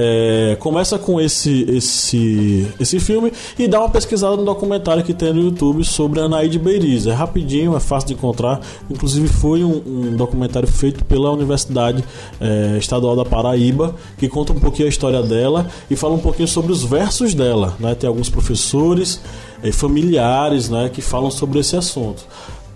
[0.00, 5.32] É, começa com esse, esse, esse filme e dá uma pesquisada no documentário que tem
[5.32, 7.08] no YouTube sobre Anaíde Beiriz.
[7.08, 8.60] É rapidinho, é fácil de encontrar.
[8.88, 12.04] Inclusive foi um, um documentário feito pela Universidade
[12.40, 16.46] é, Estadual da Paraíba, que conta um pouquinho a história dela e fala um pouquinho
[16.46, 17.76] sobre os versos dela.
[17.80, 17.96] Né?
[17.96, 19.20] Tem alguns professores
[19.64, 22.24] e familiares né, que falam sobre esse assunto.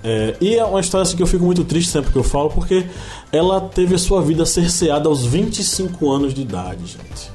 [0.05, 2.51] É, e é uma história assim, que eu fico muito triste sempre que eu falo,
[2.51, 2.87] porque
[3.31, 7.31] ela teve a sua vida cerceada aos 25 anos de idade, gente.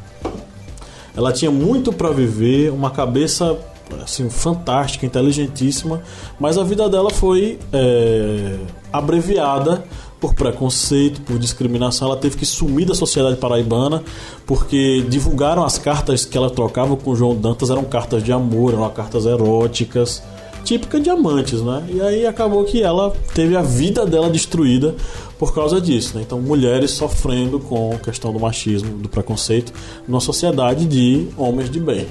[1.16, 3.58] Ela tinha muito para viver, uma cabeça
[4.04, 6.02] assim fantástica, inteligentíssima,
[6.40, 8.58] mas a vida dela foi é,
[8.92, 9.84] abreviada
[10.20, 12.10] por preconceito, por discriminação.
[12.10, 14.04] Ela teve que sumir da sociedade paraibana
[14.46, 18.90] porque divulgaram as cartas que ela trocava com João Dantas eram cartas de amor, eram
[18.90, 20.22] cartas eróticas
[20.68, 21.88] típica de amantes, né?
[21.90, 24.94] E aí acabou que ela teve a vida dela destruída
[25.40, 26.24] por causa disso, né?
[26.26, 29.72] Então, mulheres sofrendo com a questão do machismo, do preconceito,
[30.06, 32.06] numa sociedade de homens de bem.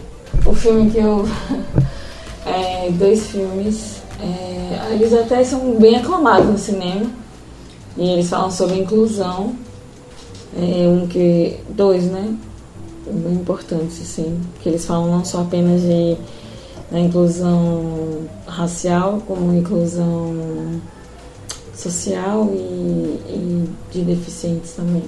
[0.44, 1.26] O filme que eu.
[2.48, 3.96] É, dois filmes.
[4.20, 7.04] É, eles até são bem aclamados no cinema.
[7.96, 9.56] E eles falam sobre inclusão.
[10.56, 11.56] É, um que.
[11.70, 12.36] Dois, né?
[13.04, 14.40] Bem importantes, assim.
[14.62, 16.16] Que eles falam não só apenas de
[16.92, 20.80] a inclusão racial como inclusão
[21.74, 25.04] social e, e de deficientes também,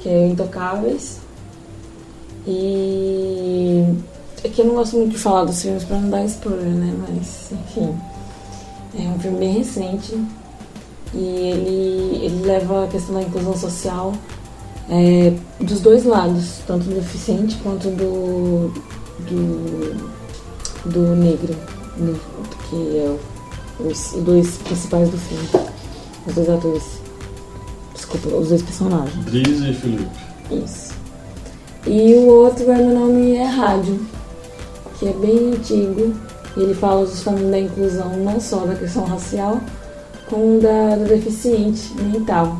[0.00, 1.18] que é Intocáveis.
[2.46, 3.84] E
[4.42, 6.94] é que eu não gosto muito de falar dos filmes para não dar spoiler, né?
[6.98, 7.94] Mas, enfim,
[8.98, 10.14] é um filme bem recente
[11.14, 14.12] e ele, ele leva a questão da inclusão social
[14.90, 18.68] é, dos dois lados, tanto do deficiente quanto do,
[19.20, 20.13] do
[20.86, 21.54] do negro,
[21.96, 22.14] no,
[22.68, 23.16] que é
[23.80, 25.48] os dois principais do filme.
[26.26, 26.82] Os dois atores.
[27.94, 29.24] Desculpa, os dois personagens.
[29.26, 30.10] Drizzy e Felipe.
[30.50, 30.94] Isso.
[31.86, 34.00] E o outro, meu nome é Rádio,
[34.98, 36.14] que é bem antigo.
[36.56, 39.60] E ele fala justamente da inclusão não só da questão racial,
[40.28, 42.56] como da, do deficiente mental.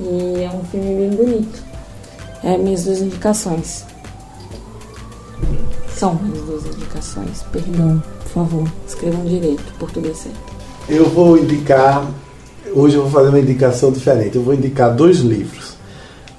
[0.00, 1.64] E é um filme bem bonito.
[2.42, 3.84] É minhas duas indicações.
[5.96, 7.42] São as duas indicações.
[7.50, 10.38] Perdão, por favor, escrevam direito, português certo.
[10.88, 12.06] Eu vou indicar,
[12.74, 14.36] hoje eu vou fazer uma indicação diferente.
[14.36, 15.74] Eu vou indicar dois livros.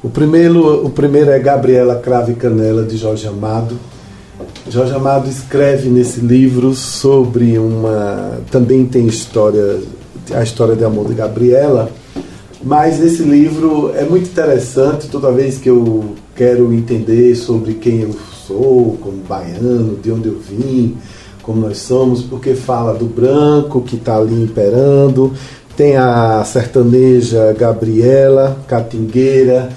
[0.03, 3.77] O primeiro, o primeiro é Gabriela Crave Canela, de Jorge Amado.
[4.69, 8.39] Jorge Amado escreve nesse livro sobre uma.
[8.51, 9.81] Também tem história,
[10.33, 11.89] a história de amor de Gabriela,
[12.63, 18.15] mas esse livro é muito interessante toda vez que eu quero entender sobre quem eu
[18.47, 20.97] sou, como baiano, de onde eu vim,
[21.43, 25.33] como nós somos, porque fala do branco que está ali imperando,
[25.75, 29.69] tem a sertaneja Gabriela, catingueira,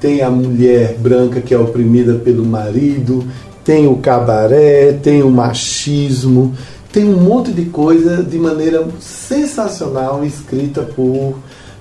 [0.00, 3.26] tem a mulher branca que é oprimida pelo marido,
[3.64, 6.54] tem o cabaré, tem o machismo,
[6.92, 11.34] tem um monte de coisa de maneira sensacional escrita por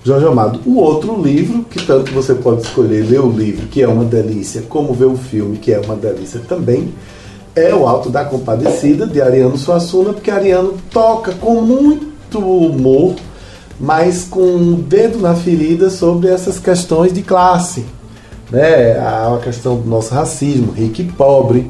[0.08, 0.62] Jorge Amado.
[0.66, 4.62] O outro livro, que tanto você pode escolher ler o livro, que é uma delícia,
[4.62, 6.94] como ver o filme, que é uma delícia também,
[7.54, 13.16] é O Alto da Compadecida, de Ariano Suassuna, porque Ariano toca com muito humor,
[13.78, 17.86] mas com um dedo na ferida sobre essas questões de classe.
[18.50, 18.94] Né?
[18.94, 21.70] A questão do nosso racismo, rico e pobre,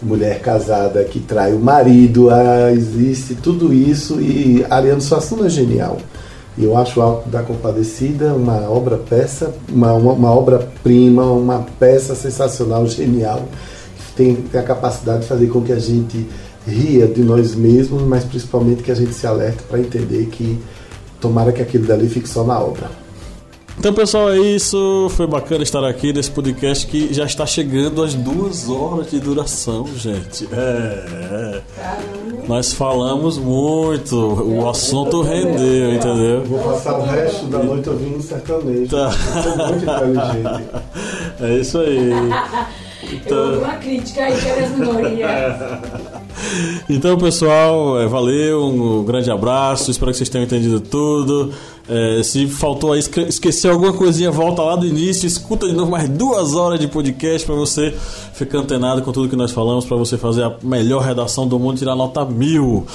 [0.00, 5.98] mulher casada que trai o marido, ah, existe tudo isso e Ariano Suassuna é genial.
[6.56, 12.14] E eu acho o Alto da Compadecida uma obra-peça, uma, uma, uma obra-prima, uma peça
[12.14, 13.42] sensacional, genial,
[13.96, 16.28] que tem, tem a capacidade de fazer com que a gente
[16.66, 20.58] ria de nós mesmos, mas principalmente que a gente se alerte para entender que
[21.20, 23.03] tomara que aquilo dali fique só na obra.
[23.78, 25.08] Então, pessoal, é isso.
[25.10, 29.86] Foi bacana estar aqui nesse podcast que já está chegando às duas horas de duração,
[29.96, 30.48] gente.
[30.52, 31.60] É.
[32.46, 34.16] Nós falamos muito.
[34.16, 36.44] O assunto rendeu, entendeu?
[36.44, 38.88] Vou passar o resto da noite ouvindo sertanejo.
[38.88, 39.10] Tá.
[39.68, 40.70] muito inteligente.
[41.40, 42.10] É isso aí.
[43.12, 43.36] Então...
[43.54, 45.56] Eu uma crítica aí para as minorias.
[46.88, 51.52] Então, pessoal, é, valeu, um grande abraço, espero que vocês tenham entendido tudo.
[51.88, 56.08] É, se faltou aí, esquecer alguma coisinha, volta lá do início, escuta de novo mais
[56.08, 57.94] duas horas de podcast para você
[58.32, 61.78] ficar antenado com tudo que nós falamos, para você fazer a melhor redação do mundo
[61.78, 62.86] tirar nota mil.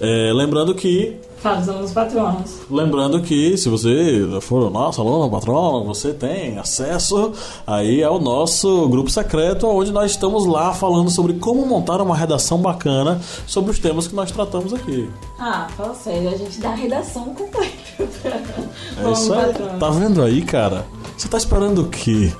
[0.00, 2.56] É, lembrando que Dos alunos patronos.
[2.68, 7.32] Lembrando que se você for o nosso aluno patrono, você tem acesso
[7.64, 12.58] aí ao nosso grupo secreto, onde nós estamos lá falando sobre como montar uma redação
[12.58, 15.08] bacana sobre os temas que nós tratamos aqui.
[15.38, 17.76] Ah, fala sério, a gente dá a redação completa.
[17.98, 19.78] É isso aí.
[19.78, 20.84] Tá vendo aí, cara?
[21.16, 22.32] Você tá esperando o quê?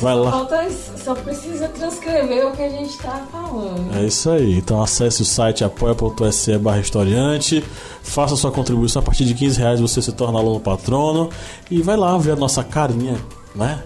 [0.00, 0.30] Vai lá.
[0.30, 3.96] Falta, só precisa transcrever o que a gente tá falando.
[3.96, 4.58] É isso aí.
[4.58, 7.64] Então acesse o site apoia.se barra historiante,
[8.02, 11.28] faça sua contribuição a partir de 15 reais você se torna aluno patrono
[11.70, 13.16] e vai lá ver a nossa carinha,
[13.54, 13.82] né?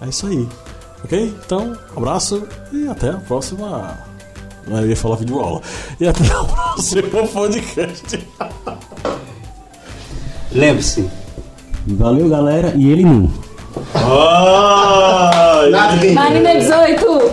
[0.00, 0.48] É isso aí.
[1.04, 1.34] Ok?
[1.44, 3.98] Então, abraço e até a próxima.
[4.66, 5.62] Não, eu ia falar vídeo aula.
[5.98, 8.26] E até o próximo podcast.
[10.52, 11.08] Lembre-se.
[11.86, 12.74] Valeu, galera.
[12.76, 13.30] E ele não.
[13.94, 17.32] Ah, Nada, Marina 18!